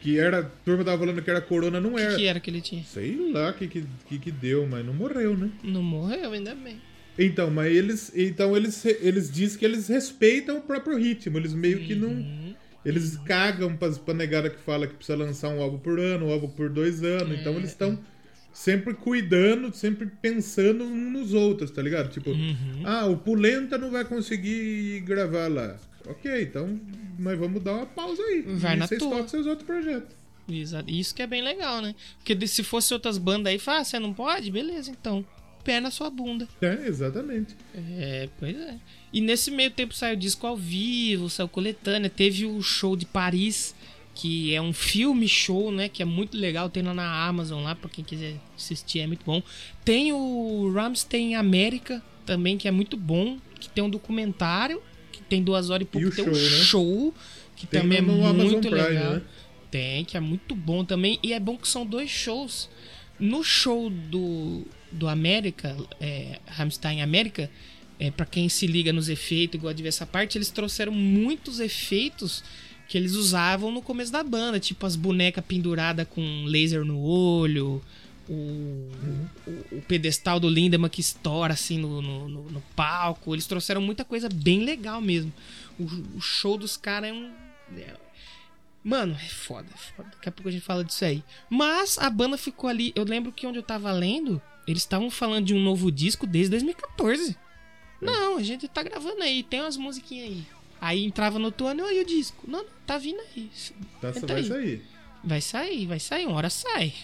[0.01, 0.40] Que era.
[0.40, 2.10] A turma tava falando que era corona, não O era.
[2.12, 2.82] que, que era que ele tinha?
[2.85, 5.51] Sei lá o que, que, que deu, mas não morreu, né?
[5.62, 6.81] Não morreu, ainda bem.
[7.19, 11.36] Então, mas eles, então eles, eles dizem que eles respeitam o próprio ritmo.
[11.36, 12.55] Eles meio que não, Uhum.
[12.85, 16.31] eles cagam pra, pra negada que fala que precisa lançar um álbum por ano, um
[16.32, 17.36] álbum por dois anos.
[17.40, 17.98] Então eles estão
[18.59, 22.10] sempre cuidando, sempre pensando uns nos outros, tá ligado?
[22.10, 22.82] Tipo, Uhum.
[22.85, 25.76] ah, o Pulenta não vai conseguir gravar lá.
[26.06, 26.80] Ok, então
[27.18, 28.43] nós vamos dar uma pausa aí.
[28.43, 29.10] Vai e na vocês tua.
[29.10, 30.16] tocam seus outros projetos.
[30.51, 30.90] Exato.
[30.90, 31.94] Isso que é bem legal, né?
[32.18, 34.51] Porque se fosse outras bandas aí, fala, ah, você não pode?
[34.51, 35.24] Beleza, então.
[35.62, 36.48] Pé na sua bunda.
[36.62, 37.55] É, exatamente.
[37.74, 38.76] É, pois é.
[39.12, 43.74] E nesse meio tempo saiu disco ao vivo, saiu coletânea, teve o show de Paris,
[44.18, 45.88] que é um filme show, né?
[45.88, 49.24] Que é muito legal, tem lá na Amazon lá, pra quem quiser assistir, é muito
[49.24, 49.40] bom.
[49.84, 54.82] Tem o Ramstein América também, que é muito bom, que tem um documentário,
[55.12, 56.64] que tem duas horas e pouco, o tem show, um né?
[56.64, 57.14] show,
[57.54, 59.12] que Tem também é muito Prime, legal.
[59.14, 59.22] né?
[59.70, 61.20] Tem, que é muito bom também.
[61.22, 62.68] E é bom que são dois shows.
[63.20, 67.48] No show do, do América, é, Rammstein América,
[68.00, 70.90] é, para quem se liga nos efeitos e gosta de ver essa parte, eles trouxeram
[70.92, 72.42] muitos efeitos
[72.89, 77.82] que eles usavam no começo da banda, tipo as bonecas penduradas com laser no olho,
[78.28, 78.32] o,
[79.47, 83.35] o, o pedestal do Lindemann que estoura assim no, no, no- no palco.
[83.35, 85.32] Eles trouxeram muita coisa bem legal mesmo.
[85.78, 85.85] O,
[86.16, 87.31] o show dos caras é um.
[87.77, 87.94] é-
[88.85, 90.09] Mano, é foda, é foda.
[90.15, 91.23] Daqui a pouco a gente fala disso aí.
[91.51, 92.93] Mas a banda ficou ali.
[92.94, 96.51] Eu lembro que onde eu tava lendo, eles estavam falando de um novo disco desde
[96.52, 97.36] 2014.
[98.01, 100.47] Não, a gente tá gravando aí, tem umas musiquinhas aí.
[100.80, 102.44] Aí entrava no ano e o disco.
[102.46, 103.50] Não, não, tá vindo aí.
[104.00, 104.44] Tá, Entra vai aí.
[104.48, 104.82] sair.
[105.24, 106.94] Vai sair, vai sair, uma hora sai.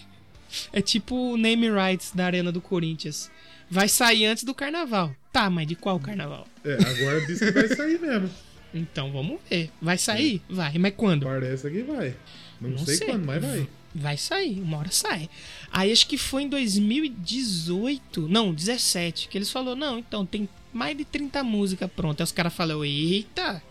[0.71, 3.29] É tipo o name rights da Arena do Corinthians.
[3.69, 5.13] Vai sair antes do carnaval.
[5.31, 6.47] Tá, mas de qual carnaval?
[6.63, 8.29] É, agora diz que vai sair mesmo.
[8.73, 9.71] Então vamos ver.
[9.81, 10.41] Vai sair?
[10.49, 10.77] Vai.
[10.77, 11.25] Mas quando?
[11.25, 12.15] Parece que vai.
[12.61, 13.07] Não, Não sei, sei.
[13.07, 13.67] quando, mas vai.
[13.97, 15.29] Vai sair, uma hora sai.
[15.71, 20.97] Aí acho que foi em 2018, não, 17, que eles falaram, não, então tem mais
[20.97, 22.19] de 30 músicas prontas.
[22.19, 23.63] Aí os caras falaram, eita,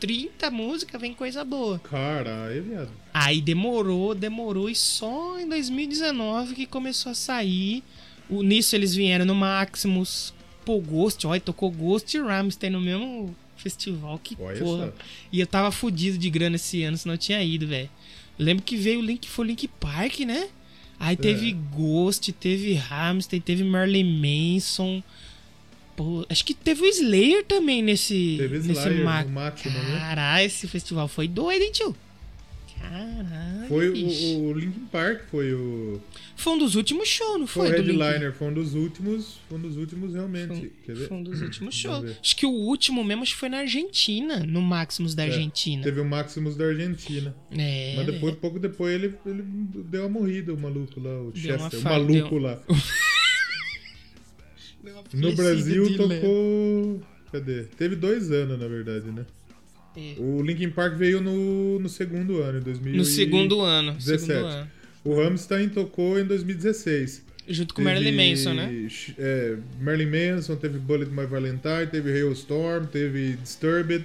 [0.00, 1.78] 30 músicas, vem coisa boa.
[1.78, 2.90] Caralho, viado.
[3.14, 7.84] Aí demorou, demorou, e só em 2019 que começou a sair.
[8.28, 10.34] O, nisso eles vieram no Maximus,
[10.64, 14.86] pô, Ghost, olha, tocou Ghost e Rammstein no mesmo festival, que Olha porra.
[14.86, 14.92] só.
[15.32, 17.88] E eu tava fudido de grana esse ano, senão eu tinha ido, velho.
[18.38, 20.48] Lembro que veio o Link, foi o Link Park, né?
[21.00, 21.76] Aí teve É.
[21.76, 24.04] Ghost, teve Rammstein, teve Marilyn
[24.54, 25.02] Manson.
[25.96, 29.98] Pô, acho que teve o Slayer também nesse, Teve nesse Slayer ma- no Máximo, né?
[29.98, 31.96] Caralho, esse festival foi doido, hein, tio?
[32.80, 33.68] Caralho.
[33.68, 36.00] Foi o, o Linkin Park, foi o.
[36.36, 37.74] Foi um dos últimos shows, não Foi, foi?
[37.74, 39.38] o headliner, foi um dos últimos.
[39.48, 40.72] Foi um dos últimos realmente.
[40.86, 41.08] Quer ver?
[41.08, 42.10] Foi um dos últimos shows.
[42.22, 45.82] Acho que o último mesmo acho que foi na Argentina, no Maximus da É, Argentina.
[45.82, 47.34] Teve o Maximus da Argentina.
[47.50, 51.58] É, Mas depois, pouco depois, ele, ele deu uma morrida, o maluco lá, o Deu
[51.58, 52.62] Chester, o maluco deu- lá.
[55.12, 57.02] No Brasil tocou.
[57.32, 57.64] Cadê?
[57.76, 59.26] Teve dois anos, na verdade, né?
[59.96, 60.14] É.
[60.18, 63.92] O Linkin Park veio no, no segundo ano, em 2000 No segundo ano.
[63.94, 64.20] 17.
[64.26, 64.70] Segundo ano.
[65.04, 67.24] O Rammstein tocou em 2016.
[67.48, 68.88] Junto com o Marilyn Manson, né?
[69.18, 74.04] É, Marilyn Manson, teve Bullet My Valentine, teve Hailstorm, teve Disturbed.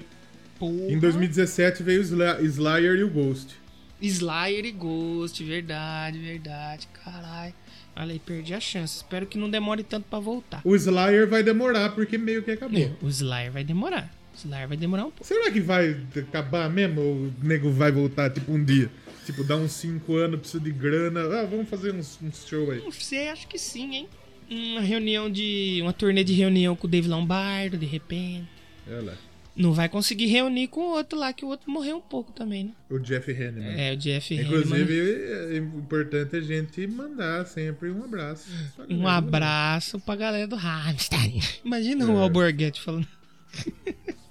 [0.58, 0.92] Porra.
[0.92, 3.56] Em 2017 veio Slayer e o Ghost.
[4.02, 6.88] Slayer e Ghost, verdade, verdade.
[7.04, 7.54] Caralho.
[7.96, 8.98] Olha aí, perdi a chance.
[8.98, 10.62] Espero que não demore tanto pra voltar.
[10.64, 12.80] O Slayer vai demorar porque meio que acabou.
[12.80, 14.10] É, O Slayer vai demorar.
[14.34, 15.26] O Slayer vai demorar um pouco.
[15.26, 18.90] Será que vai acabar mesmo ou o nego vai voltar tipo um dia?
[19.26, 21.22] Tipo, dá uns 5 anos, precisa de grana.
[21.22, 22.80] Ah, vamos fazer uns, uns show aí.
[22.80, 24.10] Não sei, acho que sim, hein?
[24.52, 25.80] Uma reunião de.
[25.82, 28.48] Uma turnê de reunião com o Dave Lombardo, de repente.
[28.88, 29.14] Olha lá.
[29.56, 32.64] Não vai conseguir reunir com o outro lá, que o outro morreu um pouco também,
[32.66, 32.72] né?
[32.90, 33.80] O Jeff Hanneman.
[33.80, 35.54] É, o Jeff Inclusive, Hanneman.
[35.54, 38.50] é importante a gente mandar sempre um abraço.
[38.90, 41.40] Um abraço pra galera do Rammstein.
[41.64, 42.08] Imagina É.
[42.08, 43.08] o Alborguete falando.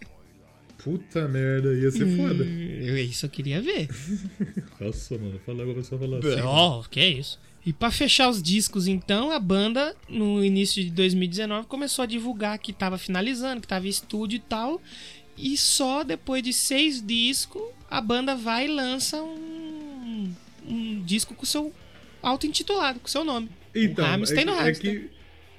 [0.84, 2.42] Puta merda, ia ser foda.
[2.44, 3.88] Eu, isso eu queria ver.
[4.80, 6.40] Nossa, mano, fala agora só falar assim.
[6.42, 7.38] Ó, que é isso.
[7.64, 12.58] E pra fechar os discos, então, a banda, no início de 2019, começou a divulgar
[12.58, 14.82] que tava finalizando, que tava em estúdio e tal.
[15.38, 20.32] E só depois de seis discos, a banda vai e lança um,
[20.66, 21.72] um disco com seu
[22.20, 23.48] auto-intitulado, com seu nome.
[23.74, 24.94] Então, é, no que- é Rammstein.
[25.00, 25.10] que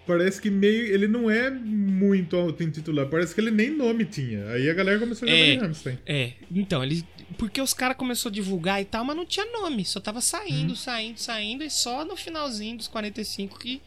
[0.05, 0.85] parece que meio.
[0.93, 3.09] Ele não é muito auto-intitulado.
[3.09, 4.45] Parece que ele nem nome tinha.
[4.49, 5.55] Aí a galera começou a chamar É.
[5.55, 5.99] de Rammstein.
[6.05, 7.03] É, então, eles.
[7.37, 9.83] Porque os caras começaram a divulgar e tal, mas não tinha nome.
[9.85, 10.75] Só tava saindo, Uhum.
[10.75, 11.63] saindo, saindo.
[11.63, 13.81] E só no finalzinho dos 45 que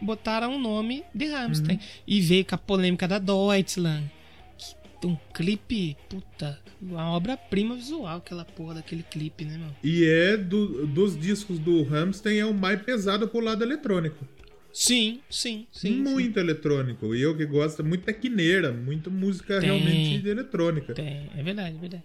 [0.00, 1.76] botaram o nome de Rammstein.
[1.76, 1.82] Uhum.
[2.06, 4.10] E veio com a polêmica da Deutschland.
[5.00, 9.74] Que um clipe, puta, uma obra-prima visual, aquela porra daquele clipe, né, mano?
[9.82, 14.24] E é do- dos discos do Rammstein é o mais pesado pro lado eletrônico.
[14.72, 15.90] Sim, sim, sim.
[15.96, 17.14] muito eletrônico.
[17.14, 19.68] E eu que gosto, muito tequineira, muito música Tem.
[19.68, 20.94] realmente de eletrônica.
[20.94, 21.02] sim.
[21.02, 22.02] Tem, é verdade, é verdade.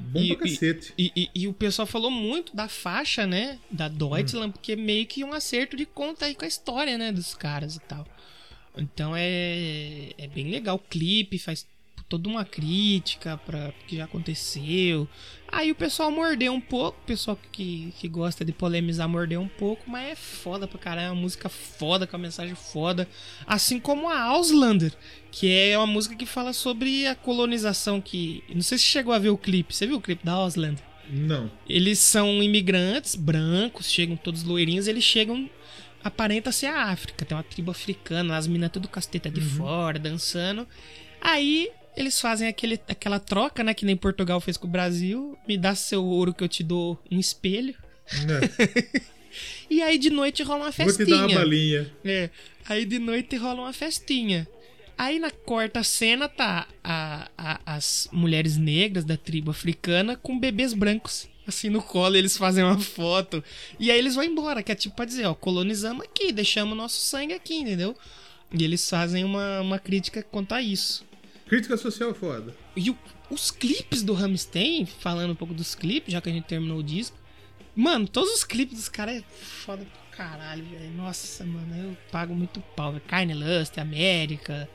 [0.00, 0.92] Bom E- pra cacete.
[0.98, 3.58] E, e- e o pessoal falou muito da faixa, né?
[3.70, 4.52] Da Deutschland, Hum.
[4.52, 7.12] porque é meio que um acerto de conta aí com a história, né?
[7.12, 8.04] Dos caras e tal.
[8.76, 10.76] Então é, é bem legal.
[10.76, 11.66] O clipe faz
[12.08, 15.08] toda uma crítica para o que já aconteceu.
[15.52, 16.98] Aí o pessoal mordeu um pouco.
[17.02, 19.88] O pessoal que, que gosta de polemizar mordeu um pouco.
[19.88, 21.08] Mas é foda pra caralho.
[21.08, 23.06] É uma música foda, com a mensagem foda.
[23.46, 24.94] Assim como a Auslander,
[25.30, 28.42] que é uma música que fala sobre a colonização que...
[28.48, 29.76] Não sei se chegou a ver o clipe.
[29.76, 30.82] Você viu o clipe da Auslander?
[31.10, 31.50] Não.
[31.68, 35.50] Eles são imigrantes brancos, chegam todos loirinhos, eles chegam.
[36.02, 37.26] Aparenta ser a África.
[37.26, 40.66] Tem uma tribo africana, as minas tudo com as tetas de fora, dançando.
[41.20, 43.74] Aí eles fazem aquele, aquela troca, né?
[43.74, 45.36] Que nem Portugal fez com o Brasil.
[45.46, 47.74] Me dá seu ouro que eu te dou um espelho.
[48.26, 48.40] Né?
[49.70, 51.06] E aí de noite rola uma Vou te festinha.
[51.16, 51.90] dar uma balinha.
[52.04, 52.28] É.
[52.68, 54.46] Aí de noite rola uma festinha.
[54.98, 60.74] Aí na quarta cena tá a- a- as mulheres negras da tribo africana com bebês
[60.74, 61.26] brancos.
[61.46, 63.42] Assim no colo, eles fazem uma foto.
[63.80, 67.00] E aí eles vão embora, que é tipo pra dizer, ó, colonizamos aqui, deixamos nosso
[67.00, 67.96] sangue aqui, entendeu?
[68.52, 71.04] E eles fazem uma, uma crítica quanto a isso.
[71.52, 72.54] Crítica social foda.
[72.74, 72.96] E o-
[73.28, 76.82] os clipes do Rammstein, falando um pouco dos clipes, já que a gente terminou o
[76.82, 77.14] disco.
[77.76, 80.90] Mano, todos os clipes dos caras é foda pra caralho, velho.
[80.92, 82.98] Nossa, mano, eu pago muito pau.
[83.06, 84.66] Carne Lust, América.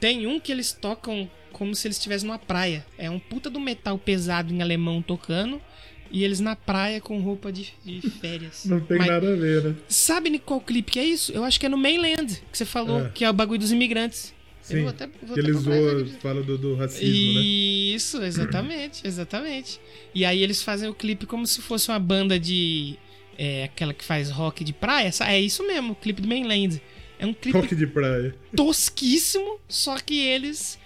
[0.00, 2.84] Tem um que eles tocam como se eles estivessem numa praia.
[2.98, 5.62] É um puta do metal pesado em alemão tocando.
[6.10, 8.64] E eles na praia com roupa de, de férias.
[8.64, 9.76] Não tem Mas nada a ver, né?
[9.88, 11.30] Sabe qual clipe que é isso?
[11.30, 13.08] Eu acho que é no Mainland, que você falou, É.
[13.10, 14.33] que é o bagulho dos imigrantes.
[14.70, 14.80] Eu Sim.
[14.82, 17.40] vou até- que ele zoa, fala do, do racismo, né?
[17.42, 19.78] Isso, exatamente, exatamente.
[20.14, 22.96] E aí eles fazem o clipe como se fosse uma banda de.
[23.36, 25.10] É, aquela que faz rock de praia.
[25.26, 26.80] É isso mesmo, o clipe do Mainland.
[27.18, 28.34] É um clipe Rock de praia.
[28.56, 30.78] tosquíssimo, só que eles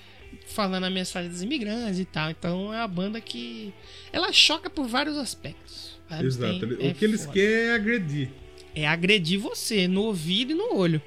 [0.46, 2.30] falando a mensagem dos imigrantes e tal.
[2.30, 3.72] Então é uma banda que.
[4.12, 5.98] Ela choca por vários aspectos.
[6.22, 6.66] Exato.
[6.66, 7.32] Tem- o é que eles foda.
[7.34, 8.30] querem é agredir.
[8.74, 11.02] É agredir você no ouvido e no olho.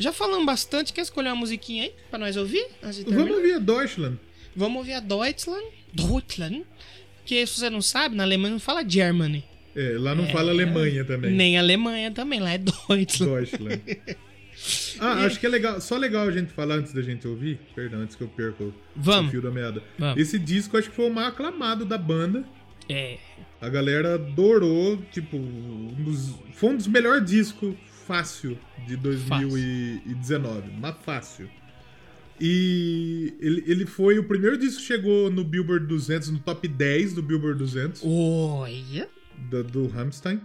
[0.00, 2.66] Já falamos bastante, quer escolher uma musiquinha aí pra nós ouvir?
[3.06, 4.18] Vamos ouvir a Deutschland.
[4.56, 5.66] Vamos ouvir a Deutschland.
[5.92, 6.64] Deutschland.
[7.26, 9.44] Que se você não sabe, na Alemanha não fala Germany.
[9.76, 11.30] É, lá não fala Alemanha também.
[11.32, 13.06] Nem Alemanha também, lá é Deutschland.
[13.26, 13.82] Deutschland.
[14.98, 15.80] Ah, acho que é legal.
[15.80, 17.58] Só legal a gente falar antes da gente ouvir.
[17.74, 19.28] Perdão, antes que eu perca o, Vamos.
[19.28, 19.82] o fio da meada.
[19.98, 20.20] Vamos.
[20.20, 22.44] Esse disco acho que foi o mais aclamado da banda.
[22.86, 23.16] É.
[23.58, 27.74] A galera adorou, tipo, um dos, foi um dos melhores discos
[28.10, 28.58] fácil
[28.88, 31.48] de 2019, mas fácil.
[32.40, 37.14] E ele, ele foi o primeiro disco que chegou no Billboard 200, no top 10
[37.14, 39.08] do Billboard 200, Olha.
[39.48, 40.40] do, do Rammstein.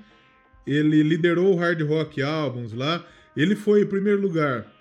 [0.68, 3.04] Ele liderou o Hard Rock Albums lá.
[3.36, 4.72] Ele foi em primeiro lugar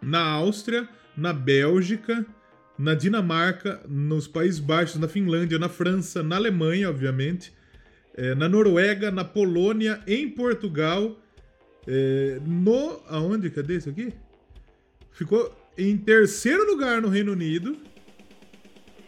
[0.00, 2.24] na Áustria, na Bélgica,
[2.78, 7.52] na Dinamarca, nos Países Baixos, na Finlândia, na França, na Alemanha, obviamente,
[8.14, 11.20] eh, na Noruega, na Polônia, em Portugal,
[11.86, 13.00] eh, no.
[13.08, 13.50] Aonde?
[13.50, 14.12] Cadê isso aqui?
[15.10, 17.76] Ficou em terceiro lugar no Reino Unido,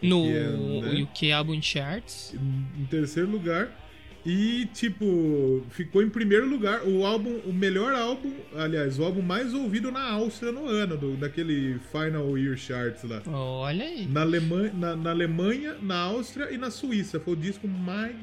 [0.03, 1.03] No Que é, né?
[1.03, 2.35] UK Album Charts.
[2.79, 3.81] em terceiro lugar.
[4.27, 9.53] E, tipo, ficou em primeiro lugar o álbum, o melhor álbum, aliás, o álbum mais
[9.53, 13.23] ouvido na Áustria no ano, do, daquele Final Year Charts lá.
[13.27, 14.07] Olha aí.
[14.07, 17.21] Na Alemanha, na, na Alemanha, na Áustria e na Suíça.
[17.21, 18.17] Foi o disco mais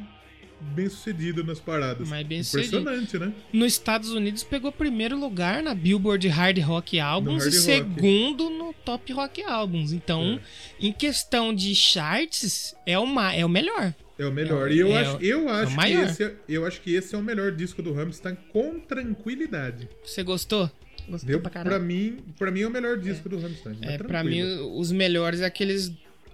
[0.62, 2.08] bem sucedido nas paradas.
[2.08, 2.80] Mais bem sucedido.
[2.80, 3.34] Impressionante, né?
[3.52, 7.66] Nos Estados Unidos pegou primeiro lugar na Billboard Hard Rock Albums Hard e Rock.
[7.66, 9.92] segundo no Top Rock Albums.
[9.92, 10.40] Então,
[10.80, 13.94] em questão de charts, é o, ma é o melhor.
[14.18, 14.70] É o melhor.
[14.70, 17.16] É e eu é acho, eu, é acho que esse é, eu acho que esse
[17.16, 19.90] é o melhor disco do Rammstein com tranquilidade.
[20.04, 20.70] Você gostou?
[21.10, 21.84] Gostou Deu, pra pra, caralho?
[21.84, 23.78] mim, pra mim é o melhor disco do Rammstein.
[23.82, 24.44] mas É, pra mim,
[24.78, 25.92] os melhores é aqueles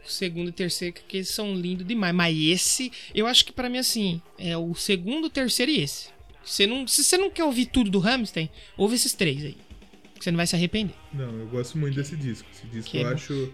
[0.07, 2.13] segundo e terceiro, que aqueles são lindos demais.
[2.13, 6.09] Mas esse, eu acho que pra mim, assim, é o segundo, terceiro e esse.
[6.43, 8.47] Você não, se você não quer ouvir tudo do Hamilton,
[8.77, 9.57] ouve esses três aí.
[10.15, 10.95] Que você não vai se arrepender.
[11.13, 12.47] Não, eu gosto muito desse disco.
[12.51, 13.53] Esse disco Que eu é acho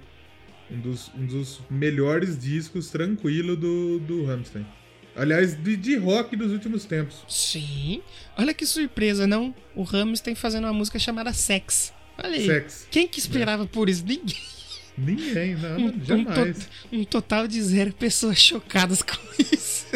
[0.71, 4.65] um dos, um dos melhores discos tranquilo do, do Rammstein.
[5.15, 7.23] Aliás, de, de rock dos últimos tempos.
[7.27, 8.01] Sim.
[8.37, 9.53] Olha que surpresa, não?
[9.75, 11.93] O Hamilton fazendo uma música chamada Sex.
[12.17, 12.45] Olha aí.
[12.45, 12.87] Sex.
[12.89, 14.03] Quem que esperava por isso?
[14.05, 14.37] Ninguém.
[14.97, 16.57] Ninguém, nada, Um, um jamais.
[16.65, 19.87] to- um total de zero pessoas chocadas com isso.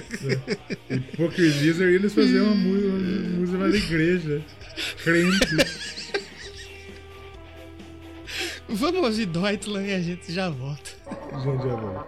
[0.90, 4.42] Hipocrisia e eles faziam uma, música na igreja.
[5.04, 5.56] Crente.
[8.70, 10.90] Vamos ouvir Deutschland e a gente já volta.
[11.44, 12.06] Gente, já volto.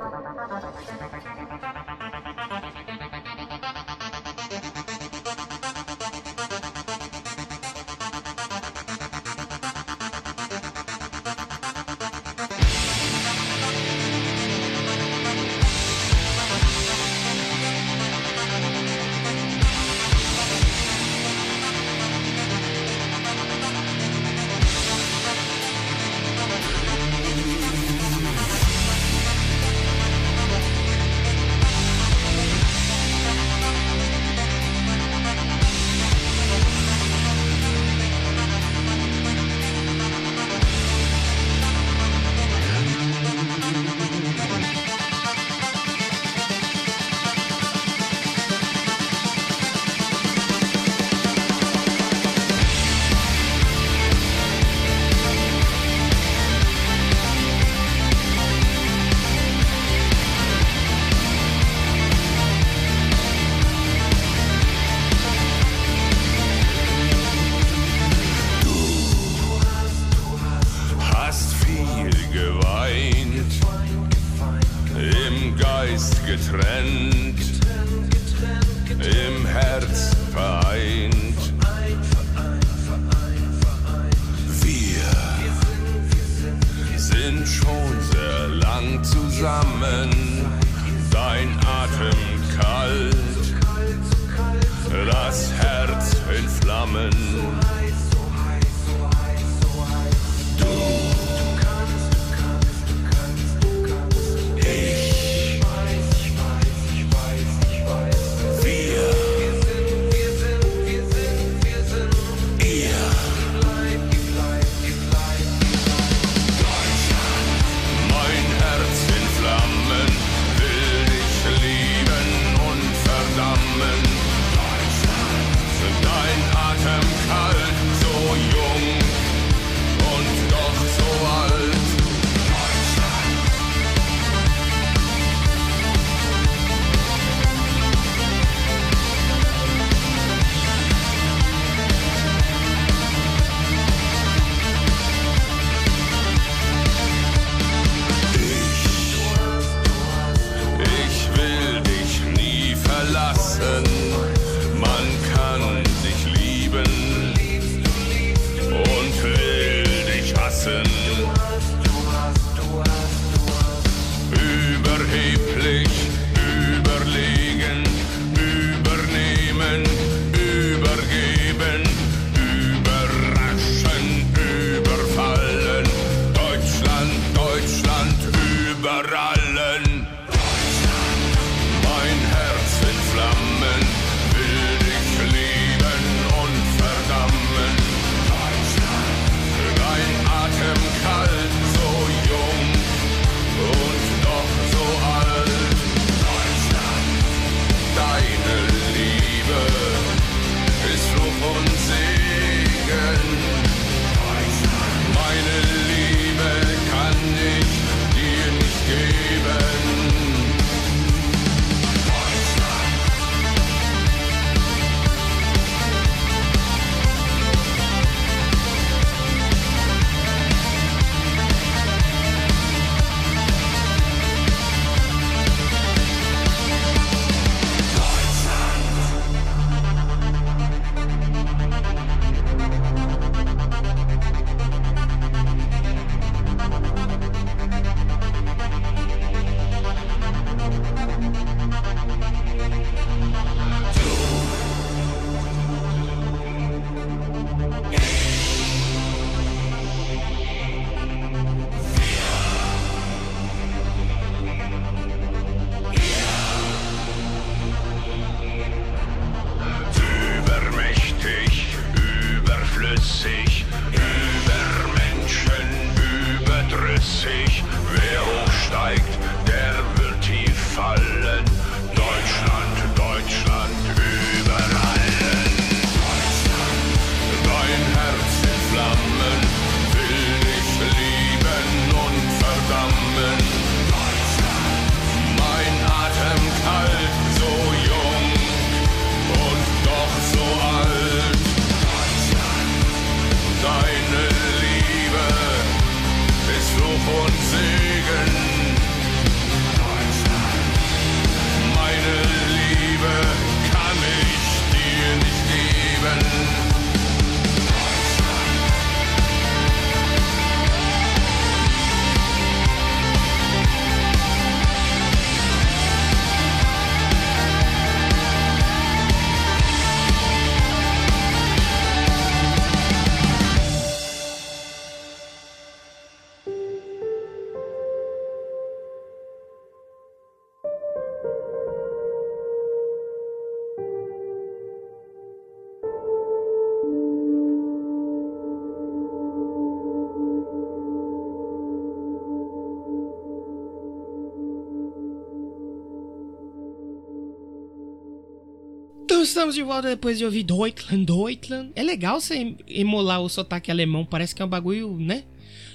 [349.29, 351.71] Estamos de volta depois de ouvir Deutschland, Deutschland.
[351.75, 355.23] É legal você emular o sotaque alemão, parece que é um bagulho, né?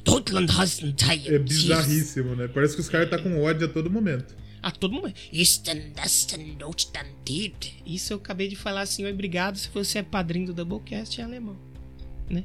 [0.05, 0.47] Deutschland
[1.27, 2.49] É bizarríssimo, né?
[2.49, 4.35] Parece que os caras tá com ódio a todo momento.
[4.63, 5.19] A todo momento.
[7.87, 11.57] Isso eu acabei de falar assim, obrigado se você é padrinho do Doublecast em alemão,
[12.31, 12.45] né?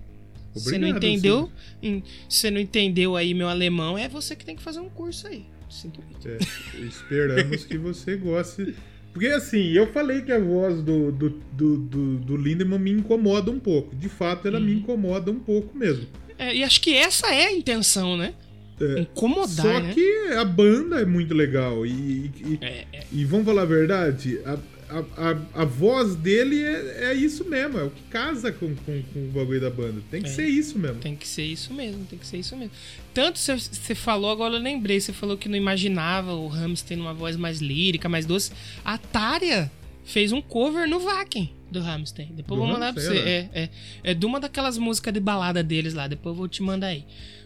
[0.53, 1.49] Você não entendeu?
[1.81, 5.27] Em- Você não entendeu aí meu alemão, é você que tem que fazer um curso
[5.27, 5.45] aí.
[5.69, 6.27] Sinto muito.
[6.27, 6.38] É,
[6.81, 8.76] esperamos que você goste.
[9.14, 13.49] Porque assim, eu falei que a voz do, do, do, do, do Lindemann me incomoda
[13.52, 13.95] um pouco.
[13.95, 14.65] De fato, ela Uhum.
[14.65, 16.06] me incomoda um pouco mesmo.
[16.38, 18.34] É, e acho que essa é a intenção, né?
[18.80, 19.91] É, Incomodar, Só né?
[19.94, 21.86] que a banda é muito legal.
[21.86, 23.03] E, e, É, é.
[23.11, 24.57] e vamos falar a verdade, a,
[24.90, 29.02] a, a, a voz dele é, é isso mesmo, é o que casa com, com,
[29.14, 30.02] com o bagulho da banda.
[30.10, 30.32] Tem que É.
[30.34, 30.99] ser isso mesmo.
[30.99, 32.72] Tem que ser isso mesmo, tem que ser isso mesmo.
[33.14, 37.36] Tanto você- falou, agora eu lembrei, você falou que não imaginava o Hamster numa voz
[37.38, 38.52] mais lírica, mais doce.
[38.84, 39.72] A Tária
[40.03, 42.26] fez um cover no Vakin do Hamster.
[42.32, 43.10] Depois Do eu vou mandar pra você.
[43.10, 43.70] Rammstein, É, é,
[44.03, 47.06] é de uma daquelas músicas de balada deles lá, depois eu vou te mandar aí.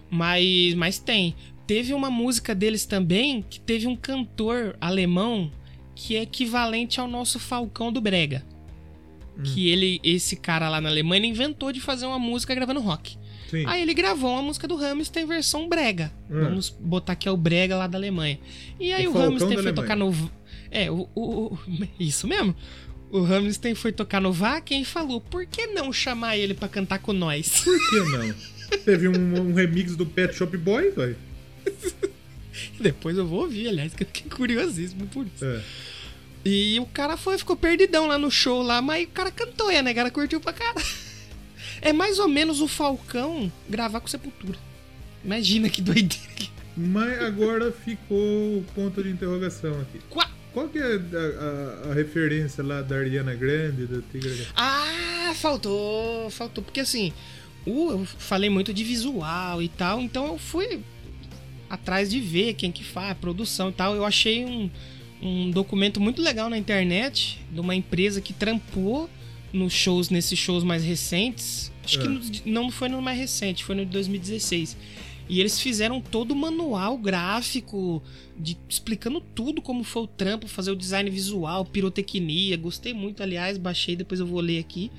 [0.10, 1.36] Mas, mas tem.
[1.66, 5.52] Teve uma música deles também que teve um cantor alemão
[5.96, 8.44] que é equivalente ao nosso Falcão do Brega.
[9.44, 13.18] Que ele, esse cara lá na Alemanha, inventou de fazer uma música gravando rock.
[13.50, 13.64] Sim.
[13.68, 14.76] Aí ele gravou uma música do
[15.20, 16.12] em versão brega.
[16.30, 16.40] Hum.
[16.44, 18.40] Vamos botar que é o brega lá da Alemanha.
[18.80, 20.32] E aí O o, da foi tocar no.
[20.70, 21.60] É, o, o- o-
[22.00, 22.56] Isso mesmo.
[23.12, 27.00] O Hamilton foi tocar no Vakin e falou: por que não chamar ele pra cantar
[27.00, 27.62] com nós?
[27.64, 28.36] Por que não?
[28.86, 31.16] Teve um, um remix do Pet Shop Boy, velho.
[32.80, 35.44] Depois eu vou ouvir, aliás, que eu fiquei curiosíssimo por isso.
[35.46, 35.62] É.
[36.46, 39.78] E o cara foi, ficou perdidão lá no show lá, mas o cara cantou, e
[39.78, 40.82] a negada curtiu pra cara.
[41.82, 44.58] É mais ou menos o Falcão gravar com Sepultura.
[45.24, 46.52] Imagina que doideira.
[46.76, 50.00] Mas agora ficou o ponto de interrogação aqui.
[50.10, 54.34] Qua- Qual que é a, a- a referência lá da Ariana Grande, da Tigra?
[54.56, 56.64] Ah, faltou, faltou.
[56.64, 57.12] Porque assim,
[57.66, 60.82] o- eu falei muito de visual e tal, então eu fui
[61.74, 63.96] atrás de ver quem que faz, a produção e tal.
[63.96, 64.70] Eu achei um,
[65.22, 69.10] um documento muito legal na internet de uma empresa que trampou
[69.52, 71.72] nos shows, nesses shows mais recentes.
[71.84, 72.10] Acho que É.
[72.10, 74.78] no- não foi no mais recente, foi no de 2016.
[75.30, 78.04] E eles fizeram todo o manual gráfico,
[78.38, 82.58] de, explicando tudo como foi o trampo, fazer o design visual, pirotecnia.
[82.58, 84.92] Gostei muito, aliás, baixei, depois eu vou ler aqui.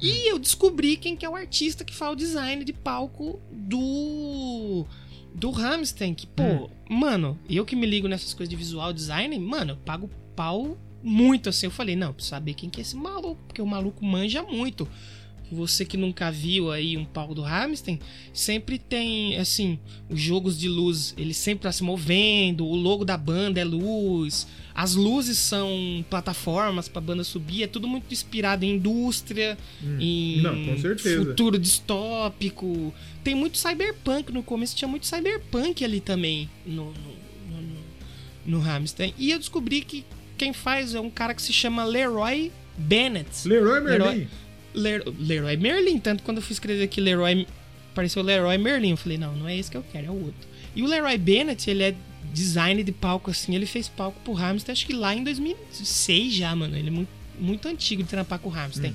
[0.00, 4.86] E eu descobri quem que é o artista que faz o design de palco do
[5.34, 9.72] do Ramstein, que, pô, mano, eu que me ligo nessas coisas de visual design, mano,
[9.72, 11.66] eu pago pau muito assim.
[11.66, 14.88] Eu falei, não, preciso saber quem que é esse maluco, porque o maluco manja muito.
[15.54, 17.98] Você que nunca viu aí um palco do Ramstein,
[18.32, 23.16] sempre tem, assim, os jogos de luz, ele sempre tá se movendo, o logo da
[23.16, 28.70] banda é luz, as luzes são plataformas pra banda subir, é tudo muito inspirado em
[28.76, 29.58] indústria,
[30.00, 30.42] em Hum.
[30.42, 31.24] Não, com certeza.
[31.24, 32.92] futuro distópico.
[33.22, 37.62] Tem muito cyberpunk no começo, tinha muito cyberpunk ali também no, no,
[38.46, 38.64] no, no.
[39.18, 40.04] E eu descobri que
[40.38, 43.46] quem faz é um cara que se chama Leroy Bennett.
[43.46, 44.04] Leroy Merlin.
[44.04, 44.28] Leroy-
[44.74, 47.46] Ler- Leroy Merlin, tanto quando eu fui escrever aqui Leroy,
[47.92, 50.48] apareceu Leroy Merlin, eu falei, não, não é esse que eu quero, é o outro.
[50.74, 51.94] E o Leroy Bennett, ele é
[52.32, 56.54] design de palco assim, ele fez palco pro Hamster, acho que lá em 2006 já,
[56.56, 58.92] mano, ele é muito, muito antigo de trampar com o Hamster.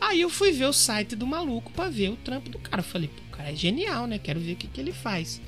[0.00, 2.84] Aí eu fui ver o site do maluco pra ver o trampo do cara, eu
[2.84, 5.40] falei, pô, o cara é genial, né, quero ver o que, que ele faz.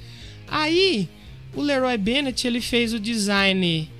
[0.46, 1.08] Aí,
[1.54, 3.90] o Leroy Bennett, ele fez o design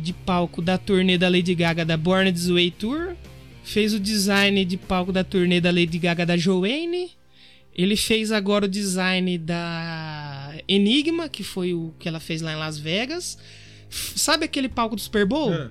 [0.00, 3.14] de palco da turnê da Lady Gaga da Born This Way Tour,
[3.62, 7.10] fez o design de palco da turnê da Lady Gaga da Joanne.
[7.74, 12.56] Ele fez agora o design da Enigma, que foi o que ela fez lá em
[12.56, 13.38] Las Vegas.
[13.88, 15.70] Sabe aquele palco do Super Bowl Ah,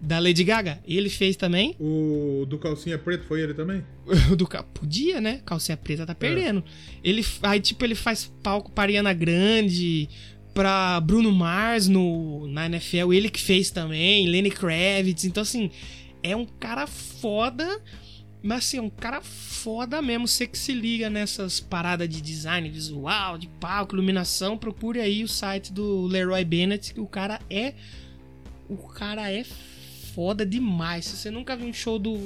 [0.00, 0.80] da Lady Gaga?
[0.86, 1.76] Ele fez também.
[1.78, 3.84] o do calcinha preto foi ele também?
[4.30, 5.40] O do podia, né?
[5.44, 6.64] Calcinha preta tá perdendo.
[7.02, 10.08] Ele aí tipo ele faz palco para Ariana Grande,
[10.54, 15.24] pra Bruno Mars no na NFL, ele que fez também, Lenny Kravitz.
[15.24, 15.70] Então assim,
[16.30, 17.80] é um cara foda,
[18.42, 20.28] mas assim, é um cara foda mesmo.
[20.28, 25.28] Você que se liga nessas paradas de design visual, de palco, iluminação, procure aí o
[25.28, 27.74] site do Leroy Bennett, que o cara é
[28.68, 29.44] o cara é
[30.14, 31.04] foda demais.
[31.04, 32.16] Se você nunca viu um show do,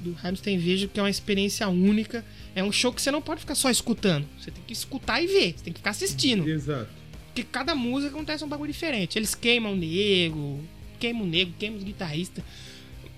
[0.00, 2.24] do Hamilton, veja que é uma experiência única.
[2.54, 4.26] É um show que você não pode ficar só escutando.
[4.38, 5.54] Você tem que escutar e ver.
[5.56, 6.48] Você tem que ficar assistindo.
[6.48, 6.88] Exato.
[7.26, 9.18] Porque cada música acontece um bagulho diferente.
[9.18, 10.60] Eles queimam o nego,
[10.98, 12.44] queimam o nego, queimam os guitarristas.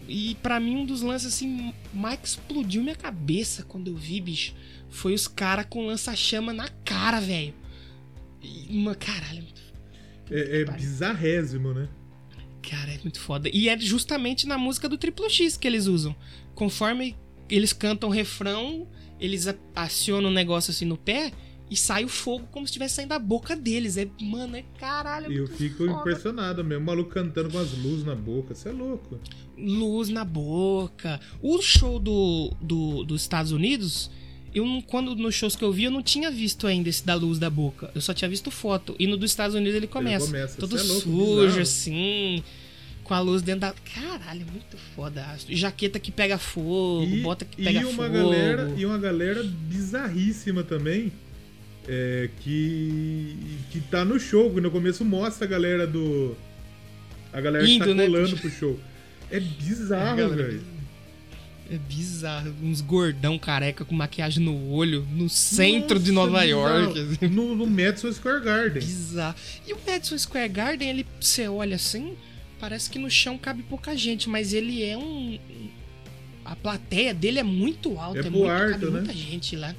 [0.09, 4.21] E pra mim, um dos lances assim, mais que explodiu minha cabeça quando eu vi,
[4.21, 4.55] bicho,
[4.89, 7.55] foi os caras com lança-chama na cara, velho.
[8.71, 9.45] Uma caralho,
[10.31, 10.81] É, é Pariu.
[10.81, 11.89] bizarrésimo, né?
[12.63, 13.49] Cara, é muito foda.
[13.53, 16.15] E é justamente na música do Triplo X que eles usam.
[16.55, 17.17] Conforme
[17.49, 18.87] eles cantam o refrão,
[19.21, 21.33] eles acionam um negócio assim no pé
[21.71, 23.97] e sai o fogo como se estivesse saindo da boca deles.
[23.97, 25.27] É, mano, é caralho.
[25.27, 25.93] é E eu fico foda.
[26.01, 26.83] impressionado mesmo.
[26.85, 28.55] O maluco cantando com as luzes na boca.
[28.55, 29.19] Você é louco.
[29.57, 31.21] Luz na boca.
[31.43, 34.11] O show do, do, dos Estados Unidos,
[34.55, 37.39] eu quando nos shows que eu vi, eu não tinha visto ainda esse da luz
[37.39, 37.91] da boca.
[37.95, 38.95] Eu só tinha visto foto.
[38.99, 40.27] E no dos Estados Unidos ele começa.
[40.27, 41.61] começa, Todo é louco, sujo, bizarro.
[41.61, 42.43] assim.
[43.05, 43.73] Com a luz dentro da.
[43.95, 45.27] Caralho, muito foda.
[45.49, 48.13] Jaqueta que pega fogo, E, bota que e pega uma fogo.
[48.13, 51.11] galera e uma galera bizarríssima também.
[51.91, 53.35] É, que
[53.71, 56.37] que tá no show, que no começo mostra a galera do
[57.33, 58.07] a galera que Indo, tá né?
[58.07, 58.79] colando pro show.
[59.31, 60.63] É bizarro, galera velho.
[61.71, 62.55] É bizarro.
[62.63, 66.61] Uns gordão careca com maquiagem no olho, no centro de Nossa, Nova bizarro.
[66.83, 66.99] York.
[67.01, 67.29] assim.
[67.29, 68.83] No, no Madison Square Garden.
[68.83, 69.35] Bizarro.
[69.67, 72.17] E o Madison Square Garden, ele, você olha assim,
[72.59, 75.39] parece que no chão cabe pouca gente, mas ele é um.
[76.45, 78.91] A plateia dele é muito alta, É é, muito, alto, cabe né?
[78.93, 79.75] muita gente lá.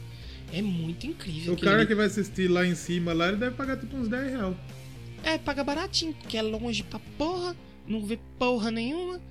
[0.52, 1.54] É muito incrível.
[1.54, 1.88] O cara ali.
[1.88, 4.56] que vai assistir lá em cima, lá, ele deve pagar tipo uns 10 reais.
[5.24, 7.56] É, paga baratinho, porque é longe pra porra,
[7.88, 9.22] não vê porra nenhuma.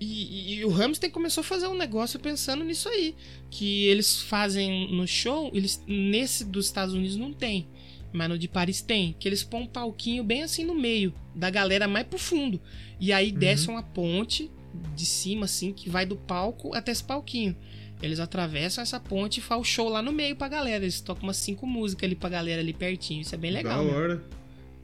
[0.00, 3.14] E, e- e o Hamilton começou a fazer um negócio pensando nisso aí.
[3.50, 7.66] Que eles fazem no show, eles nesse dos Estados Unidos não tem.
[8.12, 9.14] Mas no de Paris tem.
[9.18, 12.60] Que eles põem um palquinho bem assim no meio, da galera mais pro fundo.
[13.00, 14.50] E aí desce uma ponte
[14.96, 17.56] de cima, assim, que vai do palco até esse palquinho.
[18.04, 20.84] Eles atravessam essa ponte e fazem o show lá no meio pra galera.
[20.84, 23.22] Eles tocam umas cinco músicas ali pra galera ali pertinho.
[23.22, 23.84] Isso é bem legal.
[23.84, 23.96] da né?
[23.96, 24.24] hora.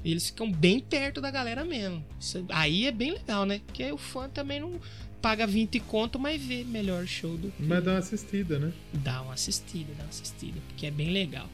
[0.04, 2.04] Eles ficam bem perto da galera mesmo.
[2.18, 3.60] Isso- aí é bem legal, né?
[3.66, 4.80] Porque aí o fã também não
[5.20, 8.72] paga 20 conto, mas vê melhor show do que Mas dá uma assistida, né?
[8.94, 11.46] dá uma assistida, dá uma assistida, porque é bem legal.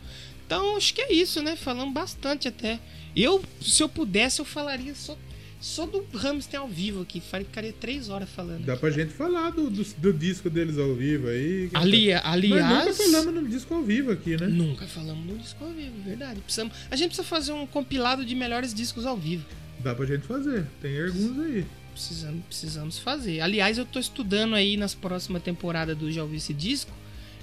[0.47, 1.56] Então, acho que é isso, né?
[1.56, 2.78] Falamos bastante até.
[3.16, 5.18] Eu, se eu pudesse, eu falaria só,
[5.66, 7.20] só do Hamilton ao vivo aqui.
[7.20, 8.64] Ficaria três horas falando.
[8.64, 11.68] Dá pra gente falar do, do, do disco deles ao vivo aí.
[11.74, 12.86] Ali, Nós aliás.
[12.86, 14.47] nunca falamos no disco ao vivo aqui, né?
[14.47, 16.40] Nunca falamos no disco ao vivo, verdade.
[16.40, 19.44] Precisamos, a gente precisa fazer um compilado de melhores discos ao vivo.
[19.80, 20.64] Dá pra gente fazer.
[20.80, 21.66] Tem alguns aí.
[21.93, 23.40] Precisamos, precisamos fazer.
[23.40, 26.93] Aliás, eu tô estudando aí nas próximas temporadas do Já Ouvi Esse Disco.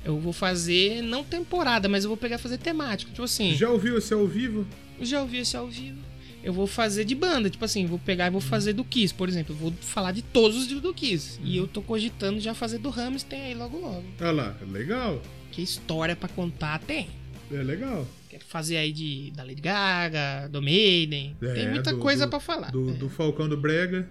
[0.06, 3.12] Eu vou fazer, não temporada, mas eu vou pegar e fazer temático.
[3.12, 4.66] Tipo assim, Já ouviu esse ao vivo?
[5.02, 5.98] já ouvi esse ao vivo.
[6.44, 9.30] Eu vou fazer de banda, tipo assim, vou pegar e vou fazer do Kiss, por
[9.30, 9.56] exemplo.
[9.56, 11.40] Eu vou falar de todos os do Kiss.
[11.44, 14.04] E eu tô cogitando já fazer do Hamilton aí logo logo.
[14.20, 15.22] Olha lá, legal.
[15.52, 17.08] Que história pra contar tem.
[17.52, 18.06] É legal.
[18.30, 21.36] Quero fazer aí de da Lady Gaga, do Maiden.
[21.42, 22.72] É, tem muita do- coisa pra falar.
[22.72, 22.94] Do, É.
[22.94, 24.10] do Falcão do Brega.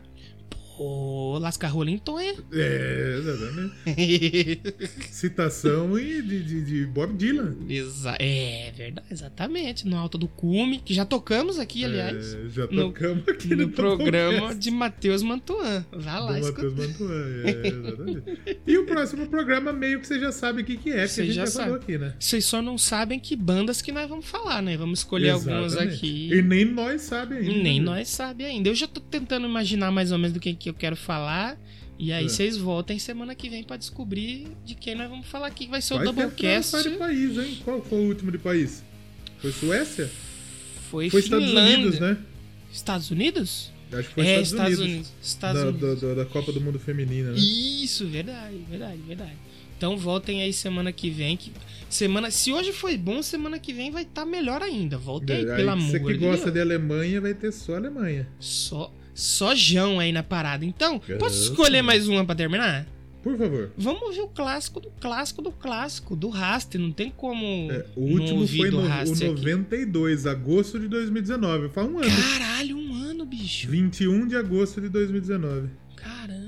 [0.82, 2.34] Pô, Lasca Rola em Tonha.
[2.52, 4.60] É, exatamente.
[5.12, 7.54] Citação de, de, de Bob Dylan.
[7.68, 9.86] Exa é verdade, exatamente.
[9.86, 12.34] No Alto do Cume, que já tocamos aqui, aliás.
[12.34, 15.86] É, já no- tocamos aqui no no programa de Matheus Mantuan.
[15.92, 16.64] Vá lá, escuta.
[16.68, 17.42] Matheus Mantuan.
[17.44, 18.59] É, exatamente.
[18.66, 21.24] E o próximo programa, meio que você já sabe o que, que é, que a
[21.24, 22.14] gente já já falou aqui, né?
[22.18, 24.76] Vocês só não sabem que bandas que nós vamos falar, né?
[24.76, 25.96] Vamos escolher algumas Exatamente.
[25.96, 26.30] aqui.
[26.34, 27.62] E nem nós sabe ainda.
[27.62, 27.86] Nem né?
[27.86, 28.68] nós sabe ainda.
[28.68, 31.59] Eu já tô tentando imaginar mais ou menos do que, que eu quero falar.
[31.99, 32.28] E aí É.
[32.28, 35.66] vocês voltem semana que vem pra descobrir de quem nós vamos falar aqui.
[35.66, 36.82] que Vai ser o Vai ter Doublecast.
[36.82, 37.59] de país, hein?
[37.65, 38.82] Qual foi o último de país?
[39.39, 40.11] Foi Suécia?
[40.90, 41.51] Foi, Foi Estados.
[41.53, 42.16] Unidos, né?
[42.73, 43.73] Estados Unidos?
[43.93, 44.94] Acho que foi é, Estados, Estados Unidos.
[44.94, 45.12] Unidos.
[45.23, 46.01] Estados da, Unidos.
[46.01, 47.39] da- da- da Copa do Mundo Feminina, né?
[47.39, 49.32] Isso, verdade, verdade, verdade.
[49.77, 51.36] Então voltem aí semana que vem.
[51.36, 51.53] Que...
[51.90, 52.31] Semana...
[52.31, 54.97] Se hoje foi bom, semana que vem vai estar melhor ainda.
[54.97, 56.55] Voltem aí, pelo amor Você de que gosta Deus.
[56.55, 58.27] de Alemanha, vai ter só Alemanha.
[58.40, 60.64] Só, só Jão aí na parada.
[60.64, 61.43] Então, posso Nossa.
[61.43, 62.86] escolher mais uma pra terminar?
[63.22, 63.70] Por favor.
[63.78, 66.80] Vamos ouvir o clássico do clássico do clássico, do Raster.
[66.80, 67.70] Não tem como.
[67.70, 69.40] É, o último foi no, o Raster aqui.
[69.40, 71.68] 92, agosto de 2019.
[71.68, 72.10] Faz um ano.
[72.10, 73.68] Caralho, um ano, bicho.
[73.68, 75.68] 21 de agosto de 2019.
[75.94, 76.41] Caramba.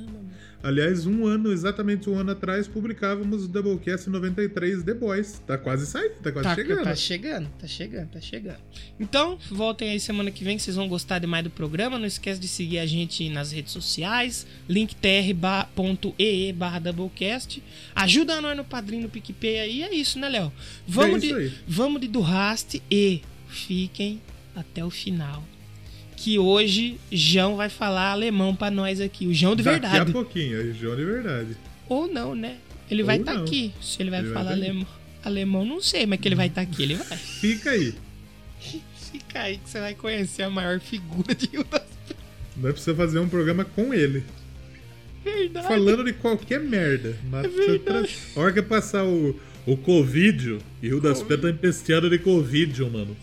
[0.64, 5.38] Aliás, um ano, exatamente um ano atrás, publicávamos o Doublecast 93 The Boys.
[5.46, 6.84] Tá quase saindo, tá quase Tá chegando.
[6.84, 8.58] tá chegando, tá chegando, tá chegando.
[8.98, 11.98] Então, voltem aí semana que vem, que vocês vão gostar demais do programa.
[11.98, 17.62] Não esquece de seguir a gente nas redes sociais, linktr.ee barra Doublecast.
[17.94, 20.52] Ajuda nós no padrinho no PicPay aí, é isso, né, Léo?
[20.86, 21.52] Vamos, É de, aí.
[21.68, 24.20] vamos de do Rast e fiquem
[24.56, 25.44] até o final.
[26.24, 29.26] Que hoje João vai falar alemão pra nós aqui.
[29.26, 30.10] O João de Daqui verdade.
[30.10, 31.54] a pouquinho, aí João de verdade.
[31.86, 32.56] Ou não, né?
[32.90, 33.42] Ele vai Ou estar não.
[33.42, 33.74] aqui.
[33.82, 34.64] Se ele vai Ele vai falar tá aqui.
[34.70, 34.86] alemão.
[35.22, 37.18] Alemão, não sei, mas que ele vai estar aqui, ele vai.
[37.20, 37.92] Fica aí.
[39.12, 41.82] Fica aí que você vai conhecer a maior figura de Rio das
[42.56, 44.24] Nós precisamos fazer um programa com ele.
[45.22, 45.68] Verdade.
[45.68, 47.18] Falando de qualquer merda.
[47.30, 48.16] Mas É verdade.
[48.34, 52.80] A hora que passar o, o Covid, e o das Pedras tá empesteado de Covid,
[52.84, 53.14] mano.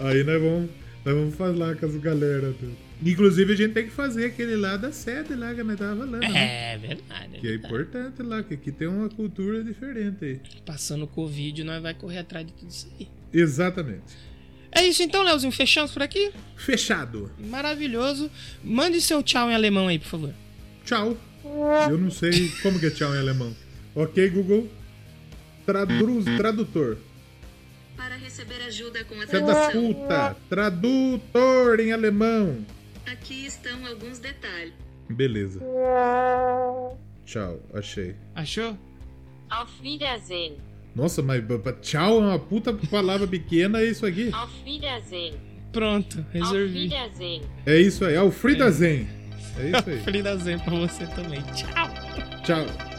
[0.00, 0.70] Aí nós vamos,
[1.14, 2.54] vamos falar com as galera.
[2.58, 2.76] tudo.
[3.02, 6.18] Inclusive, a gente tem que fazer aquele lá da sede lá que nós tava falando.
[6.18, 6.74] né?
[6.74, 7.38] É verdade.
[7.40, 7.66] Que é verdade.
[7.66, 10.40] importante lá, que aqui tem uma cultura diferente aí.
[10.66, 13.08] Passando o Covid, nós vai correr atrás de tudo isso aí.
[13.32, 14.02] Exatamente.
[14.72, 15.50] É isso então, Leozinho.
[15.52, 16.30] Fechamos por aqui?
[16.56, 17.30] Fechado.
[17.38, 18.30] Maravilhoso.
[18.62, 20.34] Mande seu tchau em alemão aí, por favor.
[20.84, 21.16] Tchau.
[21.90, 23.56] Eu não sei como que é tchau em alemão.
[23.94, 24.68] Ok, Google.
[25.66, 26.98] Traduz, tradutor.
[28.40, 30.36] Receber ajuda com a Filha da tradução, puta.
[30.48, 32.64] Tradutor em alemão.
[33.04, 34.72] aqui estão alguns detalhes.
[35.10, 35.60] Beleza.
[37.26, 38.16] Tchau, achei.
[38.34, 38.78] Achou?
[39.50, 40.56] Auf Wiedersehen.
[40.96, 41.42] Nossa, mas
[41.82, 44.30] tchau é uma puta palavra pequena, é isso aqui.
[44.32, 45.34] Auf Wiedersehen.
[45.70, 46.78] Pronto, Auf resolvi.
[46.84, 47.42] Wiedersehen.
[47.66, 49.06] É isso aí, é o Frida Zen.
[49.58, 50.00] É isso aí.
[50.02, 51.42] Frida Zen pra você também.
[51.52, 51.88] Tchau.
[52.42, 52.89] Tchau.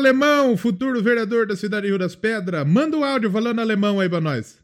[0.00, 4.08] Alemão, futuro vereador da cidade de Rio das Pedras, manda o áudio falando alemão aí
[4.08, 4.58] pra nós.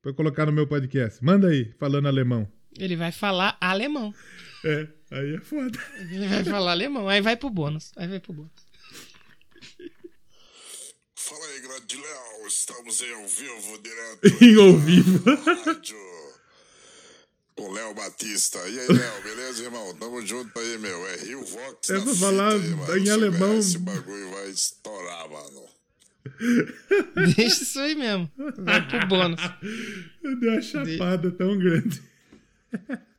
[0.00, 1.22] Pra eu colocar no meu podcast.
[1.22, 2.48] Manda aí, falando alemão.
[2.78, 4.14] Ele vai falar alemão.
[4.64, 5.78] É, aí é foda.
[6.10, 7.08] Ele vai falar alemão.
[7.08, 7.92] Aí vai pro bônus.
[7.96, 8.52] Aí vai pro bônus.
[11.16, 12.46] Fala aí, grande Léo.
[12.46, 15.24] Estamos aí ao vivo, direto Em ao vivo.
[17.56, 18.58] O Léo Batista.
[18.68, 19.94] E aí, Léo, beleza, irmão?
[19.94, 21.06] Tamo junto aí, meu.
[21.08, 21.86] É Rio Vox.
[21.86, 22.98] Pra fita falar aí, mano.
[22.98, 23.58] em alemão.
[23.58, 25.64] Esse bagulho vai estourar, mano.
[27.36, 28.30] Deixa isso aí mesmo.
[28.58, 29.40] Vai pro bônus.
[30.40, 32.02] Deu uma chapada tão grande.